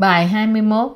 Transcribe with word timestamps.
Bài 0.00 0.26
21 0.26 0.92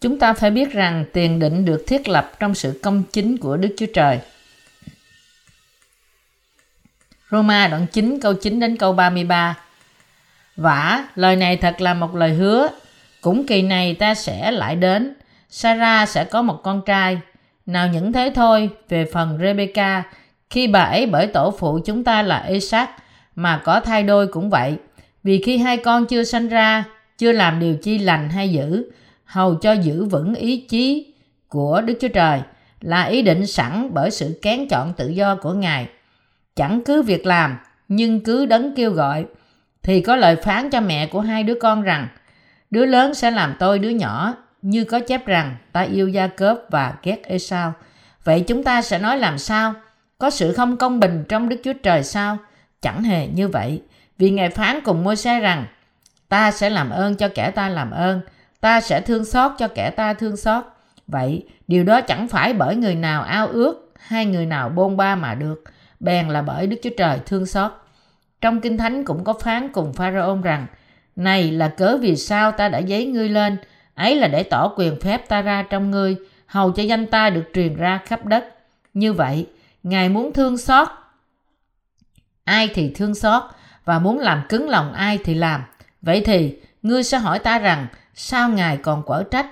Chúng 0.00 0.18
ta 0.18 0.32
phải 0.32 0.50
biết 0.50 0.72
rằng 0.72 1.04
tiền 1.12 1.38
định 1.38 1.64
được 1.64 1.84
thiết 1.86 2.08
lập 2.08 2.32
trong 2.38 2.54
sự 2.54 2.80
công 2.82 3.02
chính 3.12 3.36
của 3.36 3.56
Đức 3.56 3.74
Chúa 3.78 3.86
Trời. 3.94 4.20
Roma 7.30 7.68
đoạn 7.68 7.86
9 7.92 8.18
câu 8.20 8.34
9 8.34 8.60
đến 8.60 8.76
câu 8.76 8.92
33 8.92 9.58
Vả, 10.56 11.04
lời 11.14 11.36
này 11.36 11.56
thật 11.56 11.80
là 11.80 11.94
một 11.94 12.14
lời 12.14 12.34
hứa. 12.34 12.68
Cũng 13.20 13.46
kỳ 13.46 13.62
này 13.62 13.94
ta 13.94 14.14
sẽ 14.14 14.50
lại 14.50 14.76
đến. 14.76 15.14
Sarah 15.48 16.08
sẽ 16.08 16.24
có 16.24 16.42
một 16.42 16.60
con 16.62 16.82
trai. 16.86 17.20
Nào 17.66 17.88
những 17.88 18.12
thế 18.12 18.32
thôi, 18.34 18.70
về 18.88 19.10
phần 19.12 19.38
Rebecca, 19.42 20.02
khi 20.50 20.66
bà 20.66 20.80
ấy 20.80 21.06
bởi 21.06 21.26
tổ 21.26 21.54
phụ 21.58 21.80
chúng 21.84 22.04
ta 22.04 22.22
là 22.22 22.44
Isaac, 22.48 22.90
mà 23.34 23.60
có 23.64 23.80
thai 23.80 24.02
đôi 24.02 24.26
cũng 24.26 24.50
vậy. 24.50 24.76
Vì 25.22 25.42
khi 25.42 25.58
hai 25.58 25.76
con 25.76 26.06
chưa 26.06 26.24
sanh 26.24 26.48
ra, 26.48 26.84
chưa 27.20 27.32
làm 27.32 27.60
điều 27.60 27.76
chi 27.76 27.98
lành 27.98 28.28
hay 28.28 28.50
dữ, 28.50 28.90
hầu 29.24 29.54
cho 29.54 29.72
giữ 29.72 30.04
vững 30.04 30.34
ý 30.34 30.66
chí 30.68 31.14
của 31.48 31.80
Đức 31.80 31.94
Chúa 32.00 32.08
Trời 32.08 32.40
là 32.80 33.02
ý 33.02 33.22
định 33.22 33.46
sẵn 33.46 33.90
bởi 33.94 34.10
sự 34.10 34.38
kén 34.42 34.68
chọn 34.68 34.92
tự 34.96 35.08
do 35.08 35.36
của 35.36 35.52
Ngài. 35.52 35.88
Chẳng 36.56 36.82
cứ 36.84 37.02
việc 37.02 37.26
làm, 37.26 37.58
nhưng 37.88 38.20
cứ 38.20 38.46
đấng 38.46 38.74
kêu 38.76 38.90
gọi, 38.90 39.24
thì 39.82 40.00
có 40.00 40.16
lời 40.16 40.36
phán 40.36 40.70
cho 40.70 40.80
mẹ 40.80 41.06
của 41.06 41.20
hai 41.20 41.42
đứa 41.42 41.54
con 41.54 41.82
rằng, 41.82 42.08
đứa 42.70 42.86
lớn 42.86 43.14
sẽ 43.14 43.30
làm 43.30 43.54
tôi 43.58 43.78
đứa 43.78 43.88
nhỏ, 43.88 44.34
như 44.62 44.84
có 44.84 45.00
chép 45.00 45.26
rằng 45.26 45.56
ta 45.72 45.80
yêu 45.80 46.08
Gia 46.08 46.26
Cớp 46.26 46.58
và 46.70 46.94
ghét 47.02 47.22
Esau. 47.22 47.72
Vậy 48.24 48.44
chúng 48.46 48.64
ta 48.64 48.82
sẽ 48.82 48.98
nói 48.98 49.18
làm 49.18 49.38
sao? 49.38 49.74
Có 50.18 50.30
sự 50.30 50.52
không 50.52 50.76
công 50.76 51.00
bình 51.00 51.24
trong 51.28 51.48
Đức 51.48 51.60
Chúa 51.64 51.72
Trời 51.82 52.02
sao? 52.02 52.38
Chẳng 52.82 53.02
hề 53.02 53.26
như 53.26 53.48
vậy. 53.48 53.82
Vì 54.18 54.30
Ngài 54.30 54.50
phán 54.50 54.80
cùng 54.84 55.04
môi 55.04 55.16
xe 55.16 55.40
rằng, 55.40 55.66
ta 56.30 56.50
sẽ 56.50 56.70
làm 56.70 56.90
ơn 56.90 57.14
cho 57.14 57.28
kẻ 57.34 57.50
ta 57.50 57.68
làm 57.68 57.90
ơn, 57.90 58.20
ta 58.60 58.80
sẽ 58.80 59.00
thương 59.00 59.24
xót 59.24 59.52
cho 59.58 59.68
kẻ 59.68 59.90
ta 59.90 60.14
thương 60.14 60.36
xót. 60.36 60.64
Vậy, 61.06 61.46
điều 61.68 61.84
đó 61.84 62.00
chẳng 62.00 62.28
phải 62.28 62.52
bởi 62.52 62.76
người 62.76 62.94
nào 62.94 63.22
ao 63.22 63.46
ước 63.46 63.92
hay 64.00 64.26
người 64.26 64.46
nào 64.46 64.68
bôn 64.68 64.96
ba 64.96 65.14
mà 65.14 65.34
được, 65.34 65.64
bèn 66.00 66.28
là 66.28 66.42
bởi 66.42 66.66
Đức 66.66 66.76
Chúa 66.82 66.90
Trời 66.96 67.18
thương 67.26 67.46
xót. 67.46 67.70
Trong 68.40 68.60
Kinh 68.60 68.76
Thánh 68.76 69.04
cũng 69.04 69.24
có 69.24 69.32
phán 69.32 69.72
cùng 69.72 69.92
Pharaoh 69.92 70.42
rằng, 70.42 70.66
này 71.16 71.50
là 71.50 71.68
cớ 71.68 71.96
vì 71.96 72.16
sao 72.16 72.52
ta 72.52 72.68
đã 72.68 72.78
giấy 72.78 73.06
ngươi 73.06 73.28
lên, 73.28 73.56
ấy 73.94 74.16
là 74.16 74.28
để 74.28 74.42
tỏ 74.42 74.72
quyền 74.76 75.00
phép 75.00 75.28
ta 75.28 75.42
ra 75.42 75.62
trong 75.62 75.90
ngươi, 75.90 76.16
hầu 76.46 76.72
cho 76.72 76.82
danh 76.82 77.06
ta 77.06 77.30
được 77.30 77.44
truyền 77.54 77.76
ra 77.76 78.00
khắp 78.04 78.26
đất. 78.26 78.44
Như 78.94 79.12
vậy, 79.12 79.46
Ngài 79.82 80.08
muốn 80.08 80.32
thương 80.32 80.58
xót, 80.58 80.88
ai 82.44 82.68
thì 82.74 82.92
thương 82.94 83.14
xót, 83.14 83.42
và 83.84 83.98
muốn 83.98 84.18
làm 84.18 84.42
cứng 84.48 84.68
lòng 84.68 84.92
ai 84.92 85.18
thì 85.24 85.34
làm. 85.34 85.62
Vậy 86.02 86.22
thì, 86.26 86.56
ngươi 86.82 87.02
sẽ 87.02 87.18
hỏi 87.18 87.38
ta 87.38 87.58
rằng, 87.58 87.86
sao 88.14 88.48
Ngài 88.48 88.76
còn 88.76 89.02
quở 89.02 89.22
trách? 89.30 89.46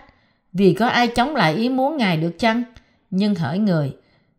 Vì 0.52 0.74
có 0.74 0.86
ai 0.86 1.08
chống 1.08 1.36
lại 1.36 1.54
ý 1.54 1.68
muốn 1.68 1.96
Ngài 1.96 2.16
được 2.16 2.38
chăng? 2.38 2.62
Nhưng 3.10 3.34
hỏi 3.34 3.58
người, 3.58 3.96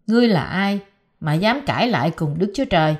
ngươi 0.07 0.27
là 0.27 0.43
ai 0.43 0.79
mà 1.19 1.33
dám 1.33 1.61
cãi 1.65 1.87
lại 1.87 2.11
cùng 2.11 2.39
Đức 2.39 2.51
Chúa 2.55 2.65
Trời? 2.65 2.95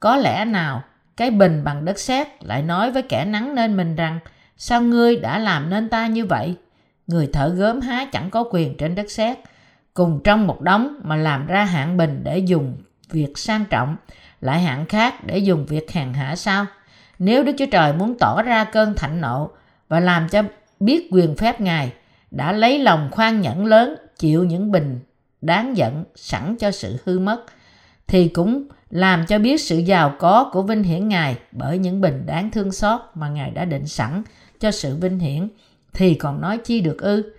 Có 0.00 0.16
lẽ 0.16 0.44
nào 0.44 0.82
cái 1.16 1.30
bình 1.30 1.64
bằng 1.64 1.84
đất 1.84 1.98
sét 1.98 2.44
lại 2.44 2.62
nói 2.62 2.90
với 2.90 3.02
kẻ 3.02 3.24
nắng 3.24 3.54
nên 3.54 3.76
mình 3.76 3.96
rằng 3.96 4.18
sao 4.56 4.82
ngươi 4.82 5.16
đã 5.16 5.38
làm 5.38 5.70
nên 5.70 5.88
ta 5.88 6.06
như 6.06 6.26
vậy? 6.26 6.54
Người 7.06 7.26
thợ 7.32 7.48
gớm 7.48 7.80
há 7.80 8.04
chẳng 8.12 8.30
có 8.30 8.44
quyền 8.50 8.76
trên 8.76 8.94
đất 8.94 9.10
sét 9.10 9.38
cùng 9.94 10.20
trong 10.24 10.46
một 10.46 10.60
đống 10.60 11.00
mà 11.02 11.16
làm 11.16 11.46
ra 11.46 11.64
hạng 11.64 11.96
bình 11.96 12.20
để 12.24 12.38
dùng 12.38 12.76
việc 13.10 13.38
sang 13.38 13.64
trọng 13.64 13.96
lại 14.40 14.60
hạng 14.60 14.86
khác 14.86 15.24
để 15.26 15.38
dùng 15.38 15.66
việc 15.66 15.92
hèn 15.92 16.12
hạ 16.12 16.36
sao? 16.36 16.66
Nếu 17.18 17.44
Đức 17.44 17.52
Chúa 17.58 17.66
Trời 17.70 17.92
muốn 17.92 18.18
tỏ 18.18 18.42
ra 18.42 18.64
cơn 18.64 18.94
thạnh 18.94 19.20
nộ 19.20 19.50
và 19.88 20.00
làm 20.00 20.28
cho 20.28 20.42
biết 20.80 21.08
quyền 21.12 21.36
phép 21.36 21.60
Ngài 21.60 21.92
đã 22.30 22.52
lấy 22.52 22.78
lòng 22.78 23.08
khoan 23.10 23.40
nhẫn 23.40 23.66
lớn 23.66 23.96
chịu 24.18 24.44
những 24.44 24.72
bình 24.72 25.00
đáng 25.40 25.76
giận 25.76 26.04
sẵn 26.14 26.56
cho 26.56 26.70
sự 26.70 26.96
hư 27.04 27.18
mất 27.18 27.44
thì 28.06 28.28
cũng 28.28 28.64
làm 28.90 29.26
cho 29.26 29.38
biết 29.38 29.60
sự 29.60 29.78
giàu 29.78 30.14
có 30.18 30.50
của 30.52 30.62
vinh 30.62 30.82
hiển 30.82 31.08
Ngài 31.08 31.38
bởi 31.52 31.78
những 31.78 32.00
bình 32.00 32.26
đáng 32.26 32.50
thương 32.50 32.72
xót 32.72 33.00
mà 33.14 33.28
Ngài 33.28 33.50
đã 33.50 33.64
định 33.64 33.86
sẵn 33.86 34.22
cho 34.60 34.70
sự 34.70 34.96
vinh 34.96 35.18
hiển 35.18 35.48
thì 35.92 36.14
còn 36.14 36.40
nói 36.40 36.58
chi 36.58 36.80
được 36.80 36.98
ư. 36.98 37.32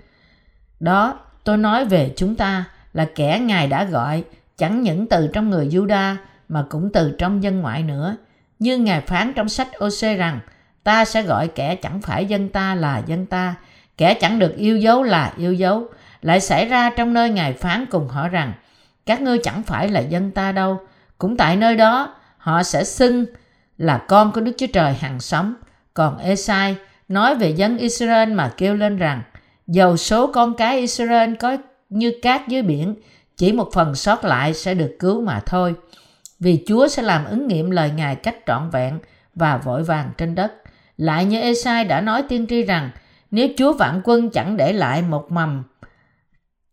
Đó, 0.79 1.19
tôi 1.43 1.57
nói 1.57 1.85
về 1.85 2.13
chúng 2.15 2.35
ta 2.35 2.65
là 2.93 3.07
kẻ 3.15 3.39
Ngài 3.39 3.67
đã 3.67 3.83
gọi 3.83 4.23
chẳng 4.57 4.81
những 4.81 5.07
từ 5.07 5.27
trong 5.33 5.49
người 5.49 5.67
Juda 5.67 6.15
mà 6.49 6.65
cũng 6.69 6.89
từ 6.93 7.15
trong 7.17 7.43
dân 7.43 7.59
ngoại 7.59 7.83
nữa. 7.83 8.17
Như 8.59 8.77
Ngài 8.77 9.01
phán 9.01 9.33
trong 9.33 9.49
sách 9.49 9.67
OC 9.77 10.17
rằng 10.17 10.39
ta 10.83 11.05
sẽ 11.05 11.21
gọi 11.21 11.47
kẻ 11.47 11.75
chẳng 11.75 12.01
phải 12.01 12.25
dân 12.25 12.49
ta 12.49 12.75
là 12.75 13.01
dân 13.05 13.25
ta, 13.25 13.55
kẻ 13.97 14.13
chẳng 14.13 14.39
được 14.39 14.55
yêu 14.57 14.77
dấu 14.77 15.03
là 15.03 15.33
yêu 15.37 15.53
dấu. 15.53 15.87
Lại 16.21 16.39
xảy 16.41 16.65
ra 16.65 16.89
trong 16.89 17.13
nơi 17.13 17.29
Ngài 17.29 17.53
phán 17.53 17.85
cùng 17.85 18.07
họ 18.07 18.27
rằng 18.27 18.53
các 19.05 19.21
ngươi 19.21 19.37
chẳng 19.37 19.63
phải 19.63 19.89
là 19.89 19.99
dân 19.99 20.31
ta 20.31 20.51
đâu, 20.51 20.79
cũng 21.17 21.37
tại 21.37 21.55
nơi 21.55 21.75
đó 21.75 22.15
họ 22.37 22.63
sẽ 22.63 22.83
xưng 22.83 23.25
là 23.77 23.97
con 24.07 24.31
của 24.31 24.41
Đức 24.41 24.51
Chúa 24.57 24.67
Trời 24.73 24.93
hằng 24.93 25.19
sống. 25.19 25.53
Còn 25.93 26.17
Esai 26.17 26.75
nói 27.07 27.35
về 27.35 27.49
dân 27.49 27.77
Israel 27.77 28.33
mà 28.33 28.53
kêu 28.57 28.75
lên 28.75 28.97
rằng 28.97 29.21
dầu 29.67 29.97
số 29.97 30.27
con 30.27 30.53
cái 30.53 30.79
Israel 30.79 31.35
có 31.35 31.57
như 31.89 32.13
cát 32.21 32.47
dưới 32.47 32.61
biển, 32.61 32.95
chỉ 33.37 33.51
một 33.51 33.69
phần 33.73 33.95
sót 33.95 34.25
lại 34.25 34.53
sẽ 34.53 34.73
được 34.73 34.95
cứu 34.99 35.21
mà 35.21 35.41
thôi. 35.45 35.75
Vì 36.39 36.63
Chúa 36.67 36.87
sẽ 36.87 37.01
làm 37.01 37.25
ứng 37.25 37.47
nghiệm 37.47 37.71
lời 37.71 37.91
Ngài 37.95 38.15
cách 38.15 38.35
trọn 38.45 38.69
vẹn 38.69 38.99
và 39.35 39.57
vội 39.57 39.83
vàng 39.83 40.11
trên 40.17 40.35
đất. 40.35 40.53
Lại 40.97 41.25
như 41.25 41.41
Esai 41.41 41.85
đã 41.85 42.01
nói 42.01 42.23
tiên 42.29 42.47
tri 42.49 42.63
rằng 42.63 42.91
nếu 43.31 43.47
Chúa 43.57 43.73
vạn 43.73 44.01
quân 44.03 44.29
chẳng 44.29 44.57
để 44.57 44.73
lại 44.73 45.01
một 45.01 45.31
mầm 45.31 45.63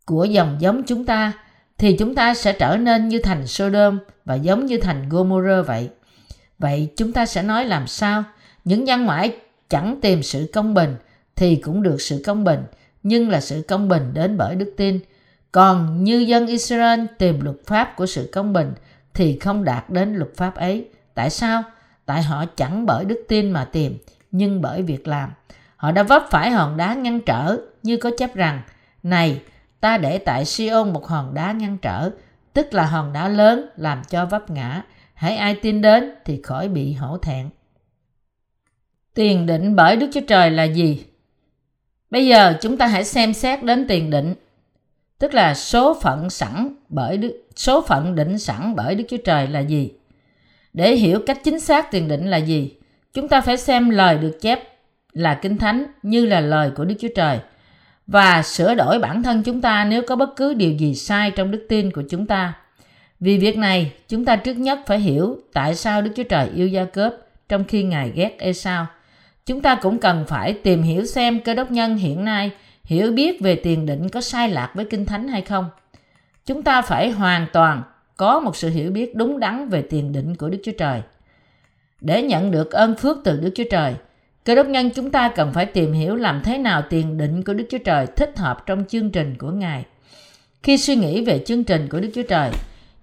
của 0.07 0.25
dòng 0.25 0.57
giống 0.61 0.83
chúng 0.83 1.05
ta 1.07 1.33
thì 1.79 1.97
chúng 1.99 2.15
ta 2.15 2.35
sẽ 2.35 2.53
trở 2.53 2.77
nên 2.77 3.09
như 3.09 3.19
thành 3.19 3.47
Sodom 3.47 3.99
và 4.25 4.35
giống 4.35 4.67
như 4.67 4.79
thành 4.79 5.09
Gomorrah 5.09 5.67
vậy. 5.67 5.91
Vậy 6.59 6.89
chúng 6.97 7.13
ta 7.13 7.27
sẽ 7.27 7.43
nói 7.43 7.65
làm 7.65 7.87
sao? 7.87 8.25
Những 8.65 8.87
dân 8.87 9.05
ngoại 9.05 9.37
chẳng 9.69 9.99
tìm 10.01 10.23
sự 10.23 10.51
công 10.53 10.75
bình 10.75 10.97
thì 11.37 11.57
cũng 11.57 11.83
được 11.83 12.01
sự 12.01 12.23
công 12.27 12.45
bình, 12.45 12.61
nhưng 13.03 13.29
là 13.29 13.41
sự 13.41 13.65
công 13.69 13.89
bình 13.89 14.11
đến 14.15 14.37
bởi 14.37 14.55
đức 14.55 14.75
tin. 14.77 15.01
Còn 15.53 16.05
như 16.05 16.19
dân 16.19 16.47
Israel 16.47 17.01
tìm 17.19 17.41
luật 17.41 17.57
pháp 17.67 17.97
của 17.97 18.07
sự 18.07 18.29
công 18.33 18.53
bình 18.53 18.73
thì 19.15 19.39
không 19.39 19.65
đạt 19.65 19.91
đến 19.91 20.15
luật 20.15 20.31
pháp 20.37 20.55
ấy. 20.55 20.89
Tại 21.15 21.31
sao? 21.31 21.63
Tại 22.07 22.23
họ 22.23 22.45
chẳng 22.57 22.87
bởi 22.87 23.05
đức 23.05 23.25
tin 23.29 23.51
mà 23.51 23.65
tìm, 23.65 23.99
nhưng 24.31 24.61
bởi 24.61 24.83
việc 24.83 25.09
làm. 25.09 25.31
Họ 25.77 25.93
đã 25.93 26.03
vấp 26.03 26.27
phải 26.31 26.51
hòn 26.51 26.77
đá 26.77 26.95
ngăn 26.95 27.21
trở, 27.21 27.57
như 27.83 27.97
có 27.97 28.11
chấp 28.19 28.35
rằng, 28.35 28.63
này, 29.03 29.43
ta 29.81 29.99
để 29.99 30.19
tại 30.19 30.45
Siôn 30.45 30.93
một 30.93 31.07
hòn 31.07 31.35
đá 31.35 31.53
ngăn 31.53 31.79
trở, 31.79 32.11
tức 32.53 32.75
là 32.75 32.87
hòn 32.87 33.13
đá 33.13 33.29
lớn 33.29 33.69
làm 33.77 34.03
cho 34.09 34.27
vấp 34.27 34.51
ngã. 34.51 34.83
Hãy 35.15 35.37
ai 35.37 35.55
tin 35.55 35.83
đến 35.83 36.15
thì 36.25 36.43
khỏi 36.43 36.69
bị 36.69 36.93
hổ 36.93 37.19
thẹn. 37.19 37.49
Tiền 39.15 39.47
định 39.47 39.77
bởi 39.77 39.97
Đức 39.97 40.07
Chúa 40.13 40.21
Trời 40.29 40.51
là 40.51 40.65
gì? 40.65 41.05
Bây 42.11 42.27
giờ 42.27 42.59
chúng 42.61 42.77
ta 42.77 42.87
hãy 42.87 43.05
xem 43.05 43.35
xét 43.35 43.65
đến 43.65 43.87
tiền 43.89 44.11
định, 44.11 44.35
tức 45.19 45.35
là 45.35 45.55
số 45.55 46.01
phận 46.03 46.31
sẵn 46.31 46.77
bởi 46.89 47.17
Đức, 47.17 47.42
số 47.57 47.85
phận 47.89 48.15
định 48.15 48.39
sẵn 48.39 48.77
bởi 48.77 48.95
Đức 48.95 49.05
Chúa 49.09 49.17
Trời 49.17 49.47
là 49.49 49.61
gì? 49.61 49.91
Để 50.73 50.97
hiểu 50.97 51.21
cách 51.27 51.39
chính 51.45 51.61
xác 51.61 51.91
tiền 51.91 52.09
định 52.09 52.31
là 52.31 52.37
gì, 52.37 52.75
chúng 53.15 53.29
ta 53.29 53.41
phải 53.41 53.57
xem 53.57 53.91
lời 53.91 54.19
được 54.19 54.39
chép 54.41 54.61
là 55.13 55.35
Kinh 55.35 55.59
Thánh 55.59 55.85
như 56.03 56.27
là 56.27 56.41
lời 56.41 56.71
của 56.77 56.85
Đức 56.85 56.95
Chúa 57.01 57.09
Trời 57.17 57.39
và 58.07 58.43
sửa 58.43 58.75
đổi 58.75 58.99
bản 58.99 59.23
thân 59.23 59.43
chúng 59.43 59.61
ta 59.61 59.85
nếu 59.85 60.03
có 60.07 60.17
bất 60.17 60.37
cứ 60.37 60.55
điều 60.55 60.73
gì 60.73 60.95
sai 60.95 61.31
trong 61.31 61.51
đức 61.51 61.67
tin 61.69 61.91
của 61.91 62.03
chúng 62.11 62.27
ta. 62.27 62.55
Vì 63.21 63.39
việc 63.39 63.57
này, 63.57 63.93
chúng 64.09 64.25
ta 64.25 64.37
trước 64.37 64.55
nhất 64.55 64.79
phải 64.87 64.99
hiểu 64.99 65.39
tại 65.53 65.75
sao 65.75 66.03
Đức 66.03 66.11
Chúa 66.17 66.23
Trời 66.23 66.49
yêu 66.55 66.69
Gia 66.69 66.85
Cớp 66.85 67.15
trong 67.49 67.65
khi 67.65 67.83
Ngài 67.83 68.13
ghét 68.15 68.37
Esau. 68.39 68.87
Chúng 69.47 69.61
ta 69.61 69.75
cũng 69.75 69.99
cần 69.99 70.25
phải 70.29 70.53
tìm 70.53 70.83
hiểu 70.83 71.05
xem 71.05 71.41
cơ 71.41 71.55
đốc 71.55 71.71
nhân 71.71 71.97
hiện 71.97 72.25
nay 72.25 72.51
hiểu 72.85 73.13
biết 73.13 73.41
về 73.41 73.55
tiền 73.55 73.87
định 73.87 74.09
có 74.09 74.21
sai 74.21 74.49
lạc 74.49 74.73
với 74.75 74.85
Kinh 74.85 75.07
Thánh 75.07 75.29
hay 75.29 75.43
không. 75.43 75.71
Chúng 76.47 76.63
ta 76.63 76.83
phải 76.83 77.11
hoàn 77.11 77.47
toàn 77.53 77.83
có 78.17 78.41
một 78.41 78.57
sự 78.57 78.69
hiểu 78.71 78.91
biết 78.91 79.15
đúng 79.15 79.41
đắn 79.41 79.69
về 79.69 79.83
tiền 79.83 80.13
định 80.13 80.37
của 80.37 80.49
Đức 80.49 80.59
Chúa 80.65 80.73
Trời. 80.79 81.03
Để 82.01 82.23
nhận 82.23 82.51
được 82.51 82.71
ơn 82.71 82.95
phước 82.97 83.17
từ 83.25 83.41
Đức 83.41 83.51
Chúa 83.55 83.65
Trời, 83.71 83.95
cơ 84.45 84.55
đốc 84.55 84.67
nhân 84.67 84.91
chúng 84.91 85.11
ta 85.11 85.29
cần 85.29 85.53
phải 85.53 85.67
tìm 85.67 85.93
hiểu 85.93 86.17
làm 86.17 86.41
thế 86.45 86.59
nào 86.59 86.83
tiền 86.91 87.19
định 87.19 87.45
của 87.45 87.55
Đức 87.55 87.65
Chúa 87.71 87.79
Trời 87.79 88.07
thích 88.17 88.39
hợp 88.39 88.67
trong 88.67 88.85
chương 88.89 89.11
trình 89.11 89.35
của 89.39 89.51
Ngài. 89.51 89.85
Khi 90.63 90.79
suy 90.79 90.97
nghĩ 90.97 91.25
về 91.25 91.43
chương 91.47 91.65
trình 91.65 91.89
của 91.89 92.01
Đức 92.01 92.11
Chúa 92.15 92.23
Trời, 92.29 92.51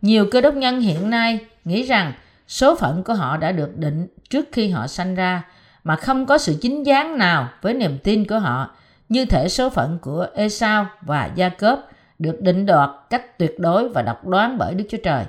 nhiều 0.02 0.26
cơ 0.32 0.42
đốc 0.42 0.56
nhân 0.56 0.82
hiện 0.82 1.10
nay 1.10 1.40
nghĩ 1.66 1.84
rằng 1.84 2.14
số 2.48 2.76
phận 2.76 3.04
của 3.04 3.14
họ 3.14 3.38
đã 3.38 3.52
được 3.52 3.78
định 3.78 4.08
trước 4.30 4.46
khi 4.52 4.70
họ 4.70 4.88
sanh 4.88 5.16
ra 5.16 5.44
mà 5.84 5.96
không 5.96 6.26
có 6.26 6.38
sự 6.38 6.56
chính 6.62 6.84
đáng 6.84 7.18
nào 7.18 7.50
với 7.62 7.74
niềm 7.74 7.98
tin 8.04 8.26
của 8.26 8.40
họ 8.40 8.76
như 9.10 9.26
thể 9.26 9.50
số 9.50 9.70
phận 9.70 10.00
của 10.02 10.28
Esau 10.36 10.88
và 11.02 11.30
Jacob 11.36 11.78
được 12.20 12.42
định 12.42 12.66
đoạt 12.66 12.90
cách 13.10 13.38
tuyệt 13.38 13.60
đối 13.60 13.90
và 13.90 14.02
độc 14.02 14.28
đoán 14.28 14.58
bởi 14.58 14.74
Đức 14.74 14.86
Chúa 14.90 14.98
Trời. 15.04 15.26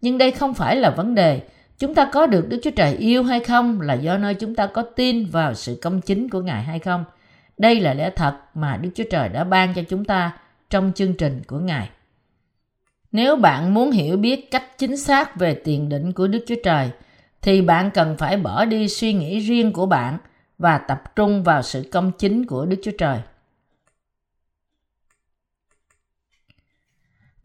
Nhưng 0.00 0.18
đây 0.18 0.30
không 0.30 0.54
phải 0.54 0.76
là 0.76 0.90
vấn 0.90 1.14
đề 1.14 1.40
chúng 1.78 1.94
ta 1.94 2.10
có 2.12 2.26
được 2.26 2.48
Đức 2.48 2.60
Chúa 2.62 2.70
Trời 2.70 2.96
yêu 2.96 3.22
hay 3.22 3.40
không 3.40 3.80
là 3.80 3.94
do 3.94 4.18
nơi 4.18 4.34
chúng 4.34 4.54
ta 4.54 4.66
có 4.66 4.82
tin 4.82 5.26
vào 5.26 5.54
sự 5.54 5.78
công 5.82 6.00
chính 6.00 6.28
của 6.28 6.40
Ngài 6.40 6.62
hay 6.62 6.78
không. 6.78 7.04
Đây 7.58 7.80
là 7.80 7.94
lẽ 7.94 8.10
thật 8.10 8.34
mà 8.54 8.76
Đức 8.76 8.90
Chúa 8.94 9.04
Trời 9.10 9.28
đã 9.28 9.44
ban 9.44 9.74
cho 9.74 9.82
chúng 9.88 10.04
ta 10.04 10.32
trong 10.70 10.92
chương 10.94 11.14
trình 11.14 11.42
của 11.46 11.58
Ngài. 11.58 11.88
Nếu 13.12 13.36
bạn 13.36 13.74
muốn 13.74 13.90
hiểu 13.90 14.16
biết 14.16 14.50
cách 14.50 14.78
chính 14.78 14.96
xác 14.96 15.36
về 15.36 15.54
tiền 15.54 15.88
định 15.88 16.12
của 16.12 16.26
Đức 16.26 16.44
Chúa 16.46 16.54
Trời, 16.64 16.90
thì 17.42 17.62
bạn 17.62 17.90
cần 17.90 18.16
phải 18.18 18.36
bỏ 18.36 18.64
đi 18.64 18.88
suy 18.88 19.12
nghĩ 19.12 19.38
riêng 19.38 19.72
của 19.72 19.86
bạn 19.86 20.18
và 20.58 20.78
tập 20.78 21.16
trung 21.16 21.42
vào 21.42 21.62
sự 21.62 21.88
công 21.92 22.12
chính 22.18 22.46
của 22.46 22.66
Đức 22.66 22.76
Chúa 22.82 22.92
Trời. 22.98 23.18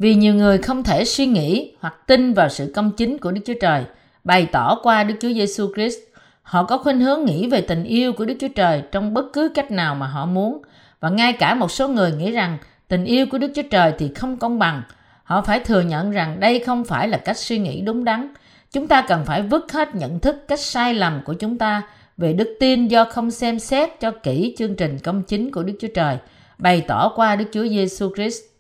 Vì 0.02 0.16
nhiều 0.16 0.34
người 0.34 0.58
không 0.58 0.84
thể 0.84 1.06
suy 1.06 1.26
nghĩ 1.26 1.74
hoặc 1.80 2.08
tin 2.08 2.34
vào 2.34 2.50
sự 2.50 2.72
công 2.76 2.92
chính 2.92 3.18
của 3.18 3.32
Đức 3.32 3.42
Chúa 3.46 3.54
Trời, 3.62 3.84
bày 4.24 4.46
tỏ 4.52 4.80
qua 4.84 5.04
Đức 5.04 5.16
Chúa 5.20 5.34
Giêsu 5.34 5.68
Christ, 5.76 5.98
họ 6.42 6.64
có 6.64 6.78
khuynh 6.78 7.00
hướng 7.00 7.26
nghĩ 7.26 7.48
về 7.48 7.62
tình 7.62 7.84
yêu 7.84 8.14
của 8.14 8.26
Đức 8.26 8.34
Chúa 8.40 8.48
Trời 8.48 8.84
trong 8.92 9.14
bất 9.14 9.26
cứ 9.34 9.50
cách 9.56 9.72
nào 9.72 9.96
mà 9.96 10.08
họ 10.08 10.26
muốn 10.26 10.62
và 11.00 11.10
ngay 11.10 11.34
cả 11.34 11.54
một 11.54 11.72
số 11.72 11.88
người 11.88 12.12
nghĩ 12.12 12.32
rằng 12.32 12.58
tình 12.88 13.06
yêu 13.06 13.26
của 13.32 13.38
Đức 13.38 13.52
Chúa 13.56 13.62
Trời 13.72 13.94
thì 13.98 14.12
không 14.16 14.38
công 14.38 14.60
bằng. 14.60 14.82
Họ 15.24 15.42
phải 15.42 15.60
thừa 15.60 15.82
nhận 15.82 16.12
rằng 16.12 16.40
đây 16.40 16.60
không 16.60 16.84
phải 16.84 17.08
là 17.08 17.18
cách 17.18 17.38
suy 17.38 17.60
nghĩ 17.60 17.82
đúng 17.82 18.04
đắn. 18.04 18.34
Chúng 18.72 18.88
ta 18.88 19.02
cần 19.02 19.26
phải 19.26 19.42
vứt 19.42 19.72
hết 19.72 19.96
nhận 19.96 20.20
thức 20.20 20.48
cách 20.48 20.60
sai 20.60 20.94
lầm 20.94 21.22
của 21.26 21.34
chúng 21.34 21.58
ta 21.58 21.82
về 22.18 22.34
đức 22.34 22.58
tin 22.60 22.88
do 22.88 23.06
không 23.06 23.32
xem 23.32 23.60
xét 23.60 24.00
cho 24.00 24.12
kỹ 24.12 24.56
chương 24.58 24.76
trình 24.76 25.00
công 25.00 25.24
chính 25.24 25.52
của 25.52 25.64
Đức 25.64 25.74
Chúa 25.80 25.88
Trời 25.96 26.18
bày 26.58 26.82
tỏ 26.88 27.12
qua 27.16 27.36
Đức 27.36 27.46
Chúa 27.52 27.68
Giêsu 27.68 28.10
Christ. 28.16 28.51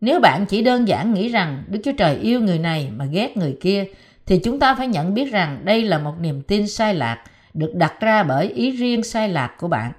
Nếu 0.00 0.20
bạn 0.20 0.46
chỉ 0.46 0.62
đơn 0.62 0.88
giản 0.88 1.14
nghĩ 1.14 1.28
rằng 1.28 1.64
Đức 1.68 1.80
Chúa 1.84 1.92
Trời 1.92 2.16
yêu 2.16 2.40
người 2.40 2.58
này 2.58 2.90
mà 2.96 3.04
ghét 3.04 3.36
người 3.36 3.56
kia, 3.60 3.84
thì 4.26 4.38
chúng 4.38 4.58
ta 4.58 4.74
phải 4.74 4.88
nhận 4.88 5.14
biết 5.14 5.32
rằng 5.32 5.60
đây 5.64 5.82
là 5.82 5.98
một 5.98 6.14
niềm 6.20 6.42
tin 6.42 6.68
sai 6.68 6.94
lạc, 6.94 7.24
được 7.54 7.74
đặt 7.74 8.00
ra 8.00 8.22
bởi 8.22 8.48
ý 8.48 8.70
riêng 8.70 9.02
sai 9.02 9.28
lạc 9.28 9.54
của 9.58 9.68
bạn. 9.68 9.92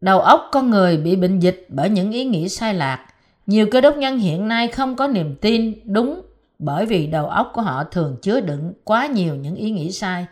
Đầu 0.00 0.20
óc 0.20 0.48
con 0.52 0.70
người 0.70 0.96
bị 0.96 1.16
bệnh 1.16 1.38
dịch 1.38 1.66
bởi 1.68 1.90
những 1.90 2.12
ý 2.12 2.24
nghĩ 2.24 2.48
sai 2.48 2.74
lạc. 2.74 3.06
Nhiều 3.46 3.66
cơ 3.70 3.80
đốc 3.80 3.96
nhân 3.96 4.18
hiện 4.18 4.48
nay 4.48 4.68
không 4.68 4.96
có 4.96 5.08
niềm 5.08 5.34
tin 5.40 5.74
đúng 5.84 6.22
bởi 6.58 6.86
vì 6.86 7.06
đầu 7.06 7.26
óc 7.26 7.50
của 7.54 7.62
họ 7.62 7.84
thường 7.84 8.16
chứa 8.22 8.40
đựng 8.40 8.72
quá 8.84 9.06
nhiều 9.06 9.34
những 9.34 9.54
ý 9.54 9.70
nghĩ 9.70 9.92
sai. 9.92 10.26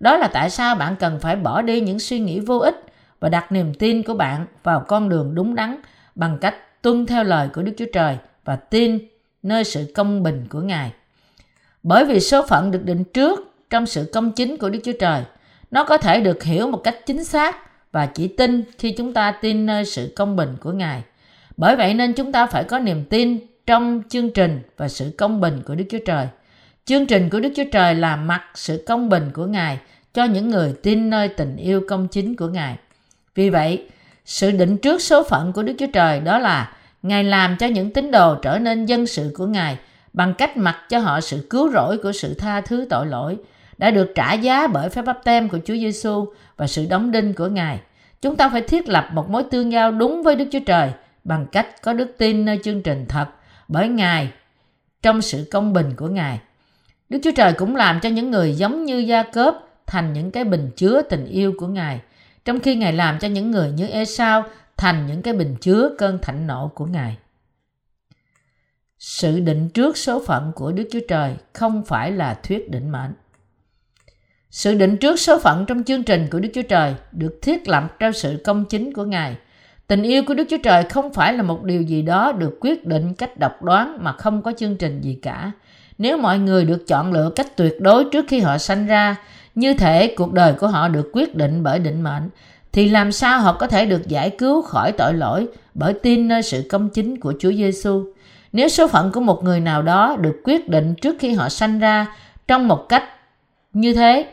Đó 0.00 0.16
là 0.16 0.28
tại 0.28 0.50
sao 0.50 0.74
bạn 0.74 0.96
cần 0.96 1.20
phải 1.20 1.36
bỏ 1.36 1.62
đi 1.62 1.80
những 1.80 1.98
suy 1.98 2.18
nghĩ 2.18 2.40
vô 2.40 2.58
ích 2.58 2.84
và 3.20 3.28
đặt 3.28 3.52
niềm 3.52 3.74
tin 3.74 4.02
của 4.02 4.14
bạn 4.14 4.46
vào 4.62 4.84
con 4.88 5.08
đường 5.08 5.34
đúng 5.34 5.54
đắn 5.54 5.76
bằng 6.14 6.38
cách 6.40 6.54
tuân 6.84 7.06
theo 7.06 7.24
lời 7.24 7.48
của 7.54 7.62
Đức 7.62 7.72
Chúa 7.76 7.86
Trời 7.92 8.16
và 8.44 8.56
tin 8.56 8.98
nơi 9.42 9.64
sự 9.64 9.92
công 9.94 10.22
bình 10.22 10.46
của 10.50 10.60
Ngài. 10.60 10.92
Bởi 11.82 12.04
vì 12.04 12.20
số 12.20 12.46
phận 12.46 12.70
được 12.70 12.84
định 12.84 13.04
trước 13.04 13.54
trong 13.70 13.86
sự 13.86 14.10
công 14.12 14.32
chính 14.32 14.56
của 14.56 14.70
Đức 14.70 14.78
Chúa 14.84 14.92
Trời, 15.00 15.22
nó 15.70 15.84
có 15.84 15.98
thể 15.98 16.20
được 16.20 16.42
hiểu 16.42 16.68
một 16.68 16.80
cách 16.84 16.96
chính 17.06 17.24
xác 17.24 17.56
và 17.92 18.06
chỉ 18.06 18.28
tin 18.28 18.62
khi 18.78 18.92
chúng 18.92 19.12
ta 19.12 19.30
tin 19.30 19.66
nơi 19.66 19.84
sự 19.84 20.12
công 20.16 20.36
bình 20.36 20.56
của 20.60 20.72
Ngài. 20.72 21.02
Bởi 21.56 21.76
vậy 21.76 21.94
nên 21.94 22.12
chúng 22.12 22.32
ta 22.32 22.46
phải 22.46 22.64
có 22.64 22.78
niềm 22.78 23.04
tin 23.04 23.38
trong 23.66 24.02
chương 24.08 24.30
trình 24.30 24.60
và 24.76 24.88
sự 24.88 25.14
công 25.18 25.40
bình 25.40 25.62
của 25.66 25.74
Đức 25.74 25.84
Chúa 25.90 26.04
Trời. 26.06 26.26
Chương 26.84 27.06
trình 27.06 27.30
của 27.30 27.40
Đức 27.40 27.52
Chúa 27.56 27.70
Trời 27.72 27.94
là 27.94 28.16
mặt 28.16 28.42
sự 28.54 28.84
công 28.86 29.08
bình 29.08 29.30
của 29.34 29.46
Ngài 29.46 29.78
cho 30.14 30.24
những 30.24 30.50
người 30.50 30.74
tin 30.82 31.10
nơi 31.10 31.28
tình 31.28 31.56
yêu 31.56 31.82
công 31.88 32.08
chính 32.08 32.36
của 32.36 32.48
Ngài. 32.48 32.76
Vì 33.34 33.50
vậy, 33.50 33.86
sự 34.24 34.50
định 34.50 34.76
trước 34.76 35.02
số 35.02 35.22
phận 35.22 35.52
của 35.52 35.62
Đức 35.62 35.74
Chúa 35.78 35.86
Trời 35.92 36.20
đó 36.20 36.38
là 36.38 36.72
Ngài 37.02 37.24
làm 37.24 37.56
cho 37.56 37.66
những 37.66 37.92
tín 37.92 38.10
đồ 38.10 38.34
trở 38.34 38.58
nên 38.58 38.86
dân 38.86 39.06
sự 39.06 39.32
của 39.36 39.46
Ngài 39.46 39.78
bằng 40.12 40.34
cách 40.34 40.56
mặc 40.56 40.76
cho 40.88 40.98
họ 40.98 41.20
sự 41.20 41.46
cứu 41.50 41.72
rỗi 41.72 41.98
của 41.98 42.12
sự 42.12 42.34
tha 42.34 42.60
thứ 42.60 42.86
tội 42.90 43.06
lỗi 43.06 43.36
đã 43.78 43.90
được 43.90 44.12
trả 44.14 44.32
giá 44.32 44.66
bởi 44.66 44.88
phép 44.88 45.02
báp 45.02 45.24
tem 45.24 45.48
của 45.48 45.58
Chúa 45.64 45.74
Giêsu 45.74 46.26
và 46.56 46.66
sự 46.66 46.86
đóng 46.90 47.10
đinh 47.10 47.34
của 47.34 47.46
Ngài. 47.46 47.80
Chúng 48.22 48.36
ta 48.36 48.48
phải 48.48 48.62
thiết 48.62 48.88
lập 48.88 49.08
một 49.12 49.30
mối 49.30 49.42
tương 49.50 49.72
giao 49.72 49.92
đúng 49.92 50.22
với 50.22 50.36
Đức 50.36 50.44
Chúa 50.52 50.60
Trời 50.66 50.90
bằng 51.24 51.46
cách 51.52 51.82
có 51.82 51.92
đức 51.92 52.14
tin 52.18 52.44
nơi 52.44 52.58
chương 52.64 52.82
trình 52.82 53.06
thật 53.08 53.26
bởi 53.68 53.88
Ngài 53.88 54.28
trong 55.02 55.22
sự 55.22 55.48
công 55.50 55.72
bình 55.72 55.92
của 55.96 56.08
Ngài. 56.08 56.40
Đức 57.08 57.18
Chúa 57.24 57.30
Trời 57.36 57.52
cũng 57.52 57.76
làm 57.76 58.00
cho 58.00 58.08
những 58.08 58.30
người 58.30 58.54
giống 58.54 58.84
như 58.84 58.98
Gia 58.98 59.22
Cớp 59.22 59.54
thành 59.86 60.12
những 60.12 60.30
cái 60.30 60.44
bình 60.44 60.70
chứa 60.76 61.02
tình 61.02 61.26
yêu 61.26 61.54
của 61.58 61.66
Ngài, 61.66 62.00
trong 62.44 62.60
khi 62.60 62.74
Ngài 62.74 62.92
làm 62.92 63.18
cho 63.18 63.28
những 63.28 63.50
người 63.50 63.70
như 63.70 63.86
Esau 63.86 64.44
thành 64.76 65.06
những 65.06 65.22
cái 65.22 65.34
bình 65.34 65.56
chứa 65.60 65.90
cơn 65.98 66.18
thạnh 66.22 66.46
nộ 66.46 66.70
của 66.74 66.86
Ngài. 66.86 67.18
Sự 68.98 69.40
định 69.40 69.68
trước 69.68 69.96
số 69.96 70.22
phận 70.26 70.52
của 70.54 70.72
Đức 70.72 70.88
Chúa 70.92 71.00
Trời 71.08 71.34
không 71.52 71.84
phải 71.84 72.12
là 72.12 72.34
thuyết 72.34 72.70
định 72.70 72.92
mệnh. 72.92 73.12
Sự 74.50 74.74
định 74.74 74.96
trước 74.96 75.20
số 75.20 75.38
phận 75.38 75.66
trong 75.66 75.84
chương 75.84 76.02
trình 76.02 76.28
của 76.30 76.40
Đức 76.40 76.48
Chúa 76.54 76.62
Trời 76.62 76.94
được 77.12 77.38
thiết 77.42 77.68
lập 77.68 77.96
trong 77.98 78.12
sự 78.12 78.40
công 78.44 78.64
chính 78.64 78.92
của 78.92 79.04
Ngài. 79.04 79.36
Tình 79.86 80.02
yêu 80.02 80.22
của 80.26 80.34
Đức 80.34 80.44
Chúa 80.50 80.58
Trời 80.62 80.84
không 80.84 81.12
phải 81.12 81.32
là 81.32 81.42
một 81.42 81.62
điều 81.62 81.82
gì 81.82 82.02
đó 82.02 82.32
được 82.32 82.58
quyết 82.60 82.86
định 82.86 83.14
cách 83.14 83.38
độc 83.38 83.62
đoán 83.62 83.98
mà 84.00 84.12
không 84.12 84.42
có 84.42 84.52
chương 84.58 84.76
trình 84.76 85.00
gì 85.00 85.18
cả. 85.22 85.52
Nếu 85.98 86.16
mọi 86.16 86.38
người 86.38 86.64
được 86.64 86.86
chọn 86.86 87.12
lựa 87.12 87.30
cách 87.36 87.56
tuyệt 87.56 87.80
đối 87.80 88.04
trước 88.04 88.24
khi 88.28 88.40
họ 88.40 88.58
sanh 88.58 88.86
ra, 88.86 89.16
như 89.54 89.74
thể 89.74 90.14
cuộc 90.16 90.32
đời 90.32 90.52
của 90.52 90.66
họ 90.66 90.88
được 90.88 91.10
quyết 91.12 91.34
định 91.34 91.62
bởi 91.62 91.78
định 91.78 92.02
mệnh, 92.02 92.30
thì 92.72 92.88
làm 92.88 93.12
sao 93.12 93.40
họ 93.40 93.52
có 93.52 93.66
thể 93.66 93.86
được 93.86 94.08
giải 94.08 94.30
cứu 94.30 94.62
khỏi 94.62 94.92
tội 94.92 95.14
lỗi 95.14 95.46
bởi 95.74 95.92
tin 95.92 96.28
nơi 96.28 96.42
sự 96.42 96.66
công 96.70 96.88
chính 96.88 97.20
của 97.20 97.34
Chúa 97.38 97.52
Giêsu? 97.52 98.04
Nếu 98.52 98.68
số 98.68 98.88
phận 98.88 99.12
của 99.12 99.20
một 99.20 99.44
người 99.44 99.60
nào 99.60 99.82
đó 99.82 100.16
được 100.20 100.40
quyết 100.44 100.68
định 100.68 100.94
trước 100.94 101.16
khi 101.18 101.32
họ 101.32 101.48
sanh 101.48 101.78
ra 101.78 102.06
trong 102.48 102.68
một 102.68 102.88
cách 102.88 103.04
như 103.72 103.94
thế, 103.94 104.26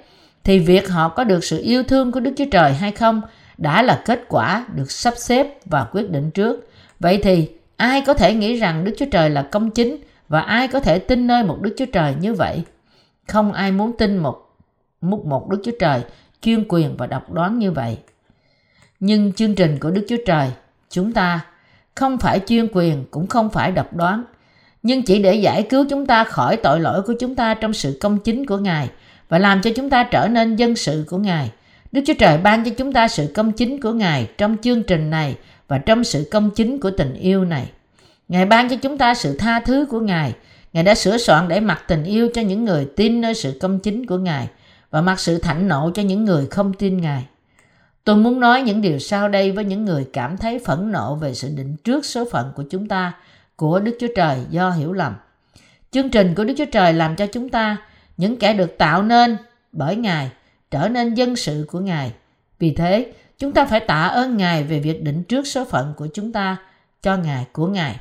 thì 0.43 0.59
việc 0.59 0.89
họ 0.89 1.09
có 1.09 1.23
được 1.23 1.43
sự 1.43 1.61
yêu 1.63 1.83
thương 1.83 2.11
của 2.11 2.19
Đức 2.19 2.33
Chúa 2.37 2.45
Trời 2.51 2.73
hay 2.73 2.91
không 2.91 3.21
đã 3.57 3.81
là 3.81 4.01
kết 4.05 4.25
quả 4.27 4.65
được 4.75 4.91
sắp 4.91 5.13
xếp 5.17 5.59
và 5.65 5.87
quyết 5.91 6.09
định 6.09 6.31
trước. 6.31 6.69
Vậy 6.99 7.19
thì 7.23 7.49
ai 7.77 8.01
có 8.01 8.13
thể 8.13 8.33
nghĩ 8.33 8.55
rằng 8.55 8.83
Đức 8.83 8.95
Chúa 8.97 9.05
Trời 9.11 9.29
là 9.29 9.41
công 9.41 9.71
chính 9.71 9.97
và 10.29 10.41
ai 10.41 10.67
có 10.67 10.79
thể 10.79 10.99
tin 10.99 11.27
nơi 11.27 11.43
một 11.43 11.57
Đức 11.61 11.75
Chúa 11.77 11.85
Trời 11.85 12.15
như 12.19 12.33
vậy? 12.33 12.63
Không 13.27 13.53
ai 13.53 13.71
muốn 13.71 13.97
tin 13.97 14.17
một 14.17 14.50
một, 15.01 15.25
một 15.25 15.49
Đức 15.49 15.61
Chúa 15.63 15.71
Trời 15.79 16.01
chuyên 16.41 16.63
quyền 16.67 16.97
và 16.97 17.07
độc 17.07 17.31
đoán 17.31 17.59
như 17.59 17.71
vậy. 17.71 17.97
Nhưng 18.99 19.33
chương 19.33 19.55
trình 19.55 19.77
của 19.79 19.91
Đức 19.91 20.05
Chúa 20.09 20.23
Trời, 20.25 20.49
chúng 20.89 21.13
ta 21.13 21.45
không 21.95 22.17
phải 22.17 22.41
chuyên 22.47 22.67
quyền 22.73 23.05
cũng 23.11 23.27
không 23.27 23.49
phải 23.49 23.71
độc 23.71 23.95
đoán, 23.95 24.23
nhưng 24.83 25.03
chỉ 25.03 25.23
để 25.23 25.35
giải 25.35 25.63
cứu 25.63 25.85
chúng 25.89 26.05
ta 26.05 26.23
khỏi 26.23 26.57
tội 26.57 26.79
lỗi 26.79 27.01
của 27.01 27.13
chúng 27.19 27.35
ta 27.35 27.53
trong 27.53 27.73
sự 27.73 27.97
công 28.01 28.19
chính 28.19 28.45
của 28.45 28.57
Ngài 28.57 28.89
và 29.29 29.39
làm 29.39 29.61
cho 29.61 29.71
chúng 29.75 29.89
ta 29.89 30.03
trở 30.03 30.27
nên 30.27 30.55
dân 30.55 30.75
sự 30.75 31.05
của 31.09 31.17
Ngài. 31.17 31.51
Đức 31.91 32.01
Chúa 32.05 32.13
Trời 32.13 32.37
ban 32.37 32.63
cho 32.63 32.71
chúng 32.77 32.93
ta 32.93 33.07
sự 33.07 33.31
công 33.35 33.51
chính 33.51 33.81
của 33.81 33.91
Ngài 33.91 34.29
trong 34.37 34.57
chương 34.61 34.83
trình 34.83 35.09
này 35.09 35.35
và 35.67 35.77
trong 35.77 36.03
sự 36.03 36.27
công 36.31 36.49
chính 36.49 36.79
của 36.79 36.91
tình 36.91 37.13
yêu 37.13 37.45
này. 37.45 37.69
Ngài 38.27 38.45
ban 38.45 38.69
cho 38.69 38.75
chúng 38.75 38.97
ta 38.97 39.13
sự 39.13 39.37
tha 39.37 39.59
thứ 39.59 39.85
của 39.89 39.99
Ngài. 39.99 40.33
Ngài 40.73 40.83
đã 40.83 40.95
sửa 40.95 41.17
soạn 41.17 41.47
để 41.47 41.59
mặc 41.59 41.83
tình 41.87 42.03
yêu 42.03 42.29
cho 42.33 42.41
những 42.41 42.65
người 42.65 42.87
tin 42.95 43.21
nơi 43.21 43.33
sự 43.33 43.57
công 43.61 43.79
chính 43.79 44.05
của 44.05 44.17
Ngài 44.17 44.47
và 44.91 45.01
mặc 45.01 45.19
sự 45.19 45.37
thạnh 45.37 45.67
nộ 45.67 45.91
cho 45.95 46.01
những 46.01 46.25
người 46.25 46.47
không 46.51 46.73
tin 46.73 47.01
Ngài. 47.01 47.27
Tôi 48.03 48.15
muốn 48.15 48.39
nói 48.39 48.61
những 48.61 48.81
điều 48.81 48.99
sau 48.99 49.29
đây 49.29 49.51
với 49.51 49.65
những 49.65 49.85
người 49.85 50.09
cảm 50.13 50.37
thấy 50.37 50.59
phẫn 50.65 50.91
nộ 50.91 51.15
về 51.15 51.33
sự 51.33 51.49
định 51.55 51.75
trước 51.83 52.05
số 52.05 52.25
phận 52.31 52.51
của 52.55 52.63
chúng 52.69 52.87
ta, 52.87 53.13
của 53.55 53.79
Đức 53.79 53.97
Chúa 53.99 54.07
Trời 54.15 54.39
do 54.49 54.69
hiểu 54.71 54.93
lầm. 54.93 55.15
Chương 55.91 56.09
trình 56.09 56.35
của 56.35 56.43
Đức 56.43 56.53
Chúa 56.57 56.65
Trời 56.71 56.93
làm 56.93 57.15
cho 57.15 57.27
chúng 57.27 57.49
ta, 57.49 57.77
những 58.17 58.37
kẻ 58.37 58.53
được 58.53 58.77
tạo 58.77 59.03
nên 59.03 59.37
bởi 59.71 59.95
Ngài, 59.95 60.31
trở 60.71 60.87
nên 60.87 61.13
dân 61.13 61.35
sự 61.35 61.65
của 61.71 61.79
Ngài. 61.79 62.13
Vì 62.59 62.73
thế, 62.73 63.13
chúng 63.37 63.51
ta 63.51 63.65
phải 63.65 63.79
tạ 63.79 64.01
ơn 64.01 64.37
Ngài 64.37 64.63
về 64.63 64.79
việc 64.79 65.03
định 65.03 65.23
trước 65.23 65.47
số 65.47 65.65
phận 65.65 65.93
của 65.97 66.07
chúng 66.13 66.31
ta 66.31 66.57
cho 67.01 67.17
Ngài 67.17 67.45
của 67.51 67.67
Ngài. 67.67 67.99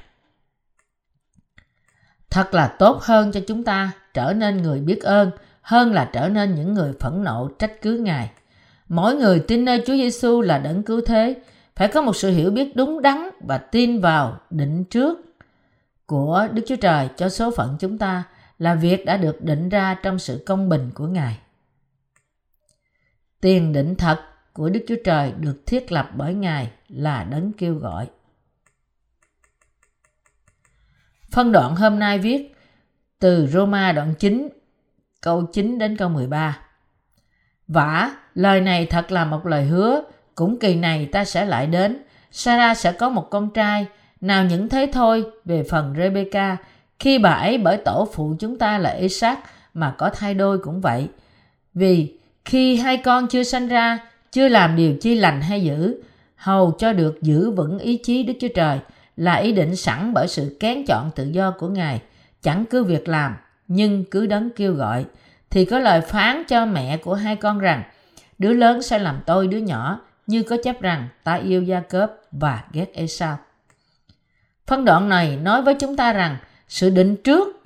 Thật 2.31 2.55
là 2.55 2.67
tốt 2.79 3.03
hơn 3.03 3.33
cho 3.33 3.41
chúng 3.47 3.65
ta 3.65 3.91
trở 4.15 4.33
nên 4.33 4.63
người 4.63 4.81
biết 4.81 5.03
ơn 5.03 5.31
hơn 5.61 5.93
là 5.93 6.11
trở 6.13 6.29
nên 6.29 6.55
những 6.55 6.75
người 6.75 6.93
phẫn 7.01 7.25
nộ 7.25 7.49
trách 7.59 7.83
cứ 7.83 7.99
Ngài. 7.99 8.31
Mỗi 8.89 9.15
người 9.15 9.45
tin 9.49 9.65
nơi 9.65 9.83
Chúa 9.87 9.95
Giêsu 9.95 10.41
là 10.41 10.59
đấng 10.59 10.83
cứu 10.83 11.01
thế, 11.07 11.43
phải 11.77 11.89
có 11.89 12.03
một 12.03 12.17
sự 12.17 12.31
hiểu 12.31 12.51
biết 12.51 12.77
đúng 12.77 13.03
đắn 13.03 13.31
và 13.41 13.59
tin 13.59 14.01
vào 14.01 14.41
định 14.51 14.85
trước 14.85 15.19
của 16.07 16.49
Đức 16.53 16.63
Chúa 16.67 16.77
Trời 16.77 17.09
cho 17.17 17.29
số 17.29 17.51
phận 17.51 17.77
chúng 17.81 17.99
ta 17.99 18.25
là 18.59 18.75
việc 18.75 19.07
đã 19.07 19.17
được 19.17 19.43
định 19.43 19.69
ra 19.69 19.97
trong 20.03 20.19
sự 20.19 20.43
công 20.47 20.69
bình 20.69 20.91
của 20.95 21.07
Ngài. 21.07 21.39
Tiền 23.41 23.73
định 23.73 23.95
thật 23.95 24.21
của 24.53 24.69
Đức 24.69 24.85
Chúa 24.89 24.97
Trời 25.05 25.33
được 25.33 25.67
thiết 25.67 25.93
lập 25.93 26.11
bởi 26.17 26.35
Ngài 26.35 26.71
là 26.89 27.25
đấng 27.25 27.53
kêu 27.53 27.75
gọi. 27.75 28.07
Phân 31.31 31.53
đoạn 31.53 31.77
hôm 31.77 31.99
nay 31.99 32.19
viết 32.19 32.55
từ 33.19 33.47
Roma 33.47 33.93
đoạn 33.93 34.15
9 34.19 34.49
câu 35.21 35.43
9 35.53 35.79
đến 35.79 35.97
câu 35.97 36.09
13. 36.09 36.59
Vả, 37.69 38.11
lời 38.35 38.61
này 38.61 38.87
thật 38.87 39.13
là 39.13 39.25
một 39.25 39.47
lời 39.47 39.65
hứa, 39.65 40.03
cũng 40.35 40.59
kỳ 40.59 40.75
này 40.75 41.07
ta 41.13 41.25
sẽ 41.25 41.45
lại 41.45 41.67
đến. 41.67 42.03
Sarah 42.33 42.77
sẽ 42.77 42.93
có 42.93 43.09
một 43.09 43.31
con 43.31 43.51
trai, 43.51 43.87
nào 44.21 44.45
những 44.45 44.69
thế 44.69 44.91
thôi 44.93 45.25
về 45.45 45.65
phần 45.71 45.95
Rebecca, 45.97 46.57
khi 46.99 47.19
bà 47.19 47.31
ấy 47.31 47.59
bởi 47.59 47.77
tổ 47.77 48.09
phụ 48.13 48.35
chúng 48.39 48.59
ta 48.59 48.79
là 48.79 48.91
Isaac 48.91 49.39
mà 49.75 49.95
có 49.99 50.11
thai 50.11 50.35
đôi 50.35 50.59
cũng 50.59 50.81
vậy. 50.81 51.09
Vì 51.75 52.19
khi 52.45 52.77
hai 52.77 52.97
con 52.97 53.27
chưa 53.27 53.43
sanh 53.43 53.69
ra 53.69 53.99
chưa 54.33 54.49
làm 54.49 54.77
điều 54.77 54.97
chi 55.01 55.15
lành 55.15 55.41
hay 55.41 55.63
dữ, 55.63 56.03
hầu 56.37 56.73
cho 56.79 56.93
được 56.93 57.23
giữ 57.23 57.51
vững 57.51 57.79
ý 57.79 57.97
chí 57.97 58.23
Đức 58.23 58.35
Chúa 58.41 58.49
Trời 58.55 58.79
là 59.17 59.35
ý 59.35 59.53
định 59.53 59.77
sẵn 59.77 60.15
bởi 60.15 60.29
sự 60.29 60.57
kén 60.61 60.85
chọn 60.87 61.11
tự 61.15 61.27
do 61.27 61.51
của 61.51 61.69
Ngài, 61.69 62.01
chẳng 62.43 62.65
cứ 62.71 62.85
việc 62.85 63.09
làm, 63.09 63.37
nhưng 63.73 64.05
cứ 64.05 64.27
đấng 64.27 64.51
kêu 64.51 64.73
gọi, 64.73 65.05
thì 65.51 65.65
có 65.65 65.79
lời 65.79 66.01
phán 66.01 66.45
cho 66.49 66.67
mẹ 66.67 66.97
của 66.97 67.15
hai 67.15 67.37
con 67.37 67.59
rằng, 67.59 67.83
đứa 68.39 68.53
lớn 68.53 68.83
sẽ 68.83 68.99
làm 68.99 69.21
tôi 69.27 69.47
đứa 69.47 69.59
nhỏ, 69.59 70.01
như 70.27 70.43
có 70.43 70.57
chấp 70.65 70.81
rằng 70.81 71.09
ta 71.25 71.35
yêu 71.35 71.63
Gia 71.63 71.81
Cớp 71.81 72.13
và 72.33 72.65
ghét 72.73 72.95
Esau. 72.95 73.39
Phân 74.67 74.85
đoạn 74.85 75.09
này 75.09 75.37
nói 75.37 75.63
với 75.63 75.75
chúng 75.75 75.97
ta 75.97 76.13
rằng 76.13 76.37
sự 76.69 76.91
định 76.91 77.17
trước 77.17 77.63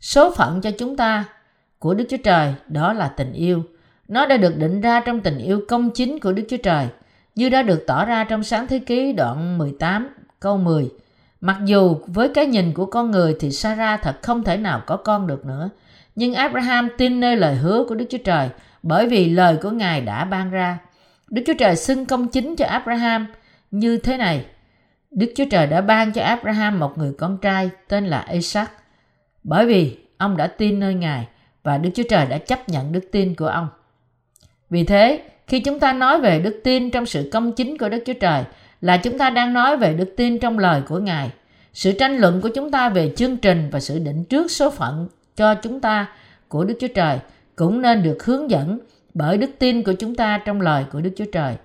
số 0.00 0.34
phận 0.34 0.60
cho 0.60 0.70
chúng 0.78 0.96
ta 0.96 1.24
của 1.78 1.94
Đức 1.94 2.04
Chúa 2.10 2.16
Trời 2.24 2.54
đó 2.68 2.92
là 2.92 3.08
tình 3.08 3.32
yêu. 3.32 3.64
Nó 4.08 4.26
đã 4.26 4.36
được 4.36 4.56
định 4.56 4.80
ra 4.80 5.00
trong 5.00 5.20
tình 5.20 5.38
yêu 5.38 5.64
công 5.68 5.90
chính 5.90 6.20
của 6.20 6.32
Đức 6.32 6.42
Chúa 6.48 6.56
Trời, 6.56 6.86
như 7.34 7.48
đã 7.48 7.62
được 7.62 7.84
tỏ 7.86 8.04
ra 8.04 8.24
trong 8.24 8.42
sáng 8.42 8.66
thế 8.66 8.78
ký 8.78 9.12
đoạn 9.12 9.58
18 9.58 10.08
câu 10.40 10.56
10. 10.56 10.90
Mặc 11.42 11.58
dù 11.64 11.96
với 12.06 12.28
cái 12.28 12.46
nhìn 12.46 12.72
của 12.72 12.86
con 12.86 13.10
người 13.10 13.36
thì 13.40 13.50
Sarah 13.50 14.02
thật 14.02 14.22
không 14.22 14.44
thể 14.44 14.56
nào 14.56 14.82
có 14.86 14.96
con 14.96 15.26
được 15.26 15.46
nữa, 15.46 15.70
nhưng 16.14 16.34
Abraham 16.34 16.88
tin 16.98 17.20
nơi 17.20 17.36
lời 17.36 17.54
hứa 17.54 17.84
của 17.88 17.94
Đức 17.94 18.04
Chúa 18.10 18.18
Trời 18.18 18.48
bởi 18.82 19.08
vì 19.08 19.30
lời 19.30 19.56
của 19.62 19.70
Ngài 19.70 20.00
đã 20.00 20.24
ban 20.24 20.50
ra. 20.50 20.78
Đức 21.28 21.42
Chúa 21.46 21.54
Trời 21.58 21.76
xưng 21.76 22.06
công 22.06 22.28
chính 22.28 22.56
cho 22.56 22.66
Abraham 22.66 23.26
như 23.70 23.96
thế 23.96 24.16
này. 24.16 24.44
Đức 25.10 25.32
Chúa 25.36 25.44
Trời 25.50 25.66
đã 25.66 25.80
ban 25.80 26.12
cho 26.12 26.22
Abraham 26.22 26.78
một 26.78 26.98
người 26.98 27.12
con 27.18 27.38
trai 27.38 27.70
tên 27.88 28.06
là 28.06 28.26
Isaac 28.30 28.70
bởi 29.44 29.66
vì 29.66 29.98
ông 30.18 30.36
đã 30.36 30.46
tin 30.46 30.80
nơi 30.80 30.94
Ngài 30.94 31.28
và 31.62 31.78
Đức 31.78 31.90
Chúa 31.94 32.02
Trời 32.08 32.26
đã 32.26 32.38
chấp 32.38 32.68
nhận 32.68 32.92
đức 32.92 33.08
tin 33.12 33.34
của 33.34 33.46
ông. 33.46 33.68
Vì 34.70 34.84
thế, 34.84 35.22
khi 35.46 35.60
chúng 35.60 35.80
ta 35.80 35.92
nói 35.92 36.20
về 36.20 36.40
đức 36.40 36.60
tin 36.64 36.90
trong 36.90 37.06
sự 37.06 37.28
công 37.32 37.52
chính 37.52 37.78
của 37.78 37.88
Đức 37.88 38.02
Chúa 38.06 38.12
Trời 38.20 38.44
là 38.82 38.96
chúng 38.96 39.18
ta 39.18 39.30
đang 39.30 39.52
nói 39.52 39.76
về 39.76 39.94
đức 39.94 40.14
tin 40.16 40.38
trong 40.38 40.58
lời 40.58 40.82
của 40.88 40.98
Ngài. 40.98 41.30
Sự 41.74 41.92
tranh 41.92 42.16
luận 42.16 42.40
của 42.40 42.48
chúng 42.48 42.70
ta 42.70 42.88
về 42.88 43.12
chương 43.16 43.36
trình 43.36 43.68
và 43.70 43.80
sự 43.80 43.98
định 43.98 44.24
trước 44.24 44.50
số 44.50 44.70
phận 44.70 45.08
cho 45.36 45.54
chúng 45.54 45.80
ta 45.80 46.06
của 46.48 46.64
Đức 46.64 46.74
Chúa 46.80 46.88
Trời 46.94 47.18
cũng 47.56 47.82
nên 47.82 48.02
được 48.02 48.24
hướng 48.24 48.50
dẫn 48.50 48.78
bởi 49.14 49.38
đức 49.38 49.50
tin 49.58 49.82
của 49.82 49.92
chúng 49.92 50.14
ta 50.14 50.38
trong 50.44 50.60
lời 50.60 50.84
của 50.92 51.00
Đức 51.00 51.10
Chúa 51.16 51.30
Trời. 51.32 51.56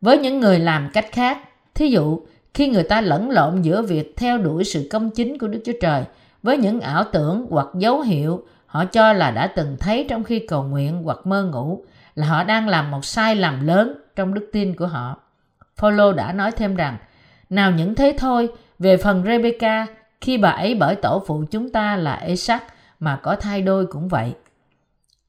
Với 0.00 0.18
những 0.18 0.40
người 0.40 0.58
làm 0.58 0.90
cách 0.92 1.06
khác, 1.12 1.38
thí 1.74 1.88
dụ 1.88 2.20
khi 2.54 2.68
người 2.68 2.82
ta 2.82 3.00
lẫn 3.00 3.30
lộn 3.30 3.62
giữa 3.62 3.82
việc 3.82 4.14
theo 4.16 4.38
đuổi 4.38 4.64
sự 4.64 4.88
công 4.90 5.10
chính 5.10 5.38
của 5.38 5.48
Đức 5.48 5.62
Chúa 5.64 5.78
Trời 5.80 6.04
với 6.42 6.58
những 6.58 6.80
ảo 6.80 7.04
tưởng 7.12 7.46
hoặc 7.50 7.66
dấu 7.78 8.00
hiệu 8.00 8.44
họ 8.66 8.84
cho 8.84 9.12
là 9.12 9.30
đã 9.30 9.46
từng 9.46 9.76
thấy 9.80 10.06
trong 10.08 10.24
khi 10.24 10.38
cầu 10.38 10.62
nguyện 10.62 11.02
hoặc 11.02 11.26
mơ 11.26 11.44
ngủ 11.44 11.84
là 12.14 12.26
họ 12.26 12.44
đang 12.44 12.68
làm 12.68 12.90
một 12.90 13.04
sai 13.04 13.36
lầm 13.36 13.66
lớn 13.66 13.94
trong 14.16 14.34
đức 14.34 14.50
tin 14.52 14.76
của 14.76 14.86
họ. 14.86 15.16
Paulo 15.80 16.12
đã 16.12 16.32
nói 16.32 16.52
thêm 16.52 16.76
rằng, 16.76 16.96
nào 17.50 17.70
những 17.70 17.94
thế 17.94 18.16
thôi, 18.18 18.48
về 18.78 18.96
phần 18.96 19.24
Rebecca, 19.24 19.86
khi 20.20 20.38
bà 20.38 20.50
ấy 20.50 20.74
bởi 20.74 20.96
tổ 20.96 21.22
phụ 21.26 21.44
chúng 21.50 21.70
ta 21.70 21.96
là 21.96 22.16
Isaac 22.16 22.62
mà 23.00 23.20
có 23.22 23.36
thai 23.36 23.62
đôi 23.62 23.86
cũng 23.86 24.08
vậy. 24.08 24.34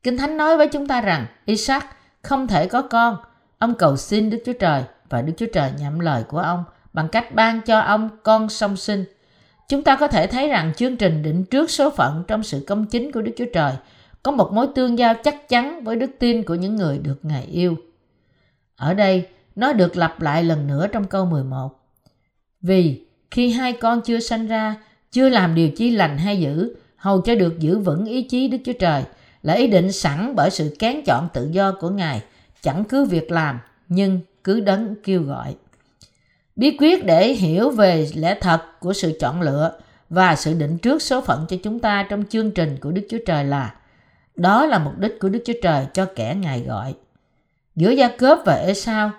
Kinh 0.04 0.18
Thánh 0.18 0.38
nói 0.38 0.58
với 0.58 0.68
chúng 0.68 0.88
ta 0.88 1.02
rằng 1.02 1.26
Isaac 1.46 1.86
không 2.22 2.48
thể 2.48 2.68
có 2.68 2.82
con. 2.82 3.18
Ông 3.58 3.74
cầu 3.74 3.98
xin 3.98 4.30
Đức 4.30 4.38
Chúa 4.46 4.54
Trời 4.54 4.84
và 5.10 5.22
Đức 5.22 5.34
Chúa 5.38 5.46
Trời 5.54 5.72
nhậm 5.80 6.00
lời 6.00 6.24
của 6.24 6.40
ông 6.40 6.64
bằng 6.94 7.10
cách 7.10 7.36
ban 7.36 7.62
cho 7.62 7.80
ông 7.80 8.10
con 8.24 8.50
song 8.50 8.78
sinh. 8.78 9.06
Chúng 9.70 9.84
ta 9.84 9.96
có 9.96 10.08
thể 10.08 10.28
thấy 10.28 10.48
rằng 10.48 10.74
chương 10.74 10.98
trình 10.98 11.24
định 11.24 11.46
trước 11.46 11.72
số 11.72 11.90
phận 11.90 12.24
trong 12.28 12.44
sự 12.44 12.66
công 12.68 12.86
chính 12.86 13.12
của 13.12 13.22
Đức 13.22 13.32
Chúa 13.38 13.46
Trời 13.54 13.74
có 14.24 14.32
một 14.32 14.54
mối 14.54 14.68
tương 14.76 14.98
giao 15.00 15.14
chắc 15.24 15.50
chắn 15.50 15.84
với 15.84 15.96
đức 15.96 16.12
tin 16.20 16.44
của 16.44 16.56
những 16.56 16.76
người 16.76 16.98
được 16.98 17.20
Ngài 17.24 17.44
yêu. 17.44 17.76
Ở 18.76 18.94
đây, 18.94 19.28
nó 19.56 19.74
được 19.74 19.98
lặp 19.98 20.22
lại 20.22 20.44
lần 20.44 20.68
nữa 20.68 20.88
trong 20.88 21.08
câu 21.08 21.26
11. 21.26 21.80
Vì 22.62 23.06
khi 23.32 23.52
hai 23.52 23.74
con 23.74 24.02
chưa 24.02 24.20
sanh 24.20 24.48
ra, 24.48 24.76
chưa 25.12 25.30
làm 25.30 25.56
điều 25.56 25.70
chi 25.70 25.92
lành 25.92 26.18
hay 26.18 26.40
dữ, 26.40 26.76
hầu 26.96 27.22
cho 27.22 27.36
được 27.36 27.60
giữ 27.60 27.80
vững 27.80 28.06
ý 28.06 28.24
chí 28.24 28.48
Đức 28.48 28.58
Chúa 28.66 28.74
Trời, 28.74 29.04
là 29.44 29.54
ý 29.54 29.68
định 29.68 29.92
sẵn 29.92 30.36
bởi 30.36 30.50
sự 30.50 30.76
kén 30.80 31.02
chọn 31.06 31.28
tự 31.34 31.50
do 31.52 31.72
của 31.72 31.90
Ngài, 31.90 32.22
chẳng 32.62 32.84
cứ 32.84 33.06
việc 33.06 33.32
làm, 33.32 33.60
nhưng 33.88 34.20
cứ 34.44 34.60
đấng 34.60 34.96
kêu 35.04 35.24
gọi. 35.24 35.56
Bí 36.56 36.78
quyết 36.80 37.06
để 37.06 37.34
hiểu 37.34 37.70
về 37.70 38.08
lẽ 38.16 38.38
thật 38.42 38.62
của 38.80 38.94
sự 38.94 39.18
chọn 39.20 39.42
lựa 39.42 39.72
và 40.10 40.36
sự 40.36 40.54
định 40.54 40.78
trước 40.78 41.02
số 41.02 41.22
phận 41.22 41.46
cho 41.50 41.58
chúng 41.64 41.80
ta 41.80 42.08
trong 42.10 42.24
chương 42.30 42.52
trình 42.52 42.78
của 42.82 42.92
Đức 42.92 43.02
Chúa 43.10 43.18
Trời 43.26 43.46
là 43.46 43.76
đó 44.36 44.66
là 44.66 44.80
mục 44.80 44.98
đích 44.98 45.20
của 45.20 45.30
Đức 45.30 45.40
Chúa 45.46 45.54
Trời 45.62 45.86
cho 45.94 46.06
kẻ 46.16 46.36
Ngài 46.36 46.62
gọi. 46.62 46.94
Giữa 47.76 47.90
Gia 47.90 48.08
Cớp 48.08 48.40
và 48.46 48.56
Esau, 48.56 49.12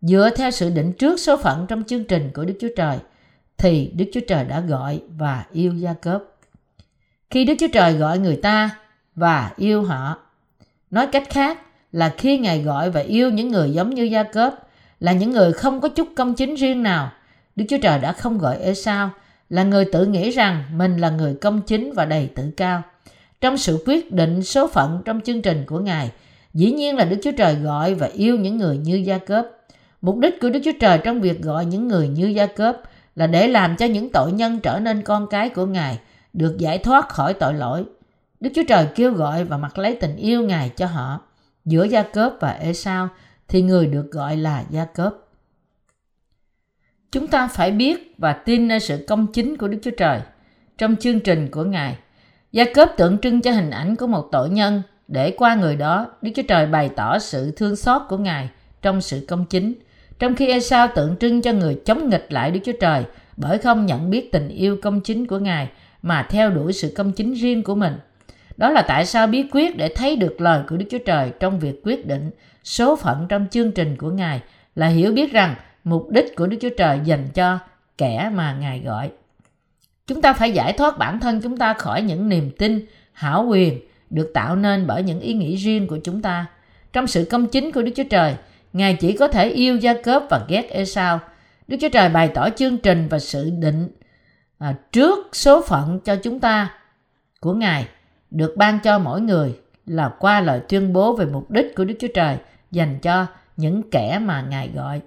dựa 0.00 0.30
theo 0.36 0.50
sự 0.50 0.70
định 0.70 0.92
trước 0.92 1.20
số 1.20 1.36
phận 1.36 1.66
trong 1.68 1.84
chương 1.84 2.04
trình 2.04 2.30
của 2.34 2.44
Đức 2.44 2.54
Chúa 2.60 2.68
Trời, 2.76 2.98
thì 3.58 3.92
Đức 3.96 4.04
Chúa 4.12 4.20
Trời 4.28 4.44
đã 4.44 4.60
gọi 4.60 5.00
và 5.16 5.44
yêu 5.52 5.74
Gia 5.74 5.92
Cớp. 5.92 6.22
Khi 7.30 7.44
Đức 7.44 7.54
Chúa 7.58 7.68
Trời 7.72 7.92
gọi 7.92 8.18
người 8.18 8.36
ta 8.36 8.70
và 9.14 9.52
yêu 9.56 9.82
họ, 9.82 10.18
nói 10.90 11.06
cách 11.06 11.30
khác 11.30 11.60
là 11.92 12.14
khi 12.18 12.38
Ngài 12.38 12.62
gọi 12.62 12.90
và 12.90 13.00
yêu 13.00 13.30
những 13.30 13.48
người 13.48 13.70
giống 13.70 13.94
như 13.94 14.02
Gia 14.02 14.22
Cớp, 14.22 14.54
là 15.00 15.12
những 15.12 15.30
người 15.30 15.52
không 15.52 15.80
có 15.80 15.88
chút 15.88 16.08
công 16.16 16.34
chính 16.34 16.54
riêng 16.54 16.82
nào. 16.82 17.12
Đức 17.56 17.64
Chúa 17.68 17.78
Trời 17.82 17.98
đã 17.98 18.12
không 18.12 18.38
gọi 18.38 18.58
Esau 18.58 19.10
là 19.50 19.62
người 19.62 19.84
tự 19.92 20.06
nghĩ 20.06 20.30
rằng 20.30 20.64
mình 20.72 20.96
là 20.96 21.10
người 21.10 21.34
công 21.34 21.62
chính 21.62 21.92
và 21.92 22.04
đầy 22.04 22.30
tự 22.34 22.50
cao. 22.56 22.82
Trong 23.40 23.58
sự 23.58 23.82
quyết 23.86 24.12
định 24.12 24.42
số 24.42 24.68
phận 24.68 25.02
trong 25.04 25.20
chương 25.20 25.42
trình 25.42 25.64
của 25.66 25.78
Ngài, 25.78 26.10
dĩ 26.54 26.72
nhiên 26.72 26.96
là 26.96 27.04
Đức 27.04 27.16
Chúa 27.22 27.32
Trời 27.32 27.54
gọi 27.54 27.94
và 27.94 28.06
yêu 28.06 28.36
những 28.36 28.56
người 28.56 28.76
như 28.78 28.96
Gia 28.96 29.18
Cớp. 29.18 29.46
Mục 30.06 30.18
đích 30.18 30.40
của 30.40 30.50
Đức 30.50 30.60
Chúa 30.64 30.72
Trời 30.80 30.98
trong 31.04 31.20
việc 31.20 31.42
gọi 31.42 31.64
những 31.64 31.88
người 31.88 32.08
như 32.08 32.26
Gia 32.26 32.46
Cớp 32.46 32.76
là 33.16 33.26
để 33.26 33.48
làm 33.48 33.76
cho 33.76 33.86
những 33.86 34.10
tội 34.12 34.32
nhân 34.32 34.60
trở 34.60 34.78
nên 34.78 35.02
con 35.02 35.26
cái 35.30 35.48
của 35.48 35.66
Ngài, 35.66 35.98
được 36.32 36.56
giải 36.58 36.78
thoát 36.78 37.08
khỏi 37.08 37.34
tội 37.34 37.54
lỗi. 37.54 37.84
Đức 38.40 38.50
Chúa 38.54 38.62
Trời 38.68 38.86
kêu 38.94 39.12
gọi 39.12 39.44
và 39.44 39.56
mặc 39.56 39.78
lấy 39.78 39.98
tình 40.00 40.16
yêu 40.16 40.42
Ngài 40.42 40.68
cho 40.68 40.86
họ. 40.86 41.20
Giữa 41.64 41.84
Gia 41.84 42.02
Cớp 42.02 42.32
và 42.40 42.50
Esau 42.50 43.08
thì 43.48 43.62
người 43.62 43.86
được 43.86 44.10
gọi 44.10 44.36
là 44.36 44.64
Gia 44.70 44.84
Cớp. 44.84 45.14
Chúng 47.12 47.26
ta 47.26 47.48
phải 47.48 47.70
biết 47.70 48.14
và 48.18 48.32
tin 48.32 48.68
nơi 48.68 48.80
sự 48.80 49.04
công 49.08 49.26
chính 49.32 49.56
của 49.56 49.68
Đức 49.68 49.78
Chúa 49.82 49.90
Trời 49.90 50.20
trong 50.78 50.96
chương 50.96 51.20
trình 51.20 51.50
của 51.50 51.64
Ngài. 51.64 51.98
Gia 52.52 52.64
Cớp 52.74 52.96
tượng 52.96 53.18
trưng 53.18 53.40
cho 53.40 53.52
hình 53.52 53.70
ảnh 53.70 53.96
của 53.96 54.06
một 54.06 54.28
tội 54.32 54.50
nhân 54.50 54.82
để 55.08 55.30
qua 55.30 55.54
người 55.54 55.76
đó 55.76 56.06
Đức 56.22 56.30
Chúa 56.34 56.42
Trời 56.48 56.66
bày 56.66 56.90
tỏ 56.96 57.18
sự 57.18 57.50
thương 57.50 57.76
xót 57.76 58.02
của 58.08 58.18
Ngài 58.18 58.50
trong 58.82 59.00
sự 59.00 59.24
công 59.28 59.44
chính. 59.44 59.74
Trong 60.18 60.36
khi 60.36 60.46
Esau 60.46 60.88
tượng 60.88 61.16
trưng 61.16 61.42
cho 61.42 61.52
người 61.52 61.80
chống 61.84 62.10
nghịch 62.10 62.26
lại 62.32 62.50
Đức 62.50 62.60
Chúa 62.64 62.72
Trời 62.80 63.04
bởi 63.36 63.58
không 63.58 63.86
nhận 63.86 64.10
biết 64.10 64.32
tình 64.32 64.48
yêu 64.48 64.78
công 64.82 65.00
chính 65.00 65.26
của 65.26 65.38
Ngài 65.38 65.68
mà 66.02 66.26
theo 66.30 66.50
đuổi 66.50 66.72
sự 66.72 66.92
công 66.96 67.12
chính 67.12 67.34
riêng 67.34 67.62
của 67.62 67.74
mình. 67.74 67.92
Đó 68.56 68.70
là 68.70 68.82
tại 68.82 69.06
sao 69.06 69.26
bí 69.26 69.44
quyết 69.52 69.76
để 69.76 69.88
thấy 69.88 70.16
được 70.16 70.40
lời 70.40 70.62
của 70.68 70.76
Đức 70.76 70.86
Chúa 70.90 70.98
Trời 70.98 71.30
trong 71.40 71.60
việc 71.60 71.80
quyết 71.84 72.06
định 72.06 72.30
số 72.64 72.96
phận 72.96 73.26
trong 73.28 73.46
chương 73.50 73.72
trình 73.72 73.96
của 73.96 74.10
Ngài 74.10 74.40
là 74.74 74.86
hiểu 74.86 75.12
biết 75.12 75.32
rằng 75.32 75.54
mục 75.84 76.10
đích 76.10 76.36
của 76.36 76.46
Đức 76.46 76.56
Chúa 76.60 76.70
Trời 76.78 77.00
dành 77.04 77.28
cho 77.34 77.58
kẻ 77.98 78.30
mà 78.34 78.56
Ngài 78.60 78.80
gọi. 78.80 79.10
Chúng 80.06 80.22
ta 80.22 80.32
phải 80.32 80.50
giải 80.52 80.72
thoát 80.72 80.98
bản 80.98 81.20
thân 81.20 81.40
chúng 81.40 81.56
ta 81.56 81.74
khỏi 81.74 82.02
những 82.02 82.28
niềm 82.28 82.50
tin, 82.58 82.86
hảo 83.12 83.46
quyền 83.48 83.80
được 84.10 84.30
tạo 84.34 84.56
nên 84.56 84.86
bởi 84.86 85.02
những 85.02 85.20
ý 85.20 85.34
nghĩ 85.34 85.56
riêng 85.56 85.86
của 85.86 85.98
chúng 86.04 86.22
ta. 86.22 86.46
Trong 86.92 87.06
sự 87.06 87.26
công 87.30 87.46
chính 87.46 87.72
của 87.72 87.82
Đức 87.82 87.92
Chúa 87.96 88.04
Trời, 88.10 88.34
Ngài 88.76 88.94
chỉ 88.94 89.12
có 89.12 89.28
thể 89.28 89.48
yêu 89.48 89.76
Gia 89.76 89.94
Cớp 89.94 90.22
và 90.30 90.44
ghét 90.48 90.70
Esau. 90.70 91.20
Đức 91.68 91.76
Chúa 91.80 91.88
Trời 91.88 92.08
bày 92.08 92.28
tỏ 92.28 92.48
chương 92.50 92.78
trình 92.78 93.08
và 93.08 93.18
sự 93.18 93.50
định 93.50 93.88
à, 94.58 94.74
trước 94.92 95.28
số 95.32 95.62
phận 95.62 96.00
cho 96.00 96.16
chúng 96.16 96.40
ta 96.40 96.74
của 97.40 97.52
Ngài 97.52 97.86
được 98.30 98.54
ban 98.56 98.78
cho 98.80 98.98
mỗi 98.98 99.20
người 99.20 99.54
là 99.86 100.08
qua 100.18 100.40
lời 100.40 100.60
tuyên 100.68 100.92
bố 100.92 101.16
về 101.16 101.26
mục 101.26 101.50
đích 101.50 101.76
của 101.76 101.84
Đức 101.84 101.94
Chúa 102.00 102.08
Trời 102.14 102.36
dành 102.70 102.98
cho 103.02 103.26
những 103.56 103.90
kẻ 103.90 104.18
mà 104.18 104.42
Ngài 104.50 104.70
gọi. 104.74 105.00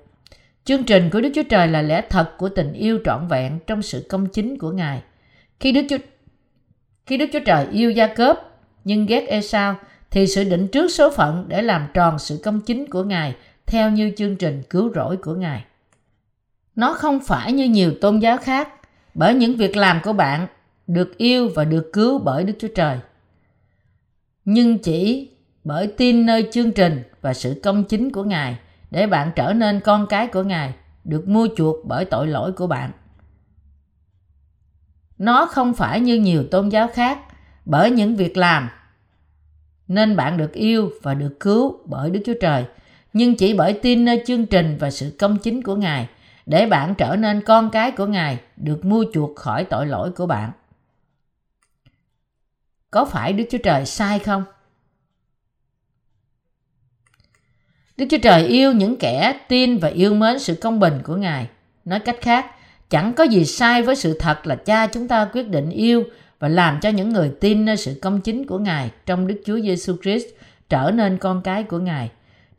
Chương 0.65 0.83
trình 0.83 1.09
của 1.09 1.21
Đức 1.21 1.29
Chúa 1.35 1.43
Trời 1.49 1.67
là 1.67 1.81
lẽ 1.81 2.01
thật 2.09 2.37
của 2.37 2.49
tình 2.49 2.73
yêu 2.73 2.99
trọn 3.05 3.27
vẹn 3.27 3.59
trong 3.67 3.81
sự 3.81 4.05
công 4.09 4.27
chính 4.27 4.57
của 4.57 4.71
Ngài. 4.71 5.01
Khi 5.59 5.71
Đức 5.71 5.81
Chúa 5.89 5.97
khi 7.05 7.17
Đức 7.17 7.25
Chúa 7.33 7.39
Trời 7.45 7.67
yêu 7.71 7.91
Gia 7.91 8.07
Cớp 8.07 8.39
nhưng 8.83 9.05
ghét 9.05 9.25
Esau 9.27 9.75
thì 10.11 10.27
sự 10.27 10.43
định 10.43 10.67
trước 10.67 10.87
số 10.87 11.09
phận 11.09 11.45
để 11.47 11.61
làm 11.61 11.87
tròn 11.93 12.19
sự 12.19 12.41
công 12.43 12.61
chính 12.61 12.89
của 12.89 13.03
Ngài 13.03 13.35
theo 13.69 13.91
như 13.91 14.11
chương 14.17 14.35
trình 14.35 14.63
cứu 14.69 14.93
rỗi 14.95 15.17
của 15.17 15.35
Ngài. 15.35 15.65
Nó 16.75 16.93
không 16.93 17.19
phải 17.19 17.53
như 17.53 17.65
nhiều 17.65 17.93
tôn 18.01 18.19
giáo 18.19 18.37
khác 18.37 18.69
bởi 19.13 19.33
những 19.33 19.55
việc 19.55 19.77
làm 19.77 19.99
của 20.03 20.13
bạn 20.13 20.47
được 20.87 21.17
yêu 21.17 21.49
và 21.55 21.65
được 21.65 21.89
cứu 21.93 22.19
bởi 22.19 22.43
Đức 22.43 22.53
Chúa 22.59 22.67
Trời. 22.75 22.99
Nhưng 24.45 24.77
chỉ 24.77 25.31
bởi 25.63 25.87
tin 25.87 26.25
nơi 26.25 26.49
chương 26.51 26.71
trình 26.71 27.03
và 27.21 27.33
sự 27.33 27.59
công 27.63 27.83
chính 27.83 28.11
của 28.11 28.23
Ngài 28.23 28.59
để 28.91 29.07
bạn 29.07 29.31
trở 29.35 29.53
nên 29.53 29.79
con 29.79 30.07
cái 30.07 30.27
của 30.27 30.43
Ngài, 30.43 30.73
được 31.03 31.27
mua 31.27 31.47
chuộc 31.55 31.85
bởi 31.85 32.05
tội 32.05 32.27
lỗi 32.27 32.51
của 32.51 32.67
bạn. 32.67 32.91
Nó 35.17 35.45
không 35.45 35.73
phải 35.73 35.99
như 35.99 36.15
nhiều 36.15 36.43
tôn 36.51 36.69
giáo 36.69 36.87
khác 36.93 37.19
bởi 37.65 37.91
những 37.91 38.15
việc 38.15 38.37
làm 38.37 38.69
nên 39.87 40.15
bạn 40.15 40.37
được 40.37 40.53
yêu 40.53 40.91
và 41.03 41.13
được 41.13 41.39
cứu 41.39 41.79
bởi 41.85 42.09
Đức 42.09 42.19
Chúa 42.25 42.33
Trời 42.41 42.65
nhưng 43.13 43.35
chỉ 43.35 43.53
bởi 43.53 43.73
tin 43.73 44.05
nơi 44.05 44.23
chương 44.27 44.45
trình 44.45 44.77
và 44.79 44.91
sự 44.91 45.15
công 45.19 45.37
chính 45.37 45.63
của 45.63 45.75
Ngài 45.75 46.07
để 46.45 46.65
bạn 46.65 46.95
trở 46.97 47.15
nên 47.15 47.41
con 47.41 47.69
cái 47.69 47.91
của 47.91 48.05
Ngài 48.05 48.37
được 48.57 48.85
mua 48.85 49.05
chuộc 49.13 49.35
khỏi 49.35 49.63
tội 49.63 49.87
lỗi 49.87 50.11
của 50.11 50.25
bạn. 50.25 50.51
Có 52.91 53.05
phải 53.05 53.33
Đức 53.33 53.43
Chúa 53.49 53.57
Trời 53.57 53.85
sai 53.85 54.19
không? 54.19 54.43
Đức 57.97 58.05
Chúa 58.09 58.17
Trời 58.17 58.45
yêu 58.45 58.73
những 58.73 58.97
kẻ 58.97 59.39
tin 59.47 59.77
và 59.77 59.87
yêu 59.87 60.13
mến 60.13 60.39
sự 60.39 60.55
công 60.55 60.79
bình 60.79 61.01
của 61.03 61.15
Ngài. 61.15 61.47
Nói 61.85 61.99
cách 61.99 62.17
khác, 62.21 62.45
chẳng 62.89 63.13
có 63.13 63.23
gì 63.23 63.45
sai 63.45 63.83
với 63.83 63.95
sự 63.95 64.17
thật 64.19 64.47
là 64.47 64.55
cha 64.55 64.87
chúng 64.87 65.07
ta 65.07 65.29
quyết 65.33 65.47
định 65.47 65.69
yêu 65.69 66.03
và 66.39 66.47
làm 66.47 66.79
cho 66.81 66.89
những 66.89 67.09
người 67.09 67.31
tin 67.39 67.65
nơi 67.65 67.77
sự 67.77 67.99
công 68.01 68.21
chính 68.21 68.45
của 68.45 68.59
Ngài 68.59 68.91
trong 69.05 69.27
Đức 69.27 69.41
Chúa 69.45 69.59
Giêsu 69.59 69.95
Christ 70.01 70.25
trở 70.69 70.91
nên 70.91 71.17
con 71.17 71.41
cái 71.41 71.63
của 71.63 71.79
Ngài. 71.79 72.09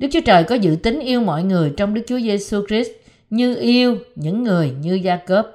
Đức 0.01 0.09
Chúa 0.13 0.21
Trời 0.21 0.45
có 0.45 0.55
dự 0.55 0.77
tính 0.83 1.01
yêu 1.01 1.21
mọi 1.21 1.43
người 1.43 1.73
trong 1.77 1.95
Đức 1.95 2.03
Chúa 2.07 2.19
Giêsu 2.19 2.67
Christ 2.67 2.91
như 3.31 3.57
yêu 3.57 3.97
những 4.17 4.45
người 4.45 4.71
như 4.81 4.95
Gia 4.95 5.17
Cớp. 5.17 5.47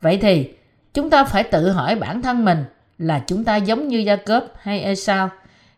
Vậy 0.00 0.18
thì, 0.22 0.48
chúng 0.94 1.10
ta 1.10 1.24
phải 1.24 1.42
tự 1.42 1.70
hỏi 1.70 1.96
bản 1.96 2.22
thân 2.22 2.44
mình 2.44 2.64
là 2.98 3.24
chúng 3.26 3.44
ta 3.44 3.56
giống 3.56 3.88
như 3.88 3.98
Gia 3.98 4.16
Cớp 4.16 4.44
hay 4.60 4.80
Esau. 4.80 5.30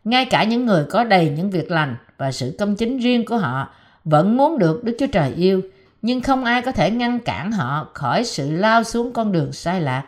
Ngay 0.04 0.24
cả 0.24 0.44
những 0.44 0.66
người 0.66 0.84
có 0.90 1.04
đầy 1.04 1.30
những 1.36 1.50
việc 1.50 1.70
lành 1.70 1.96
và 2.18 2.32
sự 2.32 2.56
công 2.58 2.76
chính 2.76 2.98
riêng 2.98 3.24
của 3.24 3.36
họ 3.36 3.74
vẫn 4.04 4.36
muốn 4.36 4.58
được 4.58 4.84
Đức 4.84 4.96
Chúa 4.98 5.06
Trời 5.06 5.32
yêu, 5.36 5.60
nhưng 6.02 6.20
không 6.20 6.44
ai 6.44 6.62
có 6.62 6.72
thể 6.72 6.90
ngăn 6.90 7.18
cản 7.18 7.52
họ 7.52 7.88
khỏi 7.94 8.24
sự 8.24 8.50
lao 8.50 8.84
xuống 8.84 9.12
con 9.12 9.32
đường 9.32 9.52
sai 9.52 9.80
lạc. 9.80 10.04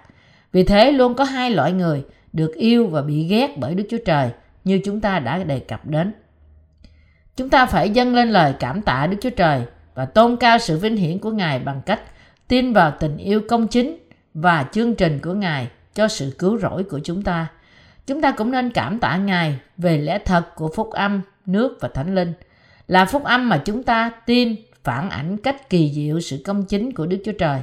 Vì 0.52 0.62
thế 0.62 0.92
luôn 0.92 1.14
có 1.14 1.24
hai 1.24 1.50
loại 1.50 1.72
người 1.72 2.04
được 2.32 2.54
yêu 2.54 2.86
và 2.86 3.02
bị 3.02 3.24
ghét 3.24 3.58
bởi 3.58 3.74
Đức 3.74 3.84
Chúa 3.90 4.04
Trời 4.04 4.30
như 4.64 4.80
chúng 4.84 5.00
ta 5.00 5.18
đã 5.18 5.44
đề 5.44 5.58
cập 5.58 5.86
đến. 5.86 6.12
Chúng 7.36 7.48
ta 7.48 7.66
phải 7.66 7.90
dâng 7.90 8.14
lên 8.14 8.30
lời 8.30 8.54
cảm 8.58 8.82
tạ 8.82 9.06
Đức 9.06 9.16
Chúa 9.20 9.30
Trời 9.30 9.62
và 9.94 10.04
tôn 10.04 10.36
cao 10.36 10.58
sự 10.58 10.78
vinh 10.78 10.96
hiển 10.96 11.18
của 11.18 11.30
Ngài 11.30 11.58
bằng 11.58 11.80
cách 11.86 12.00
tin 12.48 12.72
vào 12.72 12.92
tình 13.00 13.16
yêu 13.16 13.40
công 13.48 13.68
chính 13.68 13.96
và 14.34 14.66
chương 14.72 14.94
trình 14.94 15.18
của 15.22 15.32
Ngài 15.32 15.68
cho 15.94 16.08
sự 16.08 16.34
cứu 16.38 16.58
rỗi 16.58 16.84
của 16.84 17.00
chúng 17.04 17.22
ta. 17.22 17.46
Chúng 18.06 18.20
ta 18.20 18.30
cũng 18.30 18.50
nên 18.50 18.70
cảm 18.70 18.98
tạ 18.98 19.16
Ngài 19.16 19.58
về 19.76 19.98
lẽ 19.98 20.18
thật 20.18 20.54
của 20.54 20.70
phúc 20.76 20.90
âm, 20.90 21.20
nước 21.46 21.78
và 21.80 21.88
thánh 21.88 22.14
linh. 22.14 22.32
Là 22.88 23.04
phúc 23.04 23.24
âm 23.24 23.48
mà 23.48 23.62
chúng 23.64 23.82
ta 23.82 24.10
tin 24.26 24.56
phản 24.84 25.10
ảnh 25.10 25.36
cách 25.36 25.70
kỳ 25.70 25.92
diệu 25.94 26.20
sự 26.20 26.42
công 26.44 26.64
chính 26.64 26.92
của 26.92 27.06
Đức 27.06 27.18
Chúa 27.24 27.32
Trời. 27.32 27.60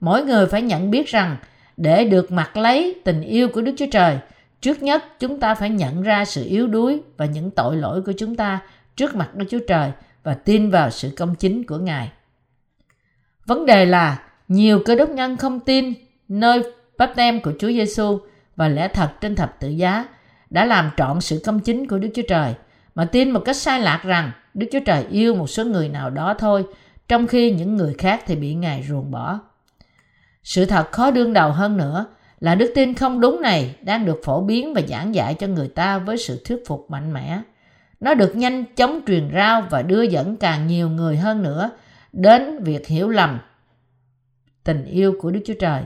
Mỗi 0.00 0.24
người 0.24 0.46
phải 0.46 0.62
nhận 0.62 0.90
biết 0.90 1.08
rằng 1.08 1.36
để 1.76 2.04
được 2.04 2.32
mặc 2.32 2.56
lấy 2.56 3.00
tình 3.04 3.22
yêu 3.22 3.48
của 3.48 3.60
Đức 3.60 3.72
Chúa 3.78 3.86
Trời, 3.90 4.18
trước 4.60 4.82
nhất 4.82 5.04
chúng 5.20 5.40
ta 5.40 5.54
phải 5.54 5.70
nhận 5.70 6.02
ra 6.02 6.24
sự 6.24 6.44
yếu 6.44 6.66
đuối 6.66 7.00
và 7.16 7.24
những 7.24 7.50
tội 7.50 7.76
lỗi 7.76 8.02
của 8.02 8.12
chúng 8.18 8.36
ta 8.36 8.60
trước 8.98 9.16
mặt 9.16 9.34
Đức 9.34 9.46
Chúa 9.50 9.60
Trời 9.68 9.92
và 10.22 10.34
tin 10.34 10.70
vào 10.70 10.90
sự 10.90 11.10
công 11.16 11.34
chính 11.34 11.66
của 11.66 11.78
Ngài. 11.78 12.12
Vấn 13.46 13.66
đề 13.66 13.86
là 13.86 14.22
nhiều 14.48 14.82
cơ 14.84 14.94
đốc 14.94 15.10
nhân 15.10 15.36
không 15.36 15.60
tin 15.60 15.94
nơi 16.28 16.62
bắp 16.98 17.12
tem 17.16 17.40
của 17.40 17.52
Chúa 17.58 17.68
Giêsu 17.68 18.18
và 18.56 18.68
lẽ 18.68 18.88
thật 18.88 19.10
trên 19.20 19.34
thập 19.34 19.60
tự 19.60 19.68
giá 19.68 20.08
đã 20.50 20.64
làm 20.64 20.90
trọn 20.96 21.20
sự 21.20 21.42
công 21.44 21.60
chính 21.60 21.88
của 21.88 21.98
Đức 21.98 22.08
Chúa 22.14 22.22
Trời, 22.28 22.54
mà 22.94 23.04
tin 23.04 23.30
một 23.30 23.40
cách 23.44 23.56
sai 23.56 23.80
lạc 23.80 24.00
rằng 24.04 24.30
Đức 24.54 24.66
Chúa 24.72 24.80
Trời 24.86 25.04
yêu 25.10 25.34
một 25.34 25.46
số 25.46 25.64
người 25.64 25.88
nào 25.88 26.10
đó 26.10 26.34
thôi, 26.38 26.64
trong 27.08 27.26
khi 27.26 27.50
những 27.50 27.76
người 27.76 27.94
khác 27.98 28.22
thì 28.26 28.36
bị 28.36 28.54
Ngài 28.54 28.82
ruồng 28.88 29.10
bỏ. 29.10 29.40
Sự 30.42 30.64
thật 30.64 30.92
khó 30.92 31.10
đương 31.10 31.32
đầu 31.32 31.52
hơn 31.52 31.76
nữa 31.76 32.06
là 32.40 32.54
đức 32.54 32.72
tin 32.74 32.94
không 32.94 33.20
đúng 33.20 33.42
này 33.42 33.76
đang 33.82 34.04
được 34.04 34.20
phổ 34.24 34.40
biến 34.40 34.74
và 34.74 34.80
giảng 34.88 35.14
dạy 35.14 35.34
cho 35.34 35.46
người 35.46 35.68
ta 35.68 35.98
với 35.98 36.18
sự 36.18 36.42
thuyết 36.44 36.58
phục 36.66 36.90
mạnh 36.90 37.12
mẽ. 37.12 37.40
Nó 38.00 38.14
được 38.14 38.36
nhanh 38.36 38.64
chóng 38.76 39.00
truyền 39.06 39.30
rao 39.34 39.62
và 39.70 39.82
đưa 39.82 40.02
dẫn 40.02 40.36
càng 40.36 40.66
nhiều 40.66 40.90
người 40.90 41.16
hơn 41.16 41.42
nữa 41.42 41.70
đến 42.12 42.62
việc 42.62 42.86
hiểu 42.86 43.08
lầm 43.08 43.38
tình 44.64 44.84
yêu 44.84 45.14
của 45.20 45.30
Đức 45.30 45.40
Chúa 45.46 45.54
Trời 45.60 45.82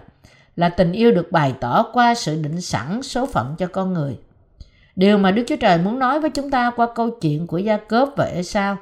là 0.56 0.68
tình 0.68 0.92
yêu 0.92 1.12
được 1.12 1.32
bày 1.32 1.54
tỏ 1.60 1.86
qua 1.92 2.14
sự 2.14 2.42
định 2.42 2.60
sẵn 2.60 3.02
số 3.02 3.26
phận 3.26 3.54
cho 3.58 3.66
con 3.66 3.92
người. 3.92 4.18
Điều 4.96 5.18
mà 5.18 5.30
Đức 5.30 5.44
Chúa 5.46 5.56
Trời 5.56 5.78
muốn 5.78 5.98
nói 5.98 6.20
với 6.20 6.30
chúng 6.30 6.50
ta 6.50 6.70
qua 6.76 6.88
câu 6.94 7.10
chuyện 7.10 7.46
của 7.46 7.58
Gia 7.58 7.76
Cốp 7.76 8.14
và 8.16 8.24
Esau 8.24 8.76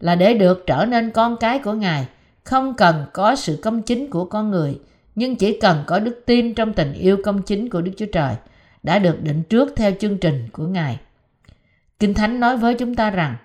là 0.00 0.14
để 0.14 0.34
được 0.34 0.64
trở 0.66 0.86
nên 0.88 1.10
con 1.10 1.36
cái 1.36 1.58
của 1.58 1.72
Ngài, 1.72 2.06
không 2.44 2.74
cần 2.74 3.04
có 3.12 3.36
sự 3.36 3.58
công 3.62 3.82
chính 3.82 4.10
của 4.10 4.24
con 4.24 4.50
người, 4.50 4.80
nhưng 5.14 5.36
chỉ 5.36 5.60
cần 5.60 5.84
có 5.86 5.98
đức 5.98 6.22
tin 6.26 6.54
trong 6.54 6.72
tình 6.72 6.92
yêu 6.92 7.16
công 7.24 7.42
chính 7.42 7.68
của 7.68 7.80
Đức 7.80 7.92
Chúa 7.96 8.06
Trời 8.12 8.34
đã 8.82 8.98
được 8.98 9.22
định 9.22 9.42
trước 9.42 9.72
theo 9.76 9.92
chương 10.00 10.18
trình 10.18 10.48
của 10.52 10.66
Ngài. 10.66 10.98
Kinh 12.02 12.14
Thánh 12.14 12.40
nói 12.40 12.56
với 12.56 12.74
chúng 12.74 12.94
ta 12.94 13.10
rằng 13.10 13.36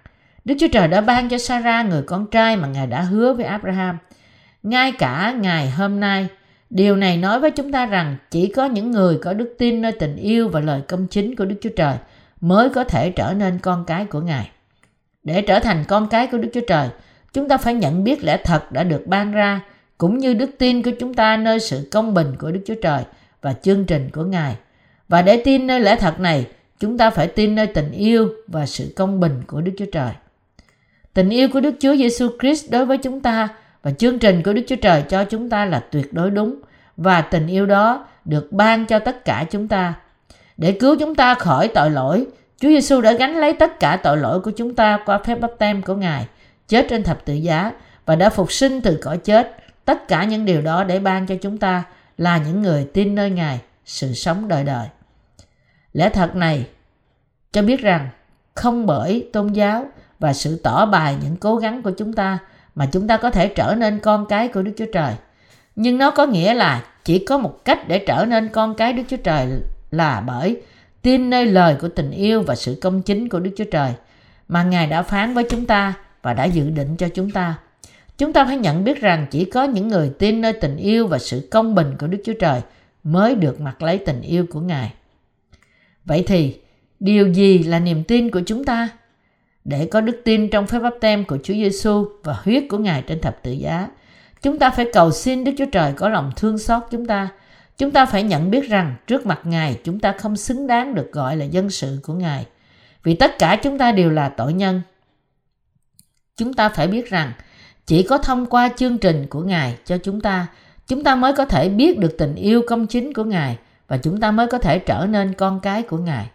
Đức 0.45 0.55
Chúa 0.59 0.67
Trời 0.71 0.87
đã 0.87 1.01
ban 1.01 1.29
cho 1.29 1.37
Sarah 1.37 1.85
người 1.85 2.01
con 2.01 2.25
trai 2.27 2.55
mà 2.55 2.67
Ngài 2.67 2.87
đã 2.87 3.01
hứa 3.01 3.33
với 3.33 3.45
Abraham. 3.45 3.97
Ngay 4.63 4.91
cả 4.91 5.35
ngày 5.39 5.69
hôm 5.69 5.99
nay, 5.99 6.27
điều 6.69 6.95
này 6.95 7.17
nói 7.17 7.39
với 7.39 7.51
chúng 7.51 7.71
ta 7.71 7.85
rằng 7.85 8.15
chỉ 8.31 8.47
có 8.47 8.65
những 8.65 8.91
người 8.91 9.17
có 9.21 9.33
đức 9.33 9.55
tin 9.57 9.81
nơi 9.81 9.91
tình 9.91 10.15
yêu 10.15 10.49
và 10.49 10.59
lời 10.59 10.81
công 10.87 11.07
chính 11.07 11.35
của 11.35 11.45
Đức 11.45 11.55
Chúa 11.61 11.69
Trời 11.75 11.95
mới 12.41 12.69
có 12.69 12.83
thể 12.83 13.09
trở 13.09 13.33
nên 13.33 13.59
con 13.59 13.85
cái 13.85 14.05
của 14.05 14.21
Ngài. 14.21 14.49
Để 15.23 15.41
trở 15.41 15.59
thành 15.59 15.83
con 15.87 16.07
cái 16.07 16.27
của 16.27 16.37
Đức 16.37 16.49
Chúa 16.53 16.65
Trời, 16.67 16.89
chúng 17.33 17.49
ta 17.49 17.57
phải 17.57 17.73
nhận 17.73 18.03
biết 18.03 18.23
lẽ 18.23 18.37
thật 18.43 18.71
đã 18.71 18.83
được 18.83 19.07
ban 19.07 19.31
ra 19.31 19.61
cũng 19.97 20.17
như 20.17 20.33
đức 20.33 20.49
tin 20.57 20.83
của 20.83 20.91
chúng 20.99 21.13
ta 21.13 21.37
nơi 21.37 21.59
sự 21.59 21.87
công 21.91 22.13
bình 22.13 22.35
của 22.39 22.51
Đức 22.51 22.61
Chúa 22.65 22.81
Trời 22.83 23.03
và 23.41 23.53
chương 23.53 23.85
trình 23.85 24.09
của 24.13 24.23
Ngài. 24.23 24.55
Và 25.07 25.21
để 25.21 25.41
tin 25.45 25.67
nơi 25.67 25.79
lẽ 25.79 25.95
thật 25.95 26.19
này, 26.19 26.45
chúng 26.79 26.97
ta 26.97 27.09
phải 27.09 27.27
tin 27.27 27.55
nơi 27.55 27.67
tình 27.67 27.91
yêu 27.91 28.29
và 28.47 28.65
sự 28.65 28.93
công 28.95 29.19
bình 29.19 29.41
của 29.47 29.61
Đức 29.61 29.71
Chúa 29.77 29.85
Trời. 29.91 30.11
Tình 31.13 31.29
yêu 31.29 31.49
của 31.53 31.59
Đức 31.59 31.75
Chúa 31.79 31.95
Giêsu 31.95 32.29
Christ 32.39 32.71
đối 32.71 32.85
với 32.85 32.97
chúng 32.97 33.21
ta 33.21 33.47
và 33.83 33.91
chương 33.91 34.19
trình 34.19 34.43
của 34.43 34.53
Đức 34.53 34.61
Chúa 34.67 34.75
Trời 34.75 35.01
cho 35.01 35.23
chúng 35.23 35.49
ta 35.49 35.65
là 35.65 35.79
tuyệt 35.91 36.13
đối 36.13 36.31
đúng 36.31 36.55
và 36.97 37.21
tình 37.21 37.47
yêu 37.47 37.65
đó 37.65 38.05
được 38.25 38.51
ban 38.51 38.85
cho 38.85 38.99
tất 38.99 39.25
cả 39.25 39.45
chúng 39.51 39.67
ta. 39.67 39.93
Để 40.57 40.71
cứu 40.71 40.95
chúng 40.99 41.15
ta 41.15 41.33
khỏi 41.33 41.67
tội 41.67 41.89
lỗi, 41.89 42.25
Chúa 42.59 42.69
Giêsu 42.69 43.01
đã 43.01 43.11
gánh 43.13 43.35
lấy 43.35 43.53
tất 43.53 43.79
cả 43.79 43.99
tội 44.03 44.17
lỗi 44.17 44.39
của 44.39 44.51
chúng 44.51 44.75
ta 44.75 44.99
qua 45.05 45.17
phép 45.17 45.39
báp 45.39 45.51
tem 45.57 45.81
của 45.81 45.95
Ngài, 45.95 46.27
chết 46.67 46.85
trên 46.89 47.03
thập 47.03 47.25
tự 47.25 47.33
giá 47.33 47.71
và 48.05 48.15
đã 48.15 48.29
phục 48.29 48.51
sinh 48.51 48.81
từ 48.81 48.99
cõi 49.01 49.17
chết. 49.17 49.55
Tất 49.85 50.07
cả 50.07 50.23
những 50.23 50.45
điều 50.45 50.61
đó 50.61 50.83
để 50.83 50.99
ban 50.99 51.27
cho 51.27 51.35
chúng 51.41 51.57
ta 51.57 51.83
là 52.17 52.37
những 52.37 52.61
người 52.61 52.87
tin 52.93 53.15
nơi 53.15 53.29
Ngài, 53.29 53.59
sự 53.85 54.13
sống 54.13 54.47
đời 54.47 54.63
đời. 54.63 54.87
Lẽ 55.97 56.10
thật 56.10 56.36
này, 56.36 56.65
cho 57.51 57.62
biết 57.62 57.81
rằng 57.81 58.10
không 58.53 58.86
bởi 58.86 59.29
tôn 59.33 59.53
giáo 59.53 59.86
và 60.19 60.33
sự 60.33 60.60
tỏ 60.63 60.86
bài 60.86 61.15
những 61.23 61.36
cố 61.36 61.55
gắng 61.55 61.81
của 61.81 61.91
chúng 61.97 62.13
ta 62.13 62.38
mà 62.75 62.86
chúng 62.91 63.07
ta 63.07 63.17
có 63.17 63.29
thể 63.29 63.47
trở 63.47 63.75
nên 63.77 63.99
con 63.99 64.25
cái 64.25 64.47
của 64.47 64.62
Đức 64.62 64.71
Chúa 64.77 64.86
Trời. 64.93 65.13
Nhưng 65.75 65.97
nó 65.97 66.12
có 66.12 66.25
nghĩa 66.25 66.53
là 66.53 66.83
chỉ 67.03 67.19
có 67.19 67.38
một 67.38 67.65
cách 67.65 67.88
để 67.88 67.99
trở 67.99 68.25
nên 68.25 68.49
con 68.49 68.75
cái 68.75 68.93
Đức 68.93 69.03
Chúa 69.10 69.17
Trời 69.17 69.47
là 69.91 70.21
bởi 70.27 70.62
tin 71.01 71.29
nơi 71.29 71.45
lời 71.45 71.75
của 71.81 71.89
tình 71.89 72.12
yêu 72.12 72.41
và 72.41 72.55
sự 72.55 72.77
công 72.81 73.01
chính 73.01 73.29
của 73.29 73.39
Đức 73.39 73.51
Chúa 73.57 73.69
Trời 73.71 73.91
mà 74.47 74.63
Ngài 74.63 74.88
đã 74.88 75.03
phán 75.03 75.33
với 75.33 75.43
chúng 75.49 75.65
ta 75.65 75.93
và 76.21 76.33
đã 76.33 76.45
dự 76.45 76.69
định 76.69 76.95
cho 76.97 77.07
chúng 77.13 77.31
ta. 77.31 77.55
Chúng 78.17 78.33
ta 78.33 78.45
phải 78.45 78.57
nhận 78.57 78.83
biết 78.83 79.01
rằng 79.01 79.25
chỉ 79.31 79.45
có 79.45 79.63
những 79.63 79.88
người 79.88 80.12
tin 80.19 80.41
nơi 80.41 80.53
tình 80.53 80.77
yêu 80.77 81.07
và 81.07 81.19
sự 81.19 81.47
công 81.51 81.75
bình 81.75 81.95
của 81.99 82.07
Đức 82.07 82.21
Chúa 82.25 82.33
Trời 82.39 82.62
mới 83.03 83.36
được 83.36 83.62
mặc 83.62 83.81
lấy 83.81 83.97
tình 83.97 84.21
yêu 84.21 84.45
của 84.51 84.60
Ngài. 84.60 84.93
Vậy 86.07 86.23
thì, 86.27 86.59
điều 86.99 87.33
gì 87.33 87.63
là 87.63 87.79
niềm 87.79 88.03
tin 88.03 88.31
của 88.31 88.41
chúng 88.45 88.65
ta? 88.65 88.89
Để 89.65 89.87
có 89.91 90.01
đức 90.01 90.21
tin 90.25 90.49
trong 90.49 90.67
phép 90.67 90.79
báp 90.79 90.93
tem 91.01 91.25
của 91.25 91.37
Chúa 91.43 91.53
Giêsu 91.53 92.05
và 92.23 92.33
huyết 92.43 92.63
của 92.69 92.77
Ngài 92.77 93.01
trên 93.01 93.21
thập 93.21 93.43
tự 93.43 93.51
giá, 93.51 93.87
chúng 94.41 94.59
ta 94.59 94.69
phải 94.69 94.85
cầu 94.93 95.11
xin 95.11 95.43
Đức 95.43 95.51
Chúa 95.57 95.65
Trời 95.71 95.93
có 95.93 96.09
lòng 96.09 96.31
thương 96.35 96.57
xót 96.57 96.83
chúng 96.91 97.05
ta. 97.05 97.29
Chúng 97.77 97.91
ta 97.91 98.05
phải 98.05 98.23
nhận 98.23 98.51
biết 98.51 98.69
rằng 98.69 98.95
trước 99.07 99.25
mặt 99.25 99.39
Ngài 99.43 99.79
chúng 99.83 99.99
ta 99.99 100.11
không 100.11 100.35
xứng 100.35 100.67
đáng 100.67 100.95
được 100.95 101.11
gọi 101.11 101.37
là 101.37 101.45
dân 101.45 101.69
sự 101.69 101.99
của 102.03 102.13
Ngài. 102.13 102.45
Vì 103.03 103.13
tất 103.15 103.39
cả 103.39 103.59
chúng 103.63 103.77
ta 103.77 103.91
đều 103.91 104.09
là 104.09 104.29
tội 104.29 104.53
nhân. 104.53 104.81
Chúng 106.37 106.53
ta 106.53 106.69
phải 106.69 106.87
biết 106.87 107.09
rằng 107.09 107.31
chỉ 107.85 108.03
có 108.03 108.17
thông 108.17 108.45
qua 108.45 108.69
chương 108.77 108.97
trình 108.97 109.27
của 109.29 109.41
Ngài 109.41 109.77
cho 109.85 109.97
chúng 109.97 110.21
ta, 110.21 110.47
chúng 110.87 111.03
ta 111.03 111.15
mới 111.15 111.33
có 111.33 111.45
thể 111.45 111.69
biết 111.69 111.99
được 111.99 112.15
tình 112.17 112.35
yêu 112.35 112.61
công 112.67 112.87
chính 112.87 113.13
của 113.13 113.23
Ngài 113.23 113.57
và 113.88 113.97
chúng 113.97 114.19
ta 114.19 114.32
mới 114.32 114.47
có 114.47 114.58
thể 114.58 114.80
trở 114.80 115.06
nên 115.10 115.34
con 115.34 115.60
cái 115.60 115.84
của 115.84 115.97
Ngài. 115.97 116.30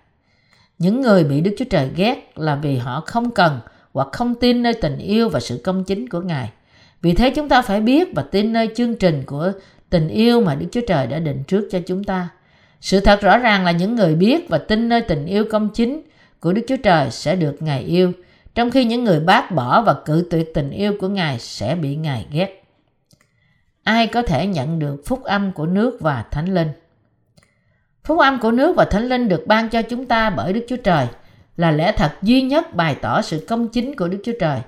Những 0.79 1.01
người 1.01 1.25
bị 1.25 1.41
Đức 1.41 1.55
Chúa 1.59 1.65
Trời 1.71 1.91
ghét 1.97 2.33
là 2.37 2.55
vì 2.55 2.79
họ 2.79 3.03
không 3.07 3.31
cần 3.31 3.61
hoặc 3.93 4.09
không 4.13 4.35
tin 4.35 4.63
nơi 4.63 4.75
tình 4.75 4.99
yêu 4.99 5.29
và 5.29 5.41
sự 5.41 5.61
công 5.65 5.85
chính 5.85 6.09
của 6.09 6.21
Ngài. 6.21 6.51
Vì 7.03 7.15
thế 7.15 7.31
chúng 7.31 7.49
ta 7.49 7.63
phải 7.63 7.81
biết 7.81 8.09
và 8.15 8.23
tin 8.23 8.53
nơi 8.53 8.69
chương 8.77 8.95
trình 8.95 9.23
của 9.27 9.53
tình 9.91 10.09
yêu 10.09 10.41
mà 10.41 10.55
Đức 10.55 10.67
Chúa 10.73 10.81
Trời 10.89 11.07
đã 11.07 11.19
định 11.19 11.43
trước 11.45 11.69
cho 11.71 11.79
chúng 11.87 12.05
ta. 12.05 12.29
Sự 12.81 13.01
thật 13.01 13.21
rõ 13.21 13.39
ràng 13.39 13.65
là 13.65 13.71
những 13.71 13.97
người 13.97 14.15
biết 14.15 14.49
và 14.49 14.59
tin 14.59 14.89
nơi 14.89 15.01
tình 15.01 15.27
yêu 15.27 15.45
công 15.51 15.69
chính 15.69 16.03
của 16.41 16.53
Đức 16.53 16.63
Chúa 16.69 16.77
Trời 16.77 17.11
sẽ 17.11 17.37
được 17.37 17.63
Ngài 17.63 17.83
yêu, 17.83 18.13
trong 18.55 18.71
khi 18.71 18.85
những 18.85 19.05
người 19.05 19.21
bác 19.21 19.51
bỏ 19.51 19.83
và 19.83 19.95
cự 20.05 20.27
tuyệt 20.31 20.55
tình 20.55 20.71
yêu 20.71 20.93
của 21.01 21.09
Ngài 21.09 21.39
sẽ 21.39 21.75
bị 21.75 21.97
Ngài 21.97 22.27
ghét. 22.33 22.65
Ai 23.83 24.07
có 24.07 24.23
thể 24.23 24.47
nhận 24.47 24.79
được 24.79 25.03
phúc 25.07 25.23
âm 25.25 25.53
của 25.53 25.67
nước 25.67 26.01
và 26.01 26.25
thánh 26.31 26.55
linh? 26.55 26.69
Phúc 28.05 28.19
âm 28.19 28.39
của 28.41 28.51
nước 28.51 28.77
và 28.77 28.85
thánh 28.85 29.09
linh 29.09 29.29
được 29.29 29.47
ban 29.47 29.69
cho 29.69 29.83
chúng 29.83 30.07
ta 30.07 30.31
bởi 30.31 30.53
Đức 30.53 30.67
Chúa 30.69 30.77
Trời 30.77 31.07
là 31.57 31.71
lẽ 31.71 31.93
thật 31.93 32.13
duy 32.23 32.43
nhất 32.43 32.75
bày 32.75 32.95
tỏ 32.95 33.23
sự 33.23 33.47
công 33.49 33.69
chính 33.69 33.97
của 33.97 34.09
Đức 34.09 34.19
Chúa 34.25 34.33
Trời. 34.41 34.61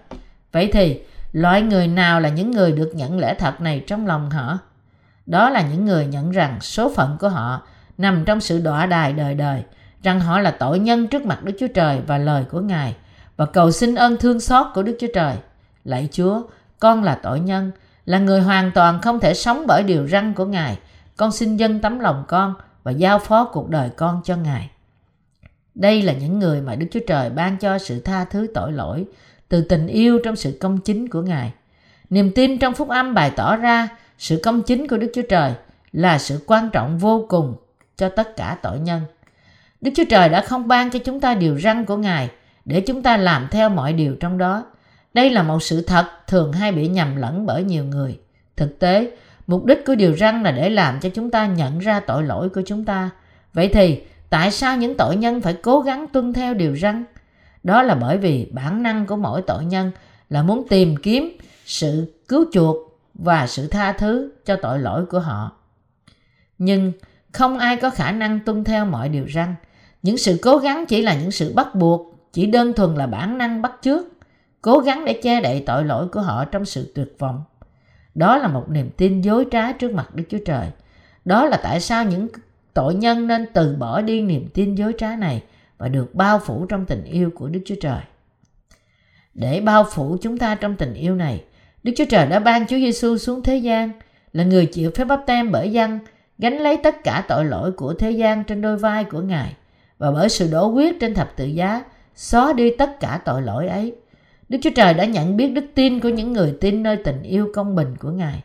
Vậy 0.52 0.70
thì, 0.72 1.00
loại 1.32 1.62
người 1.62 1.88
nào 1.88 2.20
là 2.20 2.28
những 2.28 2.50
người 2.50 2.72
được 2.72 2.92
nhận 2.94 3.18
lẽ 3.18 3.34
thật 3.34 3.60
này 3.60 3.84
trong 3.86 4.06
lòng 4.06 4.30
họ? 4.30 4.58
Đó 5.26 5.50
là 5.50 5.62
những 5.62 5.84
người 5.84 6.06
nhận 6.06 6.30
rằng 6.30 6.60
số 6.60 6.92
phận 6.94 7.16
của 7.20 7.28
họ 7.28 7.62
nằm 7.98 8.24
trong 8.24 8.40
sự 8.40 8.60
đọa 8.60 8.86
đài 8.86 9.12
đời 9.12 9.34
đời, 9.34 9.62
rằng 10.02 10.20
họ 10.20 10.40
là 10.40 10.50
tội 10.50 10.78
nhân 10.78 11.08
trước 11.08 11.26
mặt 11.26 11.44
Đức 11.44 11.52
Chúa 11.60 11.68
Trời 11.74 12.00
và 12.06 12.18
lời 12.18 12.44
của 12.50 12.60
Ngài 12.60 12.96
và 13.36 13.46
cầu 13.46 13.70
xin 13.70 13.94
ơn 13.94 14.16
thương 14.16 14.40
xót 14.40 14.66
của 14.74 14.82
Đức 14.82 14.96
Chúa 15.00 15.12
Trời. 15.14 15.34
Lạy 15.84 16.08
Chúa, 16.12 16.42
con 16.80 17.02
là 17.02 17.14
tội 17.14 17.40
nhân, 17.40 17.70
là 18.06 18.18
người 18.18 18.40
hoàn 18.40 18.70
toàn 18.70 19.00
không 19.00 19.20
thể 19.20 19.34
sống 19.34 19.64
bởi 19.66 19.82
điều 19.82 20.08
răn 20.08 20.34
của 20.34 20.44
Ngài. 20.44 20.78
Con 21.16 21.32
xin 21.32 21.56
dâng 21.56 21.80
tấm 21.80 21.98
lòng 21.98 22.24
con 22.28 22.54
và 22.84 22.92
giao 22.92 23.18
phó 23.18 23.44
cuộc 23.44 23.68
đời 23.68 23.90
con 23.96 24.20
cho 24.24 24.36
Ngài. 24.36 24.70
Đây 25.74 26.02
là 26.02 26.12
những 26.12 26.38
người 26.38 26.60
mà 26.60 26.74
Đức 26.74 26.86
Chúa 26.90 27.00
Trời 27.06 27.30
ban 27.30 27.56
cho 27.56 27.78
sự 27.78 28.00
tha 28.00 28.24
thứ 28.24 28.46
tội 28.54 28.72
lỗi 28.72 29.04
từ 29.48 29.60
tình 29.60 29.86
yêu 29.86 30.18
trong 30.24 30.36
sự 30.36 30.58
công 30.60 30.78
chính 30.78 31.08
của 31.08 31.22
Ngài. 31.22 31.52
Niềm 32.10 32.32
tin 32.34 32.58
trong 32.58 32.74
phúc 32.74 32.88
âm 32.88 33.14
bày 33.14 33.30
tỏ 33.30 33.56
ra 33.56 33.88
sự 34.18 34.40
công 34.42 34.62
chính 34.62 34.88
của 34.88 34.96
Đức 34.96 35.10
Chúa 35.14 35.22
Trời 35.28 35.52
là 35.92 36.18
sự 36.18 36.44
quan 36.46 36.70
trọng 36.70 36.98
vô 36.98 37.26
cùng 37.28 37.56
cho 37.96 38.08
tất 38.08 38.36
cả 38.36 38.58
tội 38.62 38.78
nhân. 38.78 39.00
Đức 39.80 39.90
Chúa 39.96 40.04
Trời 40.10 40.28
đã 40.28 40.40
không 40.40 40.68
ban 40.68 40.90
cho 40.90 40.98
chúng 40.98 41.20
ta 41.20 41.34
điều 41.34 41.60
răn 41.60 41.84
của 41.84 41.96
Ngài 41.96 42.30
để 42.64 42.80
chúng 42.80 43.02
ta 43.02 43.16
làm 43.16 43.48
theo 43.50 43.68
mọi 43.68 43.92
điều 43.92 44.16
trong 44.20 44.38
đó. 44.38 44.64
Đây 45.14 45.30
là 45.30 45.42
một 45.42 45.62
sự 45.62 45.82
thật 45.82 46.06
thường 46.26 46.52
hay 46.52 46.72
bị 46.72 46.88
nhầm 46.88 47.16
lẫn 47.16 47.46
bởi 47.46 47.64
nhiều 47.64 47.84
người. 47.84 48.18
Thực 48.56 48.78
tế, 48.78 49.10
mục 49.46 49.64
đích 49.64 49.86
của 49.86 49.94
điều 49.94 50.16
răn 50.16 50.42
là 50.42 50.50
để 50.50 50.70
làm 50.70 51.00
cho 51.00 51.08
chúng 51.08 51.30
ta 51.30 51.46
nhận 51.46 51.78
ra 51.78 52.00
tội 52.00 52.22
lỗi 52.22 52.48
của 52.48 52.62
chúng 52.66 52.84
ta. 52.84 53.10
Vậy 53.52 53.68
thì, 53.72 54.00
tại 54.30 54.50
sao 54.50 54.76
những 54.76 54.96
tội 54.96 55.16
nhân 55.16 55.40
phải 55.40 55.54
cố 55.54 55.80
gắng 55.80 56.06
tuân 56.12 56.32
theo 56.32 56.54
điều 56.54 56.76
răn? 56.76 57.04
Đó 57.62 57.82
là 57.82 57.94
bởi 57.94 58.18
vì 58.18 58.50
bản 58.52 58.82
năng 58.82 59.06
của 59.06 59.16
mỗi 59.16 59.42
tội 59.42 59.64
nhân 59.64 59.90
là 60.30 60.42
muốn 60.42 60.68
tìm 60.68 60.96
kiếm 60.96 61.36
sự 61.64 62.14
cứu 62.28 62.44
chuộc 62.52 62.76
và 63.14 63.46
sự 63.46 63.66
tha 63.66 63.92
thứ 63.92 64.32
cho 64.44 64.56
tội 64.62 64.78
lỗi 64.78 65.06
của 65.06 65.20
họ. 65.20 65.52
Nhưng 66.58 66.92
không 67.32 67.58
ai 67.58 67.76
có 67.76 67.90
khả 67.90 68.12
năng 68.12 68.40
tuân 68.40 68.64
theo 68.64 68.84
mọi 68.86 69.08
điều 69.08 69.26
răn. 69.34 69.54
Những 70.02 70.18
sự 70.18 70.38
cố 70.42 70.56
gắng 70.56 70.86
chỉ 70.86 71.02
là 71.02 71.14
những 71.14 71.30
sự 71.30 71.52
bắt 71.54 71.74
buộc, 71.74 72.30
chỉ 72.32 72.46
đơn 72.46 72.72
thuần 72.72 72.94
là 72.94 73.06
bản 73.06 73.38
năng 73.38 73.62
bắt 73.62 73.72
chước, 73.82 74.06
cố 74.62 74.78
gắng 74.78 75.04
để 75.04 75.20
che 75.22 75.40
đậy 75.40 75.62
tội 75.66 75.84
lỗi 75.84 76.08
của 76.08 76.20
họ 76.20 76.44
trong 76.44 76.64
sự 76.64 76.92
tuyệt 76.94 77.16
vọng. 77.18 77.42
Đó 78.14 78.36
là 78.36 78.48
một 78.48 78.70
niềm 78.70 78.90
tin 78.96 79.20
dối 79.20 79.46
trá 79.50 79.72
trước 79.72 79.92
mặt 79.92 80.14
Đức 80.14 80.24
Chúa 80.28 80.38
Trời. 80.46 80.66
Đó 81.24 81.46
là 81.46 81.56
tại 81.56 81.80
sao 81.80 82.04
những 82.04 82.28
tội 82.74 82.94
nhân 82.94 83.26
nên 83.26 83.46
từ 83.52 83.76
bỏ 83.76 84.00
đi 84.00 84.22
niềm 84.22 84.48
tin 84.54 84.74
dối 84.74 84.92
trá 84.98 85.16
này 85.16 85.42
và 85.78 85.88
được 85.88 86.14
bao 86.14 86.38
phủ 86.38 86.66
trong 86.66 86.86
tình 86.86 87.04
yêu 87.04 87.30
của 87.34 87.48
Đức 87.48 87.60
Chúa 87.66 87.74
Trời. 87.80 88.00
Để 89.34 89.60
bao 89.60 89.84
phủ 89.92 90.16
chúng 90.22 90.38
ta 90.38 90.54
trong 90.54 90.76
tình 90.76 90.94
yêu 90.94 91.14
này, 91.14 91.44
Đức 91.82 91.92
Chúa 91.96 92.04
Trời 92.10 92.26
đã 92.26 92.38
ban 92.38 92.66
Chúa 92.66 92.76
Giêsu 92.76 93.18
xuống 93.18 93.42
thế 93.42 93.56
gian, 93.56 93.90
là 94.32 94.44
người 94.44 94.66
chịu 94.66 94.90
phép 94.90 95.04
báp 95.04 95.20
tem 95.26 95.52
bởi 95.52 95.72
dân, 95.72 95.98
gánh 96.38 96.58
lấy 96.58 96.76
tất 96.76 97.04
cả 97.04 97.24
tội 97.28 97.44
lỗi 97.44 97.72
của 97.72 97.94
thế 97.94 98.10
gian 98.10 98.44
trên 98.44 98.60
đôi 98.62 98.76
vai 98.76 99.04
của 99.04 99.20
Ngài 99.20 99.54
và 99.98 100.10
bởi 100.10 100.28
sự 100.28 100.48
đổ 100.52 100.66
huyết 100.66 100.94
trên 101.00 101.14
thập 101.14 101.36
tự 101.36 101.44
giá 101.44 101.84
xóa 102.14 102.52
đi 102.52 102.70
tất 102.78 103.00
cả 103.00 103.20
tội 103.24 103.42
lỗi 103.42 103.68
ấy. 103.68 103.94
Đức 104.48 104.58
Chúa 104.62 104.70
Trời 104.76 104.94
đã 104.94 105.04
nhận 105.04 105.36
biết 105.36 105.48
đức 105.48 105.64
tin 105.74 106.00
của 106.00 106.08
những 106.08 106.32
người 106.32 106.56
tin 106.60 106.82
nơi 106.82 106.96
tình 106.96 107.22
yêu 107.22 107.50
công 107.54 107.74
bình 107.74 107.96
của 107.96 108.10
Ngài. 108.10 108.42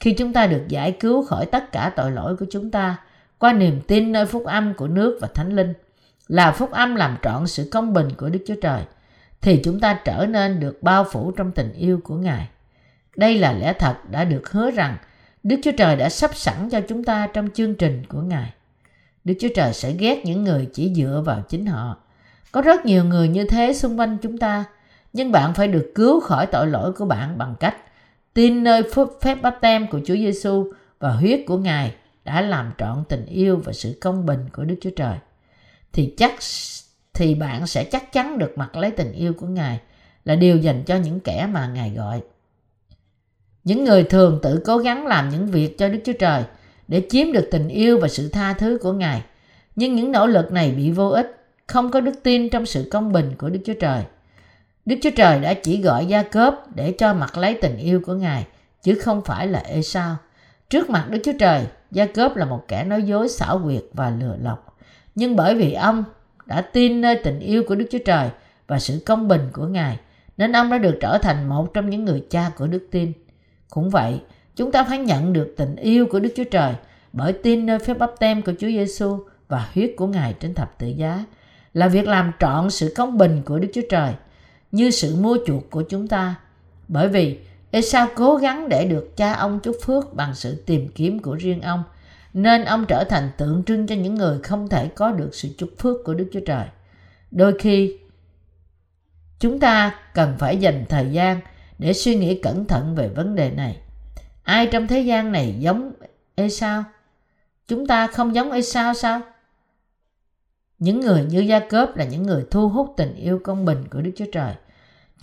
Khi 0.00 0.12
chúng 0.12 0.32
ta 0.32 0.46
được 0.46 0.62
giải 0.68 0.92
cứu 0.92 1.24
khỏi 1.24 1.46
tất 1.46 1.72
cả 1.72 1.92
tội 1.96 2.10
lỗi 2.10 2.36
của 2.36 2.46
chúng 2.50 2.70
ta 2.70 2.96
qua 3.38 3.52
niềm 3.52 3.80
tin 3.86 4.12
nơi 4.12 4.26
phúc 4.26 4.44
âm 4.44 4.74
của 4.74 4.86
nước 4.86 5.18
và 5.20 5.28
thánh 5.34 5.56
linh, 5.56 5.72
là 6.28 6.52
phúc 6.52 6.70
âm 6.70 6.94
làm 6.94 7.16
trọn 7.22 7.46
sự 7.46 7.68
công 7.72 7.92
bình 7.92 8.08
của 8.16 8.28
Đức 8.28 8.44
Chúa 8.46 8.54
Trời, 8.62 8.82
thì 9.40 9.60
chúng 9.64 9.80
ta 9.80 9.98
trở 10.04 10.26
nên 10.26 10.60
được 10.60 10.82
bao 10.82 11.04
phủ 11.04 11.30
trong 11.30 11.52
tình 11.52 11.72
yêu 11.72 12.00
của 12.04 12.14
Ngài. 12.14 12.48
Đây 13.16 13.38
là 13.38 13.52
lẽ 13.52 13.72
thật 13.72 13.94
đã 14.10 14.24
được 14.24 14.50
hứa 14.50 14.70
rằng 14.70 14.96
Đức 15.42 15.56
Chúa 15.62 15.72
Trời 15.72 15.96
đã 15.96 16.08
sắp 16.08 16.30
sẵn 16.34 16.70
cho 16.70 16.80
chúng 16.80 17.04
ta 17.04 17.26
trong 17.26 17.48
chương 17.54 17.74
trình 17.74 18.02
của 18.08 18.20
Ngài. 18.20 18.52
Đức 19.24 19.34
Chúa 19.40 19.48
Trời 19.54 19.72
sẽ 19.72 19.92
ghét 19.92 20.22
những 20.24 20.44
người 20.44 20.68
chỉ 20.72 20.94
dựa 20.94 21.22
vào 21.26 21.42
chính 21.48 21.66
họ. 21.66 21.96
Có 22.52 22.60
rất 22.60 22.86
nhiều 22.86 23.04
người 23.04 23.28
như 23.28 23.44
thế 23.44 23.72
xung 23.72 24.00
quanh 24.00 24.18
chúng 24.22 24.38
ta, 24.38 24.64
nhưng 25.14 25.32
bạn 25.32 25.54
phải 25.54 25.68
được 25.68 25.92
cứu 25.94 26.20
khỏi 26.20 26.46
tội 26.46 26.66
lỗi 26.66 26.92
của 26.92 27.04
bạn 27.04 27.38
bằng 27.38 27.54
cách 27.60 27.76
tin 28.34 28.64
nơi 28.64 28.82
phép 29.20 29.42
báp 29.42 29.58
tem 29.60 29.86
của 29.86 30.00
Chúa 30.04 30.14
Giêsu 30.14 30.72
và 30.98 31.10
huyết 31.10 31.40
của 31.46 31.58
Ngài 31.58 31.94
đã 32.24 32.40
làm 32.40 32.72
trọn 32.78 33.04
tình 33.08 33.26
yêu 33.26 33.60
và 33.64 33.72
sự 33.72 33.98
công 34.00 34.26
bình 34.26 34.40
của 34.52 34.64
Đức 34.64 34.74
Chúa 34.80 34.90
Trời. 34.96 35.16
Thì 35.92 36.14
chắc 36.16 36.34
thì 37.14 37.34
bạn 37.34 37.66
sẽ 37.66 37.84
chắc 37.84 38.12
chắn 38.12 38.38
được 38.38 38.52
mặc 38.56 38.76
lấy 38.76 38.90
tình 38.90 39.12
yêu 39.12 39.32
của 39.32 39.46
Ngài 39.46 39.80
là 40.24 40.34
điều 40.34 40.56
dành 40.56 40.82
cho 40.84 40.96
những 40.96 41.20
kẻ 41.20 41.48
mà 41.52 41.66
Ngài 41.66 41.90
gọi. 41.90 42.20
Những 43.64 43.84
người 43.84 44.02
thường 44.02 44.38
tự 44.42 44.62
cố 44.64 44.78
gắng 44.78 45.06
làm 45.06 45.28
những 45.28 45.46
việc 45.46 45.78
cho 45.78 45.88
Đức 45.88 45.98
Chúa 46.04 46.12
Trời 46.12 46.42
để 46.88 47.06
chiếm 47.10 47.32
được 47.32 47.48
tình 47.50 47.68
yêu 47.68 47.98
và 47.98 48.08
sự 48.08 48.28
tha 48.28 48.52
thứ 48.52 48.78
của 48.82 48.92
Ngài. 48.92 49.22
Nhưng 49.76 49.94
những 49.94 50.12
nỗ 50.12 50.26
lực 50.26 50.52
này 50.52 50.70
bị 50.70 50.90
vô 50.90 51.08
ích, 51.08 51.44
không 51.66 51.90
có 51.90 52.00
đức 52.00 52.14
tin 52.22 52.48
trong 52.48 52.66
sự 52.66 52.88
công 52.90 53.12
bình 53.12 53.32
của 53.38 53.48
Đức 53.48 53.60
Chúa 53.64 53.74
Trời. 53.80 54.04
Đức 54.86 54.96
Chúa 55.02 55.10
Trời 55.10 55.40
đã 55.40 55.54
chỉ 55.54 55.82
gọi 55.82 56.06
Gia 56.06 56.22
Cớp 56.22 56.76
để 56.76 56.94
cho 56.98 57.14
mặt 57.14 57.38
lấy 57.38 57.58
tình 57.62 57.76
yêu 57.76 58.00
của 58.06 58.14
Ngài, 58.14 58.46
chứ 58.82 58.94
không 58.94 59.22
phải 59.24 59.46
là 59.46 59.58
Ê 59.58 59.82
Sao. 59.82 60.16
Trước 60.70 60.90
mặt 60.90 61.06
Đức 61.10 61.18
Chúa 61.24 61.32
Trời, 61.38 61.66
Gia 61.90 62.06
Cớp 62.06 62.36
là 62.36 62.44
một 62.44 62.64
kẻ 62.68 62.84
nói 62.84 63.02
dối 63.02 63.28
xảo 63.28 63.60
quyệt 63.64 63.82
và 63.92 64.10
lừa 64.10 64.36
lọc. 64.42 64.76
Nhưng 65.14 65.36
bởi 65.36 65.54
vì 65.54 65.72
ông 65.72 66.04
đã 66.46 66.60
tin 66.60 67.00
nơi 67.00 67.20
tình 67.24 67.40
yêu 67.40 67.62
của 67.68 67.74
Đức 67.74 67.86
Chúa 67.90 67.98
Trời 68.04 68.28
và 68.66 68.78
sự 68.78 69.02
công 69.06 69.28
bình 69.28 69.48
của 69.52 69.66
Ngài, 69.66 69.98
nên 70.36 70.56
ông 70.56 70.70
đã 70.70 70.78
được 70.78 70.98
trở 71.00 71.18
thành 71.18 71.48
một 71.48 71.74
trong 71.74 71.90
những 71.90 72.04
người 72.04 72.24
cha 72.30 72.50
của 72.56 72.66
đức 72.66 72.88
tin. 72.90 73.12
Cũng 73.70 73.90
vậy, 73.90 74.20
chúng 74.56 74.72
ta 74.72 74.84
phải 74.84 74.98
nhận 74.98 75.32
được 75.32 75.54
tình 75.56 75.76
yêu 75.76 76.06
của 76.06 76.20
Đức 76.20 76.32
Chúa 76.36 76.44
Trời 76.44 76.74
bởi 77.12 77.32
tin 77.32 77.66
nơi 77.66 77.78
phép 77.78 77.98
bắp 77.98 78.10
tem 78.18 78.42
của 78.42 78.52
Chúa 78.58 78.68
Giêsu 78.68 79.18
và 79.48 79.68
huyết 79.74 79.92
của 79.96 80.06
Ngài 80.06 80.32
trên 80.32 80.54
thập 80.54 80.78
tự 80.78 80.86
giá 80.86 81.24
là 81.74 81.88
việc 81.88 82.08
làm 82.08 82.32
trọn 82.40 82.70
sự 82.70 82.92
công 82.96 83.18
bình 83.18 83.42
của 83.44 83.58
Đức 83.58 83.68
Chúa 83.74 83.82
Trời 83.90 84.12
như 84.74 84.90
sự 84.90 85.16
mua 85.16 85.38
chuộc 85.46 85.70
của 85.70 85.82
chúng 85.82 86.08
ta. 86.08 86.34
Bởi 86.88 87.08
vì 87.08 87.38
Esau 87.70 88.08
cố 88.14 88.36
gắng 88.36 88.68
để 88.68 88.86
được 88.86 89.16
cha 89.16 89.32
ông 89.32 89.60
chúc 89.62 89.76
phước 89.82 90.14
bằng 90.14 90.34
sự 90.34 90.62
tìm 90.66 90.88
kiếm 90.88 91.18
của 91.18 91.34
riêng 91.34 91.60
ông, 91.60 91.82
nên 92.32 92.64
ông 92.64 92.84
trở 92.88 93.04
thành 93.04 93.30
tượng 93.36 93.62
trưng 93.66 93.86
cho 93.86 93.94
những 93.94 94.14
người 94.14 94.38
không 94.42 94.68
thể 94.68 94.88
có 94.88 95.12
được 95.12 95.30
sự 95.32 95.48
chúc 95.58 95.70
phước 95.78 95.96
của 96.04 96.14
Đức 96.14 96.28
Chúa 96.32 96.40
Trời. 96.46 96.66
Đôi 97.30 97.58
khi 97.58 97.98
chúng 99.40 99.60
ta 99.60 99.94
cần 100.14 100.34
phải 100.38 100.56
dành 100.56 100.84
thời 100.88 101.10
gian 101.12 101.40
để 101.78 101.92
suy 101.92 102.14
nghĩ 102.14 102.40
cẩn 102.40 102.64
thận 102.64 102.94
về 102.94 103.08
vấn 103.08 103.34
đề 103.34 103.50
này. 103.50 103.76
Ai 104.42 104.66
trong 104.66 104.86
thế 104.86 105.00
gian 105.00 105.32
này 105.32 105.54
giống 105.58 105.92
Esau? 106.34 106.84
Chúng 107.68 107.86
ta 107.86 108.06
không 108.06 108.34
giống 108.34 108.52
Esau 108.52 108.94
sao? 108.94 109.20
Những 110.78 111.00
người 111.00 111.24
như 111.24 111.40
Gia 111.40 111.60
Cớp 111.60 111.96
là 111.96 112.04
những 112.04 112.22
người 112.22 112.44
thu 112.50 112.68
hút 112.68 112.94
tình 112.96 113.14
yêu 113.14 113.40
công 113.44 113.64
bình 113.64 113.84
của 113.90 114.00
Đức 114.00 114.10
Chúa 114.16 114.26
Trời. 114.32 114.54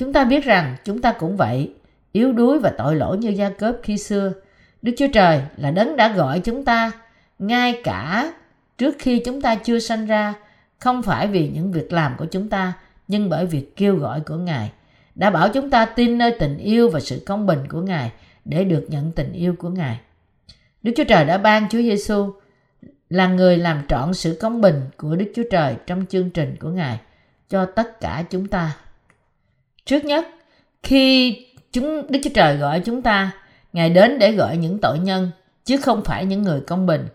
Chúng 0.01 0.13
ta 0.13 0.23
biết 0.23 0.43
rằng 0.43 0.75
chúng 0.83 1.01
ta 1.01 1.13
cũng 1.13 1.37
vậy, 1.37 1.73
yếu 2.11 2.31
đuối 2.31 2.59
và 2.59 2.73
tội 2.77 2.95
lỗi 2.95 3.17
như 3.17 3.29
Gia 3.29 3.49
Cớp 3.49 3.75
khi 3.83 3.97
xưa. 3.97 4.33
Đức 4.81 4.91
Chúa 4.97 5.07
Trời 5.13 5.41
là 5.57 5.71
đấng 5.71 5.95
đã 5.95 6.13
gọi 6.13 6.39
chúng 6.39 6.65
ta 6.65 6.91
ngay 7.39 7.81
cả 7.83 8.33
trước 8.77 8.95
khi 8.99 9.21
chúng 9.25 9.41
ta 9.41 9.55
chưa 9.55 9.79
sanh 9.79 10.05
ra, 10.05 10.33
không 10.79 11.03
phải 11.03 11.27
vì 11.27 11.49
những 11.49 11.71
việc 11.71 11.93
làm 11.93 12.15
của 12.17 12.25
chúng 12.25 12.49
ta, 12.49 12.73
nhưng 13.07 13.29
bởi 13.29 13.45
việc 13.45 13.75
kêu 13.75 13.95
gọi 13.95 14.19
của 14.19 14.35
Ngài 14.35 14.71
đã 15.15 15.29
bảo 15.29 15.49
chúng 15.49 15.69
ta 15.69 15.85
tin 15.85 16.17
nơi 16.17 16.35
tình 16.39 16.57
yêu 16.57 16.89
và 16.89 16.99
sự 16.99 17.23
công 17.25 17.45
bình 17.45 17.67
của 17.69 17.81
Ngài 17.81 18.11
để 18.45 18.63
được 18.63 18.85
nhận 18.89 19.11
tình 19.11 19.33
yêu 19.33 19.55
của 19.59 19.69
Ngài. 19.69 19.99
Đức 20.83 20.91
Chúa 20.97 21.03
Trời 21.03 21.25
đã 21.25 21.37
ban 21.37 21.69
Chúa 21.69 21.81
Giêsu 21.81 22.33
là 23.09 23.27
người 23.27 23.57
làm 23.57 23.81
trọn 23.87 24.13
sự 24.13 24.37
công 24.41 24.61
bình 24.61 24.81
của 24.97 25.15
Đức 25.15 25.31
Chúa 25.35 25.45
Trời 25.51 25.75
trong 25.87 26.05
chương 26.09 26.29
trình 26.29 26.55
của 26.59 26.69
Ngài 26.69 26.99
cho 27.49 27.65
tất 27.65 27.99
cả 28.01 28.23
chúng 28.29 28.47
ta. 28.47 28.75
Trước 29.91 30.05
nhất, 30.05 30.27
khi 30.83 31.37
chúng 31.71 32.05
Đức 32.09 32.19
Chúa 32.23 32.29
Trời 32.33 32.57
gọi 32.57 32.81
chúng 32.85 33.01
ta, 33.01 33.31
Ngài 33.73 33.89
đến 33.89 34.19
để 34.19 34.31
gọi 34.31 34.57
những 34.57 34.79
tội 34.81 34.99
nhân 34.99 35.31
chứ 35.65 35.77
không 35.77 36.03
phải 36.03 36.25
những 36.25 36.41
người 36.41 36.61
công 36.67 36.85
bình. 36.85 37.07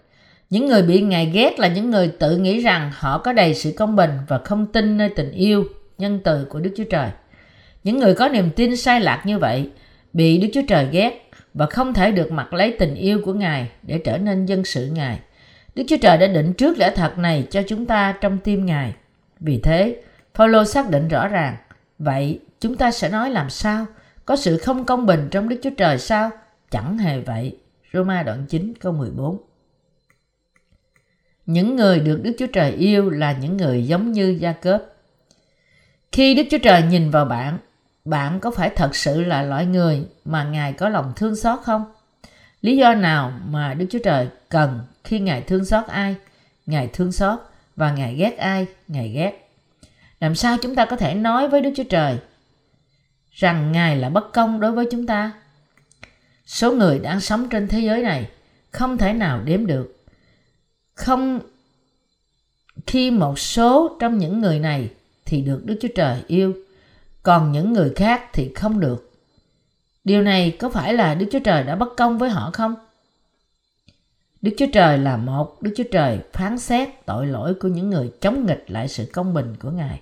Những 0.50 0.66
người 0.66 0.82
bị 0.82 1.00
Ngài 1.00 1.26
ghét 1.26 1.58
là 1.58 1.68
những 1.68 1.90
người 1.90 2.08
tự 2.08 2.36
nghĩ 2.36 2.60
rằng 2.60 2.90
họ 2.94 3.18
có 3.18 3.32
đầy 3.32 3.54
sự 3.54 3.72
công 3.76 3.96
bình 3.96 4.10
và 4.28 4.38
không 4.38 4.66
tin 4.66 4.96
nơi 4.96 5.08
tình 5.08 5.32
yêu, 5.32 5.64
nhân 5.98 6.20
từ 6.24 6.44
của 6.44 6.60
Đức 6.60 6.70
Chúa 6.76 6.84
Trời. 6.84 7.10
Những 7.84 7.98
người 7.98 8.14
có 8.14 8.28
niềm 8.28 8.50
tin 8.56 8.76
sai 8.76 9.00
lạc 9.00 9.22
như 9.26 9.38
vậy 9.38 9.70
bị 10.12 10.38
Đức 10.38 10.48
Chúa 10.54 10.62
Trời 10.68 10.88
ghét 10.90 11.30
và 11.54 11.66
không 11.66 11.94
thể 11.94 12.10
được 12.10 12.32
mặc 12.32 12.54
lấy 12.54 12.76
tình 12.78 12.94
yêu 12.94 13.20
của 13.24 13.32
Ngài 13.32 13.68
để 13.82 13.98
trở 14.04 14.18
nên 14.18 14.46
dân 14.46 14.64
sự 14.64 14.86
Ngài. 14.92 15.18
Đức 15.74 15.84
Chúa 15.88 15.98
Trời 16.02 16.18
đã 16.18 16.26
định 16.26 16.52
trước 16.52 16.78
lẽ 16.78 16.92
thật 16.96 17.18
này 17.18 17.46
cho 17.50 17.62
chúng 17.68 17.86
ta 17.86 18.14
trong 18.20 18.38
tim 18.38 18.66
Ngài. 18.66 18.94
Vì 19.40 19.60
thế, 19.62 19.96
Phaolô 20.34 20.64
xác 20.64 20.90
định 20.90 21.08
rõ 21.08 21.28
ràng, 21.28 21.56
vậy 21.98 22.40
chúng 22.60 22.76
ta 22.76 22.90
sẽ 22.90 23.08
nói 23.08 23.30
làm 23.30 23.50
sao? 23.50 23.86
Có 24.24 24.36
sự 24.36 24.58
không 24.58 24.84
công 24.84 25.06
bình 25.06 25.28
trong 25.30 25.48
Đức 25.48 25.60
Chúa 25.62 25.70
Trời 25.76 25.98
sao? 25.98 26.30
Chẳng 26.70 26.98
hề 26.98 27.20
vậy. 27.20 27.58
Roma 27.92 28.22
đoạn 28.22 28.46
9 28.48 28.72
câu 28.80 28.92
14 28.92 29.38
Những 31.46 31.76
người 31.76 32.00
được 32.00 32.20
Đức 32.22 32.32
Chúa 32.38 32.46
Trời 32.46 32.70
yêu 32.70 33.10
là 33.10 33.32
những 33.32 33.56
người 33.56 33.86
giống 33.86 34.12
như 34.12 34.38
Gia 34.40 34.52
Cớp. 34.52 34.82
Khi 36.12 36.34
Đức 36.34 36.42
Chúa 36.50 36.58
Trời 36.58 36.82
nhìn 36.82 37.10
vào 37.10 37.24
bạn, 37.24 37.58
bạn 38.04 38.40
có 38.40 38.50
phải 38.50 38.70
thật 38.70 38.96
sự 38.96 39.20
là 39.20 39.42
loại 39.42 39.66
người 39.66 40.06
mà 40.24 40.44
Ngài 40.44 40.72
có 40.72 40.88
lòng 40.88 41.12
thương 41.16 41.36
xót 41.36 41.58
không? 41.64 41.84
Lý 42.60 42.76
do 42.76 42.94
nào 42.94 43.32
mà 43.48 43.74
Đức 43.74 43.86
Chúa 43.90 43.98
Trời 44.04 44.28
cần 44.48 44.80
khi 45.04 45.20
Ngài 45.20 45.40
thương 45.40 45.64
xót 45.64 45.86
ai? 45.86 46.14
Ngài 46.66 46.90
thương 46.92 47.12
xót 47.12 47.38
và 47.76 47.92
Ngài 47.92 48.14
ghét 48.14 48.38
ai? 48.38 48.66
Ngài 48.88 49.08
ghét. 49.08 49.48
Làm 50.20 50.34
sao 50.34 50.56
chúng 50.62 50.74
ta 50.74 50.84
có 50.84 50.96
thể 50.96 51.14
nói 51.14 51.48
với 51.48 51.60
Đức 51.60 51.70
Chúa 51.76 51.84
Trời 51.84 52.18
rằng 53.36 53.72
Ngài 53.72 53.96
là 53.96 54.08
bất 54.08 54.32
công 54.32 54.60
đối 54.60 54.72
với 54.72 54.88
chúng 54.90 55.06
ta? 55.06 55.32
Số 56.46 56.72
người 56.72 56.98
đang 56.98 57.20
sống 57.20 57.48
trên 57.48 57.68
thế 57.68 57.80
giới 57.80 58.02
này 58.02 58.30
không 58.70 58.98
thể 58.98 59.12
nào 59.12 59.40
đếm 59.44 59.66
được. 59.66 59.96
Không 60.94 61.40
khi 62.86 63.10
một 63.10 63.38
số 63.38 63.96
trong 64.00 64.18
những 64.18 64.40
người 64.40 64.58
này 64.58 64.90
thì 65.24 65.40
được 65.42 65.62
Đức 65.64 65.78
Chúa 65.80 65.88
Trời 65.94 66.22
yêu, 66.26 66.54
còn 67.22 67.52
những 67.52 67.72
người 67.72 67.92
khác 67.96 68.30
thì 68.32 68.52
không 68.54 68.80
được. 68.80 69.12
Điều 70.04 70.22
này 70.22 70.56
có 70.60 70.68
phải 70.68 70.94
là 70.94 71.14
Đức 71.14 71.26
Chúa 71.32 71.40
Trời 71.40 71.62
đã 71.62 71.76
bất 71.76 71.88
công 71.96 72.18
với 72.18 72.30
họ 72.30 72.50
không? 72.52 72.74
Đức 74.42 74.52
Chúa 74.58 74.66
Trời 74.72 74.98
là 74.98 75.16
một 75.16 75.62
Đức 75.62 75.74
Chúa 75.76 75.84
Trời 75.92 76.18
phán 76.32 76.58
xét 76.58 76.88
tội 77.06 77.26
lỗi 77.26 77.54
của 77.54 77.68
những 77.68 77.90
người 77.90 78.10
chống 78.20 78.46
nghịch 78.46 78.64
lại 78.68 78.88
sự 78.88 79.10
công 79.12 79.34
bình 79.34 79.54
của 79.60 79.70
Ngài. 79.70 80.00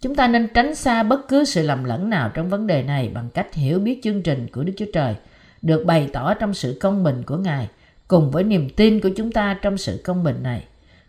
Chúng 0.00 0.14
ta 0.14 0.28
nên 0.28 0.48
tránh 0.54 0.74
xa 0.74 1.02
bất 1.02 1.28
cứ 1.28 1.44
sự 1.44 1.62
lầm 1.62 1.84
lẫn 1.84 2.10
nào 2.10 2.30
trong 2.34 2.48
vấn 2.48 2.66
đề 2.66 2.82
này 2.82 3.10
bằng 3.14 3.28
cách 3.34 3.54
hiểu 3.54 3.78
biết 3.78 4.00
chương 4.02 4.22
trình 4.22 4.46
của 4.52 4.62
Đức 4.62 4.72
Chúa 4.76 4.86
Trời 4.94 5.14
được 5.62 5.84
bày 5.86 6.10
tỏ 6.12 6.34
trong 6.34 6.54
sự 6.54 6.78
công 6.80 7.04
bình 7.04 7.22
của 7.26 7.36
Ngài 7.36 7.68
cùng 8.08 8.30
với 8.30 8.44
niềm 8.44 8.68
tin 8.76 9.00
của 9.00 9.10
chúng 9.16 9.32
ta 9.32 9.58
trong 9.62 9.78
sự 9.78 10.00
công 10.04 10.24
bình 10.24 10.42
này. 10.42 10.64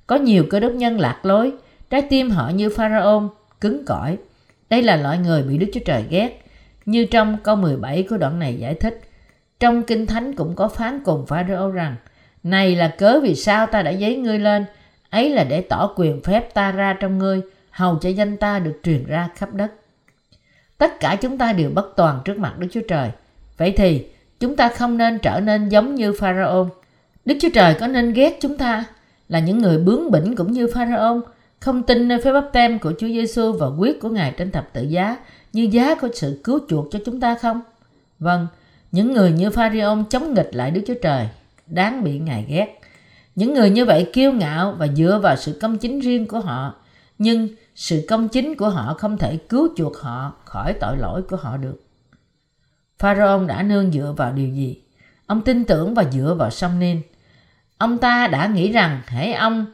Có 0.08 0.16
nhiều 0.16 0.46
cơ 0.50 0.60
đốc 0.60 0.72
nhân 0.72 1.00
lạc 1.00 1.26
lối, 1.26 1.52
trái 1.90 2.02
tim 2.10 2.30
họ 2.30 2.50
như 2.50 2.70
Pharaoh, 2.70 3.24
cứng 3.62 3.86
cỏi. 3.86 4.18
Đây 4.70 4.84
là 4.84 4.96
loại 4.96 5.18
người 5.18 5.44
bị 5.44 5.58
Đức 5.58 5.68
Chúa 5.74 5.80
Trời 5.86 6.04
ghét. 6.10 6.44
Như 6.86 7.06
trong 7.06 7.38
câu 7.44 7.56
17 7.56 8.04
của 8.04 8.18
đoạn 8.18 8.40
này 8.40 8.56
giải 8.56 8.74
thích, 8.74 9.02
trong 9.60 9.84
Kinh 9.84 10.06
Thánh 10.06 10.36
cũng 10.36 10.56
có 10.56 10.68
phán 10.68 11.00
cùng 11.04 11.26
Pharaoh 11.26 11.74
rằng, 11.74 11.96
Này 12.44 12.76
là 12.76 12.88
cớ 12.88 13.20
vì 13.20 13.36
sao 13.36 13.68
ta 13.68 13.82
đã 13.82 13.92
giấy 13.92 14.16
ngươi 14.16 14.40
lên, 14.40 14.66
ấy 15.10 15.30
là 15.30 15.44
để 15.44 15.62
tỏ 15.62 15.94
quyền 15.96 16.22
phép 16.22 16.54
ta 16.54 16.72
ra 16.72 16.94
trong 17.00 17.18
ngươi, 17.18 17.42
hầu 17.82 17.98
cho 18.02 18.10
danh 18.10 18.38
ta 18.38 18.60
được 18.60 18.80
truyền 18.84 19.06
ra 19.06 19.30
khắp 19.36 19.54
đất. 19.54 19.72
Tất 20.78 21.00
cả 21.00 21.16
chúng 21.22 21.38
ta 21.38 21.54
đều 21.54 21.70
bất 21.70 21.94
toàn 21.96 22.20
trước 22.26 22.38
mặt 22.38 22.60
Đức 22.60 22.68
Chúa 22.72 22.82
Trời. 22.88 23.10
Vậy 23.58 23.74
thì, 23.78 24.06
chúng 24.40 24.56
ta 24.56 24.70
không 24.70 24.98
nên 24.98 25.20
trở 25.20 25.40
nên 25.40 25.70
giống 25.70 25.96
như 25.96 26.14
Pharaoh. 26.20 26.68
Đức 27.26 27.36
Chúa 27.42 27.50
Trời 27.54 27.74
có 27.74 27.88
nên 27.88 28.14
ghét 28.14 28.38
chúng 28.42 28.58
ta 28.58 28.86
là 29.30 29.40
những 29.40 29.58
người 29.58 29.78
bướng 29.78 30.12
bỉnh 30.12 30.36
cũng 30.36 30.52
như 30.52 30.68
Pharaoh, 30.74 31.24
không 31.60 31.84
tin 31.84 32.08
nơi 32.08 32.22
phép 32.22 32.34
bắp 32.34 32.50
tem 32.54 32.80
của 32.80 32.94
Chúa 33.00 33.08
Giêsu 33.08 33.52
và 33.52 33.68
quyết 33.68 34.02
của 34.02 34.10
Ngài 34.10 34.34
trên 34.38 34.52
thập 34.52 34.74
tự 34.74 34.82
giá 34.82 35.18
như 35.54 35.70
giá 35.72 35.96
của 35.96 36.08
sự 36.14 36.42
cứu 36.44 36.60
chuộc 36.70 36.88
cho 36.92 37.00
chúng 37.06 37.20
ta 37.20 37.36
không? 37.36 37.62
Vâng, 38.20 38.48
những 38.92 39.14
người 39.14 39.32
như 39.32 39.50
Pharaoh 39.50 40.00
chống 40.10 40.34
nghịch 40.34 40.50
lại 40.56 40.72
Đức 40.72 40.82
Chúa 40.88 41.00
Trời, 41.02 41.28
đáng 41.68 42.04
bị 42.04 42.20
Ngài 42.20 42.46
ghét. 42.50 42.80
Những 43.36 43.54
người 43.54 43.70
như 43.70 43.86
vậy 43.86 44.10
kiêu 44.14 44.32
ngạo 44.32 44.76
và 44.78 44.88
dựa 44.88 45.20
vào 45.24 45.36
sự 45.36 45.58
công 45.62 45.78
chính 45.78 46.00
riêng 46.00 46.28
của 46.28 46.40
họ, 46.40 46.76
nhưng 47.18 47.48
sự 47.76 48.06
công 48.10 48.28
chính 48.28 48.56
của 48.56 48.70
họ 48.70 48.94
không 48.94 49.18
thể 49.18 49.38
cứu 49.38 49.70
chuộc 49.76 49.98
họ 49.98 50.34
khỏi 50.46 50.74
tội 50.74 50.98
lỗi 50.98 51.22
của 51.22 51.38
họ 51.38 51.58
được. 51.58 51.82
Pharaoh 53.00 53.48
đã 53.48 53.64
nương 53.64 53.92
dựa 53.92 54.14
vào 54.18 54.34
điều 54.34 54.50
gì? 54.50 54.82
Ông 55.26 55.42
tin 55.42 55.66
tưởng 55.66 55.94
và 55.94 56.04
dựa 56.12 56.36
vào 56.40 56.50
sông 56.50 56.80
Nin. 56.80 57.02
Ông 57.78 57.98
ta 57.98 58.28
đã 58.28 58.48
nghĩ 58.48 58.72
rằng 58.72 59.02
hãy 59.06 59.34
ông 59.34 59.66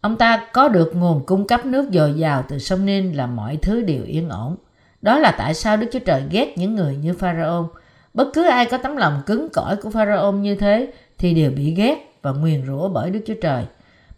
ông 0.00 0.16
ta 0.16 0.46
có 0.52 0.68
được 0.68 0.96
nguồn 0.96 1.26
cung 1.26 1.46
cấp 1.46 1.66
nước 1.66 1.88
dồi 1.92 2.12
dào 2.14 2.44
từ 2.48 2.58
sông 2.58 2.86
Nin 2.86 3.12
là 3.12 3.26
mọi 3.26 3.56
thứ 3.56 3.82
đều 3.82 4.04
yên 4.04 4.28
ổn. 4.28 4.56
Đó 5.02 5.18
là 5.18 5.34
tại 5.38 5.54
sao 5.54 5.76
Đức 5.76 5.86
Chúa 5.92 5.98
Trời 5.98 6.22
ghét 6.30 6.54
những 6.56 6.74
người 6.74 6.96
như 6.96 7.14
Pharaoh. 7.14 7.72
Bất 8.14 8.28
cứ 8.34 8.48
ai 8.48 8.66
có 8.66 8.78
tấm 8.78 8.96
lòng 8.96 9.22
cứng 9.26 9.48
cỏi 9.52 9.76
của 9.76 9.90
Pharaoh 9.90 10.34
như 10.34 10.54
thế 10.54 10.92
thì 11.18 11.34
đều 11.34 11.50
bị 11.50 11.74
ghét 11.74 12.18
và 12.22 12.30
nguyền 12.30 12.66
rủa 12.66 12.88
bởi 12.88 13.10
Đức 13.10 13.20
Chúa 13.26 13.34
Trời. 13.42 13.64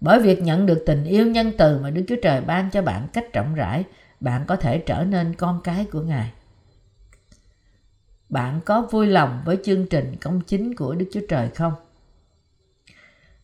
Bởi 0.01 0.21
việc 0.21 0.43
nhận 0.43 0.67
được 0.67 0.83
tình 0.87 1.05
yêu 1.05 1.27
nhân 1.27 1.53
từ 1.59 1.79
mà 1.79 1.91
Đức 1.91 2.03
Chúa 2.09 2.17
Trời 2.23 2.41
ban 2.41 2.71
cho 2.71 2.83
bạn 2.83 3.09
cách 3.13 3.33
rộng 3.33 3.55
rãi, 3.55 3.85
bạn 4.21 4.45
có 4.47 4.57
thể 4.57 4.79
trở 4.79 5.05
nên 5.05 5.35
con 5.35 5.61
cái 5.65 5.87
của 5.93 6.01
Ngài. 6.01 6.33
Bạn 8.29 8.61
có 8.65 8.89
vui 8.91 9.07
lòng 9.07 9.43
với 9.45 9.59
chương 9.65 9.87
trình 9.87 10.17
công 10.21 10.41
chính 10.41 10.75
của 10.75 10.95
Đức 10.95 11.07
Chúa 11.13 11.21
Trời 11.29 11.49
không? 11.49 11.73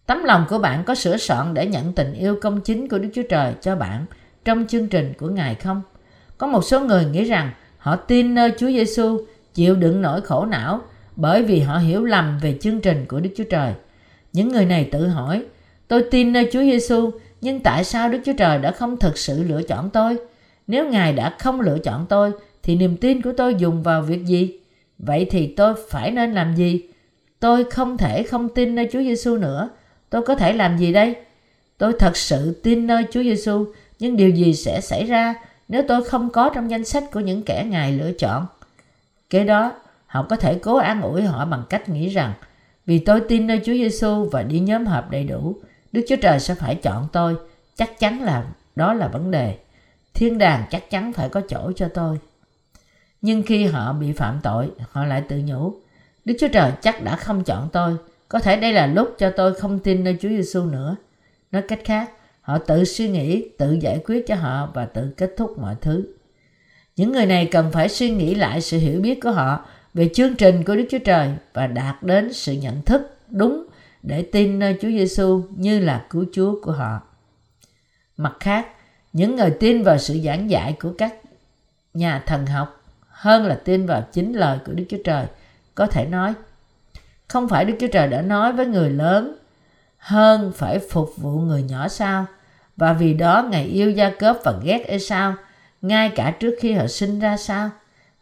Tấm 0.06 0.24
lòng 0.24 0.44
của 0.48 0.58
bạn 0.58 0.84
có 0.84 0.94
sửa 0.94 1.16
soạn 1.16 1.54
để 1.54 1.66
nhận 1.66 1.92
tình 1.92 2.12
yêu 2.12 2.38
công 2.42 2.60
chính 2.60 2.88
của 2.88 2.98
Đức 2.98 3.08
Chúa 3.14 3.22
Trời 3.28 3.54
cho 3.60 3.76
bạn 3.76 4.06
trong 4.44 4.66
chương 4.66 4.88
trình 4.88 5.12
của 5.18 5.28
Ngài 5.28 5.54
không? 5.54 5.82
Có 6.38 6.46
một 6.46 6.64
số 6.64 6.80
người 6.80 7.04
nghĩ 7.04 7.24
rằng 7.24 7.50
họ 7.78 7.96
tin 7.96 8.34
nơi 8.34 8.52
Chúa 8.58 8.66
Giêsu 8.66 9.26
chịu 9.54 9.76
đựng 9.76 10.02
nỗi 10.02 10.20
khổ 10.20 10.44
não 10.44 10.80
bởi 11.16 11.42
vì 11.42 11.60
họ 11.60 11.78
hiểu 11.78 12.04
lầm 12.04 12.38
về 12.38 12.58
chương 12.60 12.80
trình 12.80 13.06
của 13.08 13.20
Đức 13.20 13.30
Chúa 13.36 13.44
Trời. 13.50 13.74
Những 14.32 14.48
người 14.48 14.64
này 14.64 14.88
tự 14.92 15.08
hỏi, 15.08 15.44
tôi 15.88 16.04
tin 16.10 16.32
nơi 16.32 16.48
Chúa 16.52 16.62
Giêsu, 16.62 17.10
nhưng 17.40 17.60
tại 17.60 17.84
sao 17.84 18.08
Đức 18.08 18.18
Chúa 18.24 18.32
Trời 18.32 18.58
đã 18.58 18.70
không 18.70 18.96
thực 18.96 19.18
sự 19.18 19.42
lựa 19.42 19.62
chọn 19.62 19.90
tôi? 19.90 20.16
Nếu 20.66 20.88
Ngài 20.88 21.12
đã 21.12 21.34
không 21.38 21.60
lựa 21.60 21.78
chọn 21.78 22.06
tôi, 22.08 22.32
thì 22.62 22.76
niềm 22.76 22.96
tin 22.96 23.22
của 23.22 23.32
tôi 23.36 23.54
dùng 23.54 23.82
vào 23.82 24.02
việc 24.02 24.26
gì? 24.26 24.58
Vậy 24.98 25.26
thì 25.30 25.46
tôi 25.46 25.74
phải 25.90 26.10
nên 26.10 26.32
làm 26.32 26.54
gì? 26.54 26.82
Tôi 27.40 27.64
không 27.64 27.98
thể 27.98 28.22
không 28.22 28.48
tin 28.48 28.74
nơi 28.74 28.88
Chúa 28.92 29.02
Giêsu 29.02 29.36
nữa. 29.36 29.68
Tôi 30.10 30.22
có 30.22 30.34
thể 30.34 30.52
làm 30.52 30.78
gì 30.78 30.92
đây? 30.92 31.14
Tôi 31.78 31.92
thật 31.98 32.16
sự 32.16 32.60
tin 32.62 32.86
nơi 32.86 33.04
Chúa 33.10 33.22
Giêsu, 33.22 33.66
nhưng 33.98 34.16
điều 34.16 34.30
gì 34.30 34.54
sẽ 34.54 34.80
xảy 34.80 35.04
ra 35.04 35.34
nếu 35.68 35.82
tôi 35.88 36.04
không 36.04 36.30
có 36.30 36.50
trong 36.54 36.70
danh 36.70 36.84
sách 36.84 37.04
của 37.12 37.20
những 37.20 37.42
kẻ 37.42 37.64
Ngài 37.70 37.92
lựa 37.92 38.12
chọn? 38.12 38.46
Kế 39.30 39.44
đó, 39.44 39.72
họ 40.06 40.26
có 40.28 40.36
thể 40.36 40.58
cố 40.62 40.76
an 40.76 41.02
ủi 41.02 41.22
họ 41.22 41.44
bằng 41.44 41.62
cách 41.70 41.88
nghĩ 41.88 42.08
rằng 42.08 42.32
vì 42.86 42.98
tôi 42.98 43.20
tin 43.20 43.46
nơi 43.46 43.60
Chúa 43.64 43.72
Giêsu 43.72 44.24
và 44.32 44.42
đi 44.42 44.60
nhóm 44.60 44.86
họp 44.86 45.10
đầy 45.10 45.24
đủ, 45.24 45.56
Đức 45.92 46.02
Chúa 46.08 46.16
Trời 46.16 46.40
sẽ 46.40 46.54
phải 46.54 46.74
chọn 46.74 47.08
tôi. 47.12 47.36
Chắc 47.76 47.98
chắn 47.98 48.22
là 48.22 48.44
đó 48.76 48.94
là 48.94 49.08
vấn 49.08 49.30
đề. 49.30 49.58
Thiên 50.14 50.38
đàng 50.38 50.64
chắc 50.70 50.90
chắn 50.90 51.12
phải 51.12 51.28
có 51.28 51.40
chỗ 51.48 51.72
cho 51.76 51.88
tôi. 51.94 52.18
Nhưng 53.20 53.42
khi 53.42 53.64
họ 53.64 53.92
bị 53.92 54.12
phạm 54.12 54.40
tội, 54.42 54.70
họ 54.90 55.04
lại 55.04 55.22
tự 55.28 55.40
nhủ, 55.44 55.74
Đức 56.24 56.34
Chúa 56.40 56.48
Trời 56.48 56.72
chắc 56.82 57.02
đã 57.02 57.16
không 57.16 57.44
chọn 57.44 57.68
tôi. 57.72 57.96
Có 58.28 58.38
thể 58.38 58.56
đây 58.56 58.72
là 58.72 58.86
lúc 58.86 59.14
cho 59.18 59.32
tôi 59.36 59.54
không 59.54 59.78
tin 59.78 60.04
nơi 60.04 60.16
Chúa 60.20 60.28
Giêsu 60.28 60.64
nữa. 60.64 60.96
Nói 61.52 61.62
cách 61.68 61.80
khác, 61.84 62.10
họ 62.40 62.58
tự 62.58 62.84
suy 62.84 63.08
nghĩ, 63.08 63.48
tự 63.58 63.72
giải 63.72 64.00
quyết 64.04 64.26
cho 64.26 64.34
họ 64.34 64.70
và 64.74 64.86
tự 64.86 65.14
kết 65.16 65.34
thúc 65.36 65.58
mọi 65.58 65.74
thứ. 65.80 66.04
Những 66.96 67.12
người 67.12 67.26
này 67.26 67.46
cần 67.46 67.70
phải 67.72 67.88
suy 67.88 68.10
nghĩ 68.10 68.34
lại 68.34 68.60
sự 68.60 68.78
hiểu 68.78 69.00
biết 69.00 69.20
của 69.22 69.30
họ 69.30 69.64
về 69.94 70.10
chương 70.14 70.34
trình 70.34 70.64
của 70.64 70.76
Đức 70.76 70.86
Chúa 70.90 70.98
Trời 70.98 71.28
và 71.52 71.66
đạt 71.66 72.02
đến 72.02 72.32
sự 72.32 72.52
nhận 72.52 72.82
thức 72.82 73.16
đúng 73.28 73.65
để 74.06 74.22
tin 74.22 74.58
nơi 74.58 74.76
Chúa 74.80 74.88
Giêsu 74.88 75.42
như 75.56 75.78
là 75.78 76.06
cứu 76.10 76.24
Chúa 76.32 76.60
của 76.62 76.72
họ. 76.72 77.00
Mặt 78.16 78.32
khác, 78.40 78.66
những 79.12 79.36
người 79.36 79.50
tin 79.50 79.82
vào 79.82 79.98
sự 79.98 80.20
giảng 80.24 80.50
dạy 80.50 80.76
của 80.80 80.92
các 80.98 81.14
nhà 81.94 82.22
thần 82.26 82.46
học 82.46 82.82
hơn 83.08 83.46
là 83.46 83.60
tin 83.64 83.86
vào 83.86 84.06
chính 84.12 84.32
lời 84.32 84.58
của 84.66 84.72
Đức 84.72 84.84
Chúa 84.88 85.02
Trời. 85.04 85.26
Có 85.74 85.86
thể 85.86 86.06
nói, 86.06 86.34
không 87.28 87.48
phải 87.48 87.64
Đức 87.64 87.74
Chúa 87.80 87.86
Trời 87.86 88.08
đã 88.08 88.22
nói 88.22 88.52
với 88.52 88.66
người 88.66 88.90
lớn 88.90 89.36
hơn 89.98 90.52
phải 90.56 90.78
phục 90.78 91.12
vụ 91.16 91.30
người 91.30 91.62
nhỏ 91.62 91.88
sao? 91.88 92.26
Và 92.76 92.92
vì 92.92 93.14
đó 93.14 93.48
Ngài 93.50 93.64
yêu 93.64 93.90
Gia 93.90 94.10
Cớp 94.10 94.38
và 94.44 94.54
ghét 94.64 94.84
Esau 94.86 95.34
ngay 95.82 96.10
cả 96.14 96.30
trước 96.40 96.54
khi 96.60 96.72
họ 96.72 96.86
sinh 96.86 97.20
ra 97.20 97.36
sao? 97.36 97.70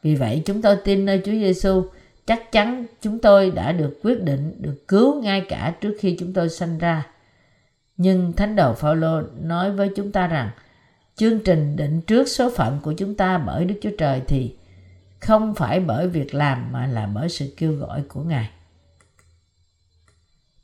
Vì 0.03 0.14
vậy 0.14 0.42
chúng 0.47 0.62
tôi 0.62 0.77
tin 0.85 1.05
nơi 1.05 1.23
Chúa 1.25 1.33
Giêsu 1.33 1.85
chắc 2.27 2.53
chắn 2.53 2.87
chúng 3.03 3.19
tôi 3.19 3.51
đã 3.51 3.73
được 3.73 4.01
quyết 4.03 4.23
định 4.23 4.55
được 4.59 4.89
cứu 4.89 5.23
ngay 5.23 5.41
cả 5.49 5.75
trước 5.81 5.97
khi 6.01 6.17
chúng 6.19 6.33
tôi 6.33 6.49
sinh 6.49 6.79
ra. 6.79 7.07
Nhưng 7.97 8.33
Thánh 8.33 8.57
đầu 8.57 8.75
Phaolô 8.75 9.23
nói 9.41 9.73
với 9.73 9.91
chúng 9.97 10.13
ta 10.13 10.27
rằng 10.27 10.51
chương 11.17 11.39
trình 11.39 11.77
định 11.77 12.01
trước 12.01 12.29
số 12.29 12.51
phận 12.57 12.79
của 12.83 12.93
chúng 12.93 13.15
ta 13.15 13.39
bởi 13.39 13.65
Đức 13.65 13.75
Chúa 13.83 13.97
Trời 13.99 14.23
thì 14.29 14.55
không 15.21 15.55
phải 15.55 15.81
bởi 15.81 16.09
việc 16.09 16.35
làm 16.35 16.73
mà 16.73 16.87
là 16.87 17.09
bởi 17.15 17.29
sự 17.29 17.55
kêu 17.57 17.73
gọi 17.73 18.03
của 18.09 18.21
Ngài. 18.21 18.51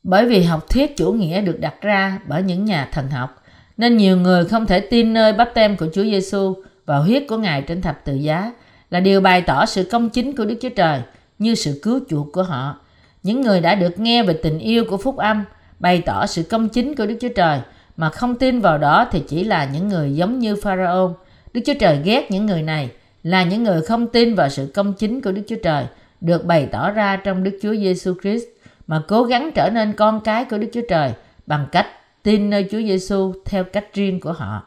Bởi 0.03 0.27
vì 0.27 0.43
học 0.43 0.69
thuyết 0.69 0.97
chủ 0.97 1.13
nghĩa 1.13 1.43
được 1.43 1.61
đặt 1.61 1.75
ra 1.81 2.21
bởi 2.29 2.43
những 2.43 2.65
nhà 2.65 2.89
thần 2.93 3.11
học, 3.11 3.43
nên 3.77 3.97
nhiều 3.97 4.17
người 4.17 4.45
không 4.45 4.67
thể 4.67 4.81
tin 4.81 5.15
nơi 5.15 5.33
bắp 5.33 5.51
tem 5.55 5.77
của 5.77 5.87
Chúa 5.95 6.03
Giêsu 6.03 6.55
và 6.87 6.99
huyết 6.99 7.23
của 7.29 7.37
Ngài 7.37 7.63
trên 7.63 7.83
thập 7.83 8.05
tự 8.05 8.15
giá 8.15 8.53
là 8.91 9.01
điều 9.01 9.21
bày 9.21 9.43
tỏ 9.43 9.67
sự 9.67 9.89
công 9.93 10.11
chính 10.11 10.37
của 10.37 10.45
Đức 10.45 10.59
Chúa 10.61 10.69
Trời 10.69 11.03
như 11.41 11.55
sự 11.55 11.81
cứu 11.83 12.01
chuộc 12.09 12.33
của 12.33 12.43
họ. 12.43 12.77
Những 13.23 13.41
người 13.41 13.61
đã 13.61 13.75
được 13.75 14.01
nghe 14.01 14.23
về 14.23 14.35
tình 14.43 14.59
yêu 14.59 14.85
của 14.89 14.97
phúc 14.97 15.17
âm, 15.17 15.45
bày 15.79 16.03
tỏ 16.07 16.27
sự 16.27 16.43
công 16.43 16.69
chính 16.69 16.95
của 16.95 17.07
Đức 17.07 17.17
Chúa 17.21 17.29
Trời, 17.37 17.61
mà 17.97 18.11
không 18.11 18.35
tin 18.35 18.61
vào 18.61 18.79
đó 18.79 19.09
thì 19.13 19.23
chỉ 19.29 19.45
là 19.45 19.69
những 19.73 19.89
người 19.89 20.15
giống 20.15 20.39
như 20.39 20.57
Pharaoh. 20.57 21.13
Đức 21.55 21.61
Chúa 21.67 21.75
Trời 21.81 22.01
ghét 22.05 22.31
những 22.31 22.47
người 22.47 22.63
này, 22.63 22.91
là 23.23 23.45
những 23.45 23.63
người 23.63 23.83
không 23.83 24.07
tin 24.07 24.35
vào 24.35 24.49
sự 24.49 24.71
công 24.75 24.93
chính 24.93 25.21
của 25.21 25.33
Đức 25.33 25.43
Chúa 25.49 25.57
Trời, 25.63 25.85
được 26.21 26.45
bày 26.45 26.67
tỏ 26.67 26.91
ra 26.91 27.17
trong 27.17 27.43
Đức 27.43 27.59
Chúa 27.63 27.75
Giêsu 27.75 28.15
Christ, 28.23 28.45
mà 28.87 29.03
cố 29.09 29.23
gắng 29.23 29.51
trở 29.55 29.71
nên 29.71 29.93
con 29.93 30.21
cái 30.21 30.45
của 30.45 30.59
Đức 30.59 30.69
Chúa 30.73 30.87
Trời 30.89 31.13
bằng 31.47 31.67
cách 31.73 31.87
tin 32.23 32.51
nơi 32.51 32.69
Chúa 32.71 32.79
Giêsu 32.79 33.33
theo 33.45 33.65
cách 33.65 33.95
riêng 33.95 34.21
của 34.21 34.33
họ. 34.33 34.67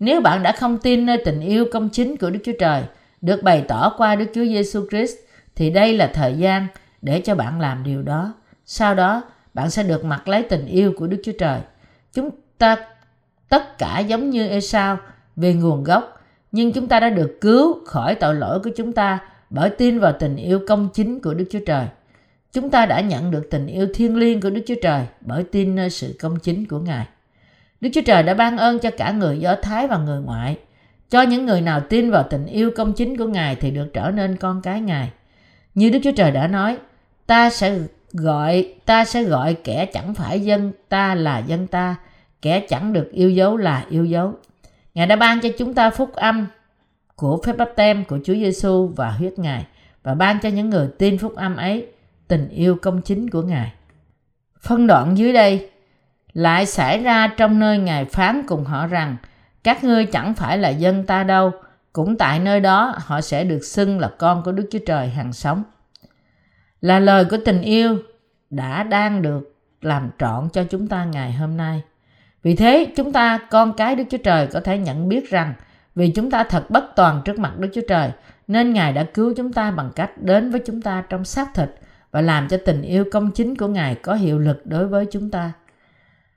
Nếu 0.00 0.20
bạn 0.20 0.42
đã 0.42 0.52
không 0.52 0.78
tin 0.78 1.06
nơi 1.06 1.22
tình 1.24 1.40
yêu 1.40 1.64
công 1.72 1.88
chính 1.88 2.16
của 2.16 2.30
Đức 2.30 2.40
Chúa 2.44 2.52
Trời, 2.58 2.82
được 3.20 3.42
bày 3.42 3.64
tỏ 3.68 3.94
qua 3.96 4.16
Đức 4.16 4.26
Chúa 4.34 4.44
Giêsu 4.44 4.86
Christ 4.90 5.14
thì 5.56 5.70
đây 5.70 5.96
là 5.96 6.10
thời 6.14 6.34
gian 6.34 6.66
để 7.02 7.20
cho 7.20 7.34
bạn 7.34 7.60
làm 7.60 7.84
điều 7.84 8.02
đó. 8.02 8.34
Sau 8.64 8.94
đó, 8.94 9.22
bạn 9.54 9.70
sẽ 9.70 9.82
được 9.82 10.04
mặc 10.04 10.28
lấy 10.28 10.42
tình 10.42 10.66
yêu 10.66 10.92
của 10.96 11.06
Đức 11.06 11.20
Chúa 11.24 11.32
Trời. 11.38 11.60
Chúng 12.12 12.30
ta 12.58 12.76
tất 13.48 13.78
cả 13.78 13.98
giống 13.98 14.30
như 14.30 14.48
Esau 14.48 14.98
về 15.36 15.54
nguồn 15.54 15.84
gốc, 15.84 16.20
nhưng 16.52 16.72
chúng 16.72 16.88
ta 16.88 17.00
đã 17.00 17.10
được 17.10 17.38
cứu 17.40 17.84
khỏi 17.84 18.14
tội 18.14 18.34
lỗi 18.34 18.60
của 18.60 18.70
chúng 18.76 18.92
ta 18.92 19.18
bởi 19.50 19.70
tin 19.70 19.98
vào 19.98 20.12
tình 20.12 20.36
yêu 20.36 20.60
công 20.68 20.88
chính 20.94 21.20
của 21.20 21.34
Đức 21.34 21.44
Chúa 21.50 21.64
Trời. 21.66 21.86
Chúng 22.52 22.70
ta 22.70 22.86
đã 22.86 23.00
nhận 23.00 23.30
được 23.30 23.48
tình 23.50 23.66
yêu 23.66 23.88
thiêng 23.94 24.16
liêng 24.16 24.40
của 24.40 24.50
Đức 24.50 24.62
Chúa 24.66 24.74
Trời 24.82 25.06
bởi 25.20 25.44
tin 25.44 25.74
nơi 25.74 25.90
sự 25.90 26.16
công 26.20 26.38
chính 26.38 26.66
của 26.66 26.78
Ngài. 26.78 27.06
Đức 27.80 27.90
Chúa 27.94 28.00
Trời 28.06 28.22
đã 28.22 28.34
ban 28.34 28.58
ơn 28.58 28.78
cho 28.78 28.90
cả 28.90 29.10
người 29.10 29.38
Do 29.38 29.56
Thái 29.62 29.86
và 29.86 29.98
người 29.98 30.20
ngoại. 30.20 30.58
Cho 31.10 31.22
những 31.22 31.46
người 31.46 31.60
nào 31.60 31.80
tin 31.88 32.10
vào 32.10 32.24
tình 32.30 32.46
yêu 32.46 32.70
công 32.76 32.92
chính 32.92 33.16
của 33.16 33.26
Ngài 33.26 33.56
thì 33.56 33.70
được 33.70 33.86
trở 33.92 34.10
nên 34.10 34.36
con 34.36 34.62
cái 34.62 34.80
Ngài. 34.80 35.10
Như 35.74 35.90
Đức 35.90 35.98
Chúa 36.02 36.12
Trời 36.12 36.30
đã 36.30 36.46
nói, 36.46 36.76
ta 37.26 37.50
sẽ 37.50 37.78
gọi 38.12 38.74
ta 38.84 39.04
sẽ 39.04 39.22
gọi 39.22 39.54
kẻ 39.54 39.86
chẳng 39.86 40.14
phải 40.14 40.40
dân 40.40 40.72
ta 40.88 41.14
là 41.14 41.38
dân 41.38 41.66
ta, 41.66 41.96
kẻ 42.42 42.60
chẳng 42.60 42.92
được 42.92 43.10
yêu 43.12 43.30
dấu 43.30 43.56
là 43.56 43.84
yêu 43.90 44.04
dấu. 44.04 44.32
Ngài 44.94 45.06
đã 45.06 45.16
ban 45.16 45.40
cho 45.40 45.48
chúng 45.58 45.74
ta 45.74 45.90
phúc 45.90 46.12
âm 46.12 46.46
của 47.16 47.40
phép 47.44 47.56
báp 47.56 47.68
tem 47.76 48.04
của 48.04 48.18
Chúa 48.24 48.34
Giêsu 48.34 48.86
và 48.96 49.10
huyết 49.10 49.38
Ngài 49.38 49.66
và 50.02 50.14
ban 50.14 50.38
cho 50.40 50.48
những 50.48 50.70
người 50.70 50.88
tin 50.98 51.18
phúc 51.18 51.36
âm 51.36 51.56
ấy 51.56 51.86
tình 52.28 52.48
yêu 52.48 52.76
công 52.82 53.02
chính 53.02 53.30
của 53.30 53.42
Ngài. 53.42 53.72
Phân 54.60 54.86
đoạn 54.86 55.18
dưới 55.18 55.32
đây 55.32 55.70
lại 56.32 56.66
xảy 56.66 57.02
ra 57.02 57.26
trong 57.36 57.58
nơi 57.58 57.78
Ngài 57.78 58.04
phán 58.04 58.42
cùng 58.46 58.64
họ 58.64 58.86
rằng 58.86 59.16
các 59.64 59.84
ngươi 59.84 60.06
chẳng 60.06 60.34
phải 60.34 60.58
là 60.58 60.68
dân 60.68 61.06
ta 61.06 61.24
đâu, 61.24 61.52
cũng 61.94 62.16
tại 62.16 62.38
nơi 62.38 62.60
đó 62.60 62.94
họ 62.98 63.20
sẽ 63.20 63.44
được 63.44 63.64
xưng 63.64 63.98
là 63.98 64.10
con 64.18 64.42
của 64.42 64.52
Đức 64.52 64.68
Chúa 64.70 64.78
Trời 64.86 65.08
hàng 65.08 65.32
sống. 65.32 65.62
Là 66.80 66.98
lời 66.98 67.24
của 67.24 67.36
tình 67.44 67.60
yêu 67.62 67.98
đã 68.50 68.82
đang 68.82 69.22
được 69.22 69.54
làm 69.82 70.10
trọn 70.18 70.48
cho 70.52 70.64
chúng 70.64 70.88
ta 70.88 71.04
ngày 71.04 71.32
hôm 71.32 71.56
nay. 71.56 71.82
Vì 72.42 72.56
thế 72.56 72.86
chúng 72.96 73.12
ta 73.12 73.38
con 73.50 73.72
cái 73.72 73.96
Đức 73.96 74.04
Chúa 74.10 74.18
Trời 74.18 74.46
có 74.46 74.60
thể 74.60 74.78
nhận 74.78 75.08
biết 75.08 75.30
rằng 75.30 75.54
vì 75.94 76.10
chúng 76.10 76.30
ta 76.30 76.44
thật 76.44 76.70
bất 76.70 76.84
toàn 76.96 77.22
trước 77.24 77.38
mặt 77.38 77.58
Đức 77.58 77.68
Chúa 77.74 77.86
Trời 77.88 78.10
nên 78.46 78.72
Ngài 78.72 78.92
đã 78.92 79.04
cứu 79.04 79.34
chúng 79.36 79.52
ta 79.52 79.70
bằng 79.70 79.90
cách 79.96 80.10
đến 80.22 80.50
với 80.50 80.60
chúng 80.66 80.82
ta 80.82 81.04
trong 81.08 81.24
xác 81.24 81.54
thịt 81.54 81.70
và 82.10 82.20
làm 82.20 82.48
cho 82.48 82.56
tình 82.64 82.82
yêu 82.82 83.04
công 83.12 83.30
chính 83.30 83.56
của 83.56 83.68
Ngài 83.68 83.94
có 83.94 84.14
hiệu 84.14 84.38
lực 84.38 84.66
đối 84.66 84.86
với 84.86 85.06
chúng 85.10 85.30
ta. 85.30 85.52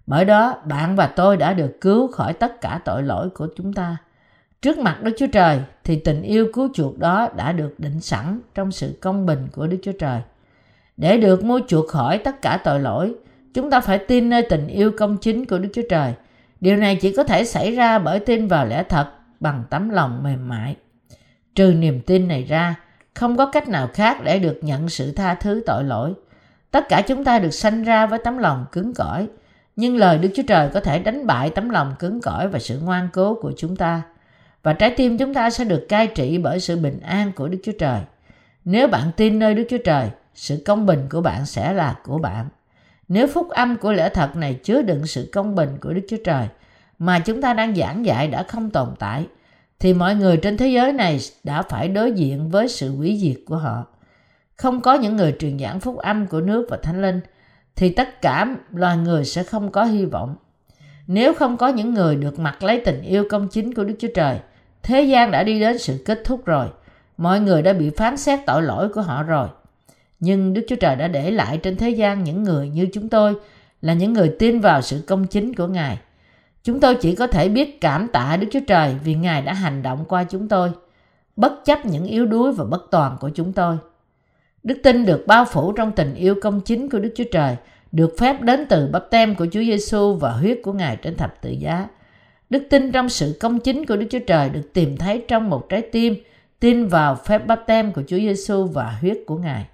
Bởi 0.08 0.26
đó, 0.26 0.62
bạn 0.66 0.96
và 0.96 1.08
tôi 1.08 1.38
đã 1.38 1.54
được 1.54 1.82
cứu 1.82 2.12
khỏi 2.12 2.34
tất 2.34 2.62
cả 2.62 2.80
tội 2.86 3.04
lỗi 3.04 3.30
của 3.30 3.48
chúng 3.58 3.74
ta. 3.74 3.98
Trước 4.62 4.78
mặt 4.78 5.04
Đức 5.04 5.12
Chúa 5.18 5.28
Trời 5.28 5.60
thì 5.84 5.96
tình 5.96 6.22
yêu 6.22 6.48
cứu 6.54 6.70
chuộc 6.74 7.00
đó 7.00 7.30
đã 7.36 7.52
được 7.52 7.80
định 7.80 8.02
sẵn 8.02 8.40
trong 8.56 8.72
sự 8.72 8.98
công 9.02 9.26
bình 9.26 9.48
của 9.52 9.68
Đức 9.68 9.78
Chúa 9.84 9.92
Trời. 9.92 10.22
Để 10.98 11.18
được 11.18 11.44
mua 11.44 11.60
chuộc 11.68 11.88
khỏi 11.88 12.18
tất 12.18 12.42
cả 12.42 12.60
tội 12.64 12.80
lỗi, 12.80 13.16
chúng 13.54 13.70
ta 13.70 13.80
phải 13.80 13.98
tin 13.98 14.30
nơi 14.30 14.42
tình 14.50 14.68
yêu 14.68 14.92
công 14.98 15.18
chính 15.18 15.46
của 15.46 15.58
Đức 15.58 15.70
Chúa 15.74 15.82
Trời. 15.90 16.14
Điều 16.62 16.78
này 16.78 16.96
chỉ 16.96 17.14
có 17.14 17.24
thể 17.24 17.46
xảy 17.46 17.76
ra 17.76 18.00
bởi 18.00 18.20
tin 18.20 18.48
vào 18.48 18.66
lẽ 18.66 18.84
thật 18.84 19.08
bằng 19.40 19.64
tấm 19.70 19.90
lòng 19.90 20.24
mềm 20.24 20.50
mại. 20.50 20.76
Trừ 21.56 21.74
niềm 21.74 22.02
tin 22.02 22.28
này 22.28 22.44
ra, 22.44 22.76
không 23.14 23.38
có 23.38 23.46
cách 23.46 23.68
nào 23.68 23.90
khác 23.94 24.24
để 24.24 24.40
được 24.40 24.60
nhận 24.62 24.90
sự 24.90 25.12
tha 25.12 25.34
thứ 25.34 25.64
tội 25.66 25.84
lỗi. 25.84 26.14
Tất 26.72 26.90
cả 26.90 27.02
chúng 27.02 27.24
ta 27.24 27.40
được 27.40 27.52
sanh 27.52 27.84
ra 27.84 28.06
với 28.06 28.20
tấm 28.20 28.38
lòng 28.38 28.66
cứng 28.72 28.94
cỏi, 28.94 29.28
nhưng 29.76 29.98
lời 29.98 30.18
Đức 30.18 30.30
Chúa 30.36 30.44
Trời 30.48 30.70
có 30.74 30.80
thể 30.80 31.00
đánh 31.00 31.28
bại 31.28 31.50
tấm 31.50 31.70
lòng 31.70 31.94
cứng 32.00 32.22
cỏi 32.22 32.48
và 32.48 32.60
sự 32.60 32.80
ngoan 32.80 33.10
cố 33.14 33.34
của 33.42 33.52
chúng 33.58 33.76
ta. 33.76 34.02
Và 34.68 34.74
trái 34.74 34.92
tim 34.98 35.18
chúng 35.18 35.34
ta 35.34 35.50
sẽ 35.50 35.64
được 35.64 35.86
cai 35.90 36.08
trị 36.08 36.38
bởi 36.38 36.60
sự 36.60 36.78
bình 36.78 37.00
an 37.00 37.32
của 37.36 37.48
Đức 37.48 37.58
Chúa 37.64 37.72
Trời. 37.80 38.02
Nếu 38.66 38.88
bạn 38.88 39.12
tin 39.18 39.40
nơi 39.40 39.54
Đức 39.54 39.64
Chúa 39.70 39.78
Trời, 39.78 40.10
sự 40.36 40.64
công 40.66 40.86
bình 40.86 41.00
của 41.10 41.22
bạn 41.22 41.46
sẽ 41.46 41.74
là 41.74 41.96
của 42.04 42.18
bạn. 42.18 42.50
Nếu 43.08 43.28
phúc 43.28 43.50
âm 43.50 43.78
của 43.78 43.94
lẽ 43.94 44.10
thật 44.10 44.36
này 44.36 44.54
chứa 44.54 44.82
đựng 44.82 45.08
sự 45.08 45.30
công 45.34 45.56
bình 45.56 45.70
của 45.82 45.94
Đức 45.94 46.02
Chúa 46.10 46.18
Trời 46.24 46.48
mà 47.00 47.20
chúng 47.20 47.42
ta 47.42 47.54
đang 47.54 47.76
giảng 47.76 48.06
dạy 48.06 48.28
đã 48.28 48.44
không 48.44 48.70
tồn 48.70 48.90
tại, 49.00 49.28
thì 49.80 49.94
mọi 49.94 50.16
người 50.16 50.38
trên 50.38 50.58
thế 50.58 50.68
giới 50.68 50.94
này 50.94 51.20
đã 51.44 51.62
phải 51.62 51.88
đối 51.88 52.12
diện 52.12 52.50
với 52.50 52.68
sự 52.68 52.96
hủy 52.96 53.18
diệt 53.22 53.38
của 53.46 53.58
họ. 53.58 53.86
Không 54.56 54.82
có 54.82 54.94
những 54.94 55.16
người 55.16 55.36
truyền 55.40 55.60
giảng 55.60 55.80
phúc 55.80 55.98
âm 55.98 56.28
của 56.28 56.42
nước 56.42 56.68
và 56.70 56.78
thánh 56.84 57.02
linh, 57.02 57.20
thì 57.76 57.90
tất 57.90 58.22
cả 58.22 58.56
loài 58.74 58.98
người 58.98 59.26
sẽ 59.26 59.44
không 59.44 59.72
có 59.72 59.84
hy 59.84 60.06
vọng. 60.06 60.36
Nếu 61.08 61.34
không 61.34 61.58
có 61.58 61.68
những 61.68 61.94
người 61.94 62.16
được 62.16 62.40
mặc 62.40 62.64
lấy 62.64 62.82
tình 62.86 63.02
yêu 63.02 63.24
công 63.30 63.48
chính 63.48 63.74
của 63.74 63.84
Đức 63.84 63.96
Chúa 64.00 64.12
Trời, 64.16 64.40
thế 64.88 65.02
gian 65.02 65.32
đã 65.32 65.44
đi 65.44 65.60
đến 65.60 65.78
sự 65.78 66.04
kết 66.06 66.22
thúc 66.24 66.46
rồi. 66.46 66.68
Mọi 67.18 67.40
người 67.40 67.62
đã 67.62 67.74
bị 67.74 67.90
phán 67.90 68.18
xét 68.18 68.40
tội 68.46 68.62
lỗi 68.62 68.90
của 68.90 69.02
họ 69.02 69.24
rồi. 69.24 69.48
Nhưng 70.20 70.54
Đức 70.54 70.66
Chúa 70.68 70.76
Trời 70.76 70.96
đã 70.96 71.08
để 71.08 71.32
lại 71.32 71.58
trên 71.58 71.78
thế 71.78 71.90
gian 71.90 72.24
những 72.24 72.44
người 72.44 72.70
như 72.70 72.88
chúng 72.94 73.10
tôi 73.10 73.36
là 73.82 73.94
những 73.94 74.14
người 74.14 74.36
tin 74.40 74.60
vào 74.60 74.82
sự 74.82 75.04
công 75.08 75.28
chính 75.28 75.54
của 75.56 75.68
Ngài. 75.68 76.00
Chúng 76.64 76.80
tôi 76.80 76.96
chỉ 76.96 77.16
có 77.16 77.28
thể 77.28 77.50
biết 77.50 77.82
cảm 77.82 78.08
tạ 78.08 78.38
Đức 78.38 78.48
Chúa 78.52 78.60
Trời 78.68 78.96
vì 79.04 79.16
Ngài 79.16 79.42
đã 79.42 79.54
hành 79.54 79.84
động 79.84 80.06
qua 80.08 80.24
chúng 80.24 80.48
tôi, 80.48 80.72
bất 81.36 81.54
chấp 81.66 81.86
những 81.86 82.06
yếu 82.06 82.26
đuối 82.26 82.52
và 82.52 82.66
bất 82.66 82.82
toàn 82.92 83.18
của 83.20 83.30
chúng 83.30 83.54
tôi. 83.54 83.78
Đức 84.64 84.78
tin 84.84 85.06
được 85.06 85.28
bao 85.28 85.46
phủ 85.46 85.72
trong 85.72 85.92
tình 85.92 86.16
yêu 86.16 86.36
công 86.42 86.62
chính 86.62 86.90
của 86.90 87.00
Đức 87.00 87.14
Chúa 87.16 87.24
Trời, 87.32 87.56
được 87.92 88.16
phép 88.20 88.42
đến 88.42 88.66
từ 88.70 88.88
bắp 88.88 89.10
tem 89.10 89.36
của 89.36 89.46
Chúa 89.46 89.64
Giêsu 89.64 90.14
và 90.14 90.32
huyết 90.32 90.60
của 90.64 90.74
Ngài 90.74 90.96
trên 90.96 91.16
thập 91.16 91.42
tự 91.42 91.50
giá. 91.50 91.88
Đức 92.50 92.68
tin 92.70 92.92
trong 92.92 93.10
sự 93.10 93.38
công 93.40 93.60
chính 93.60 93.86
của 93.86 93.98
Đức 93.98 94.08
Chúa 94.10 94.20
Trời 94.28 94.50
được 94.50 94.74
tìm 94.74 94.98
thấy 94.98 95.26
trong 95.28 95.50
một 95.50 95.70
trái 95.70 95.82
tim 95.82 96.16
tin 96.60 96.88
vào 96.88 97.16
phép 97.16 97.48
báp 97.48 97.64
tem 97.68 97.92
của 97.92 98.04
Chúa 98.08 98.18
Giêsu 98.18 98.66
và 98.66 98.98
huyết 99.02 99.18
của 99.28 99.38
Ngài. 99.38 99.66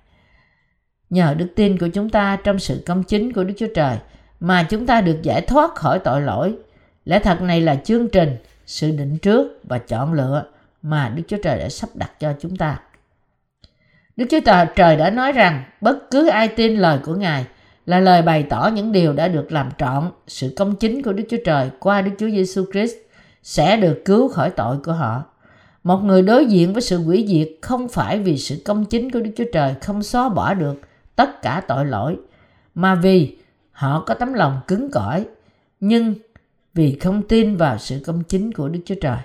Nhờ 1.09 1.33
đức 1.37 1.47
tin 1.55 1.77
của 1.77 1.87
chúng 1.87 2.09
ta 2.09 2.37
trong 2.43 2.59
sự 2.59 2.83
công 2.85 3.03
chính 3.03 3.33
của 3.33 3.43
Đức 3.43 3.53
Chúa 3.57 3.73
Trời 3.75 3.97
mà 4.39 4.63
chúng 4.69 4.85
ta 4.85 5.01
được 5.01 5.19
giải 5.21 5.41
thoát 5.41 5.75
khỏi 5.75 5.99
tội 5.99 6.21
lỗi. 6.21 6.55
Lẽ 7.05 7.19
thật 7.19 7.41
này 7.41 7.61
là 7.61 7.75
chương 7.75 8.07
trình, 8.09 8.37
sự 8.65 8.91
định 8.91 9.17
trước 9.17 9.59
và 9.63 9.77
chọn 9.77 10.13
lựa 10.13 10.45
mà 10.81 11.09
Đức 11.15 11.23
Chúa 11.27 11.37
Trời 11.43 11.59
đã 11.59 11.69
sắp 11.69 11.89
đặt 11.93 12.11
cho 12.19 12.33
chúng 12.39 12.55
ta. 12.55 12.79
Đức 14.15 14.25
Chúa 14.29 14.39
Trời 14.75 14.95
đã 14.95 15.09
nói 15.09 15.31
rằng 15.31 15.63
bất 15.81 16.11
cứ 16.11 16.29
ai 16.29 16.47
tin 16.47 16.77
lời 16.77 16.99
của 17.03 17.15
Ngài 17.15 17.45
là 17.85 17.99
lời 17.99 18.21
bày 18.21 18.43
tỏ 18.43 18.69
những 18.73 18.91
điều 18.91 19.13
đã 19.13 19.27
được 19.27 19.51
làm 19.51 19.69
trọn 19.77 20.11
sự 20.27 20.53
công 20.57 20.75
chính 20.75 21.03
của 21.03 21.13
Đức 21.13 21.23
Chúa 21.29 21.37
Trời 21.45 21.69
qua 21.79 22.01
Đức 22.01 22.11
Chúa 22.19 22.29
Giêsu 22.29 22.65
Christ 22.71 22.95
sẽ 23.43 23.77
được 23.77 24.01
cứu 24.05 24.27
khỏi 24.27 24.49
tội 24.49 24.77
của 24.83 24.93
họ. 24.93 25.23
Một 25.83 25.97
người 25.97 26.21
đối 26.21 26.45
diện 26.45 26.73
với 26.73 26.81
sự 26.81 26.97
hủy 26.97 27.25
diệt 27.27 27.49
không 27.61 27.87
phải 27.87 28.19
vì 28.19 28.37
sự 28.37 28.61
công 28.65 28.85
chính 28.85 29.11
của 29.11 29.19
Đức 29.19 29.31
Chúa 29.35 29.51
Trời 29.53 29.73
không 29.81 30.03
xóa 30.03 30.29
bỏ 30.29 30.53
được 30.53 30.81
tất 31.15 31.41
cả 31.41 31.61
tội 31.67 31.85
lỗi, 31.85 32.17
mà 32.75 32.95
vì 32.95 33.37
họ 33.71 34.03
có 34.07 34.13
tấm 34.13 34.33
lòng 34.33 34.59
cứng 34.67 34.91
cỏi, 34.91 35.25
nhưng 35.79 36.15
vì 36.73 36.99
không 36.99 37.21
tin 37.27 37.57
vào 37.57 37.77
sự 37.77 37.99
công 38.05 38.23
chính 38.23 38.51
của 38.51 38.69
Đức 38.69 38.79
Chúa 38.85 38.95
Trời. 39.01 39.17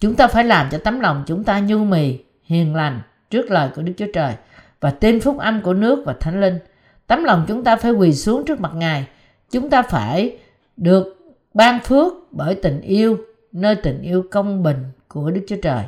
Chúng 0.00 0.14
ta 0.14 0.26
phải 0.26 0.44
làm 0.44 0.68
cho 0.70 0.78
tấm 0.78 1.00
lòng 1.00 1.22
chúng 1.26 1.44
ta 1.44 1.60
nhu 1.60 1.78
mì, 1.78 2.18
hiền 2.42 2.74
lành 2.74 3.00
trước 3.30 3.50
lời 3.50 3.70
của 3.76 3.82
Đức 3.82 3.92
Chúa 3.96 4.12
Trời 4.12 4.34
và 4.80 4.90
tin 4.90 5.20
phúc 5.20 5.38
âm 5.38 5.60
của 5.60 5.74
nước 5.74 6.02
và 6.06 6.14
Thánh 6.20 6.40
Linh. 6.40 6.58
Tấm 7.06 7.24
lòng 7.24 7.44
chúng 7.48 7.64
ta 7.64 7.76
phải 7.76 7.92
quỳ 7.92 8.12
xuống 8.12 8.44
trước 8.44 8.60
mặt 8.60 8.72
Ngài. 8.74 9.06
Chúng 9.50 9.70
ta 9.70 9.82
phải 9.82 10.38
được 10.76 11.16
ban 11.54 11.80
phước 11.80 12.12
bởi 12.30 12.54
tình 12.54 12.80
yêu, 12.80 13.18
nơi 13.52 13.74
tình 13.74 14.02
yêu 14.02 14.24
công 14.30 14.62
bình 14.62 14.84
của 15.08 15.30
Đức 15.30 15.44
Chúa 15.48 15.56
Trời. 15.62 15.84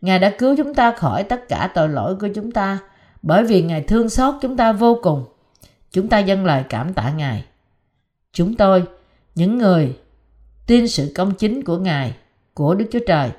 Ngài 0.00 0.18
đã 0.18 0.30
cứu 0.38 0.56
chúng 0.56 0.74
ta 0.74 0.92
khỏi 0.92 1.24
tất 1.24 1.48
cả 1.48 1.70
tội 1.74 1.88
lỗi 1.88 2.16
của 2.16 2.28
chúng 2.34 2.50
ta 2.50 2.78
bởi 3.22 3.44
vì 3.44 3.62
Ngài 3.62 3.82
thương 3.82 4.08
xót 4.08 4.34
chúng 4.40 4.56
ta 4.56 4.72
vô 4.72 4.98
cùng. 5.02 5.24
Chúng 5.90 6.08
ta 6.08 6.18
dâng 6.18 6.44
lời 6.44 6.64
cảm 6.68 6.94
tạ 6.94 7.12
Ngài. 7.12 7.44
Chúng 8.32 8.54
tôi, 8.54 8.84
những 9.34 9.58
người 9.58 9.96
tin 10.66 10.88
sự 10.88 11.12
công 11.14 11.34
chính 11.34 11.64
của 11.64 11.78
Ngài, 11.78 12.14
của 12.54 12.74
Đức 12.74 12.84
Chúa 12.92 12.98
Trời, 13.06 13.30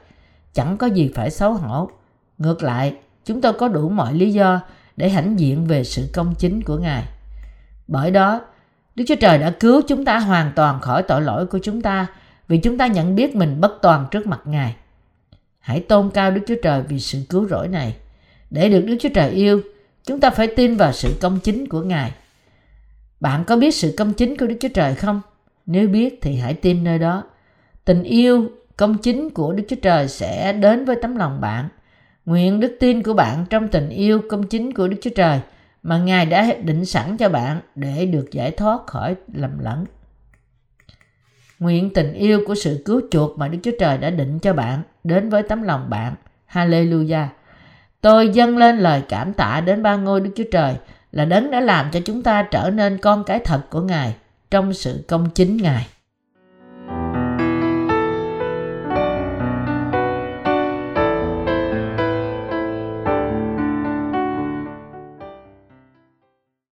chẳng 0.53 0.77
có 0.77 0.87
gì 0.87 1.11
phải 1.15 1.31
xấu 1.31 1.53
hổ. 1.53 1.89
Ngược 2.37 2.63
lại, 2.63 2.95
chúng 3.25 3.41
tôi 3.41 3.53
có 3.53 3.67
đủ 3.67 3.89
mọi 3.89 4.13
lý 4.13 4.33
do 4.33 4.61
để 4.97 5.09
hãnh 5.09 5.39
diện 5.39 5.65
về 5.65 5.83
sự 5.83 6.09
công 6.13 6.35
chính 6.35 6.61
của 6.63 6.77
Ngài. 6.77 7.03
Bởi 7.87 8.11
đó, 8.11 8.41
Đức 8.95 9.03
Chúa 9.07 9.15
Trời 9.15 9.37
đã 9.37 9.53
cứu 9.59 9.81
chúng 9.87 10.05
ta 10.05 10.19
hoàn 10.19 10.51
toàn 10.55 10.81
khỏi 10.81 11.03
tội 11.03 11.21
lỗi 11.21 11.45
của 11.45 11.59
chúng 11.63 11.81
ta 11.81 12.07
vì 12.47 12.57
chúng 12.57 12.77
ta 12.77 12.87
nhận 12.87 13.15
biết 13.15 13.35
mình 13.35 13.61
bất 13.61 13.71
toàn 13.81 14.05
trước 14.11 14.27
mặt 14.27 14.41
Ngài. 14.45 14.75
Hãy 15.59 15.79
tôn 15.79 16.09
cao 16.13 16.31
Đức 16.31 16.41
Chúa 16.47 16.55
Trời 16.63 16.81
vì 16.81 16.99
sự 16.99 17.19
cứu 17.29 17.47
rỗi 17.47 17.67
này. 17.67 17.95
Để 18.49 18.69
được 18.69 18.81
Đức 18.81 18.95
Chúa 18.99 19.09
Trời 19.09 19.29
yêu, 19.29 19.61
chúng 20.05 20.19
ta 20.19 20.29
phải 20.29 20.47
tin 20.47 20.75
vào 20.75 20.93
sự 20.93 21.17
công 21.21 21.39
chính 21.39 21.67
của 21.67 21.81
Ngài. 21.81 22.11
Bạn 23.19 23.43
có 23.43 23.55
biết 23.55 23.75
sự 23.75 23.93
công 23.97 24.13
chính 24.13 24.37
của 24.37 24.45
Đức 24.45 24.57
Chúa 24.59 24.69
Trời 24.73 24.95
không? 24.95 25.21
Nếu 25.65 25.87
biết 25.87 26.19
thì 26.21 26.35
hãy 26.35 26.53
tin 26.53 26.83
nơi 26.83 26.99
đó. 26.99 27.23
Tình 27.85 28.03
yêu, 28.03 28.51
công 28.77 28.97
chính 28.97 29.29
của 29.29 29.53
Đức 29.53 29.63
Chúa 29.69 29.75
Trời 29.81 30.07
sẽ 30.07 30.53
đến 30.53 30.85
với 30.85 30.95
tấm 31.01 31.15
lòng 31.15 31.41
bạn. 31.41 31.69
Nguyện 32.25 32.59
đức 32.59 32.77
tin 32.79 33.03
của 33.03 33.13
bạn 33.13 33.45
trong 33.49 33.67
tình 33.67 33.89
yêu 33.89 34.21
công 34.29 34.47
chính 34.47 34.73
của 34.73 34.87
Đức 34.87 34.97
Chúa 35.01 35.09
Trời 35.15 35.39
mà 35.83 35.97
Ngài 35.97 36.25
đã 36.25 36.53
định 36.63 36.85
sẵn 36.85 37.17
cho 37.17 37.29
bạn 37.29 37.59
để 37.75 38.05
được 38.05 38.31
giải 38.31 38.51
thoát 38.51 38.87
khỏi 38.87 39.15
lầm 39.33 39.59
lẫn. 39.59 39.85
Nguyện 41.59 41.89
tình 41.93 42.13
yêu 42.13 42.41
của 42.47 42.55
sự 42.55 42.81
cứu 42.85 43.01
chuộc 43.11 43.37
mà 43.37 43.47
Đức 43.47 43.57
Chúa 43.63 43.71
Trời 43.79 43.97
đã 43.97 44.09
định 44.09 44.39
cho 44.39 44.53
bạn 44.53 44.81
đến 45.03 45.29
với 45.29 45.43
tấm 45.43 45.63
lòng 45.63 45.89
bạn. 45.89 46.15
Hallelujah. 46.51 47.27
Tôi 48.01 48.29
dâng 48.29 48.57
lên 48.57 48.77
lời 48.77 49.03
cảm 49.09 49.33
tạ 49.33 49.61
đến 49.65 49.83
ba 49.83 49.95
ngôi 49.95 50.21
Đức 50.21 50.31
Chúa 50.35 50.49
Trời 50.51 50.75
là 51.11 51.25
đấng 51.25 51.51
đã 51.51 51.59
làm 51.59 51.91
cho 51.91 51.99
chúng 52.05 52.23
ta 52.23 52.47
trở 52.51 52.69
nên 52.69 52.97
con 52.97 53.23
cái 53.23 53.39
thật 53.39 53.61
của 53.69 53.81
Ngài 53.81 54.15
trong 54.51 54.73
sự 54.73 55.05
công 55.07 55.29
chính 55.29 55.57
Ngài. 55.57 55.87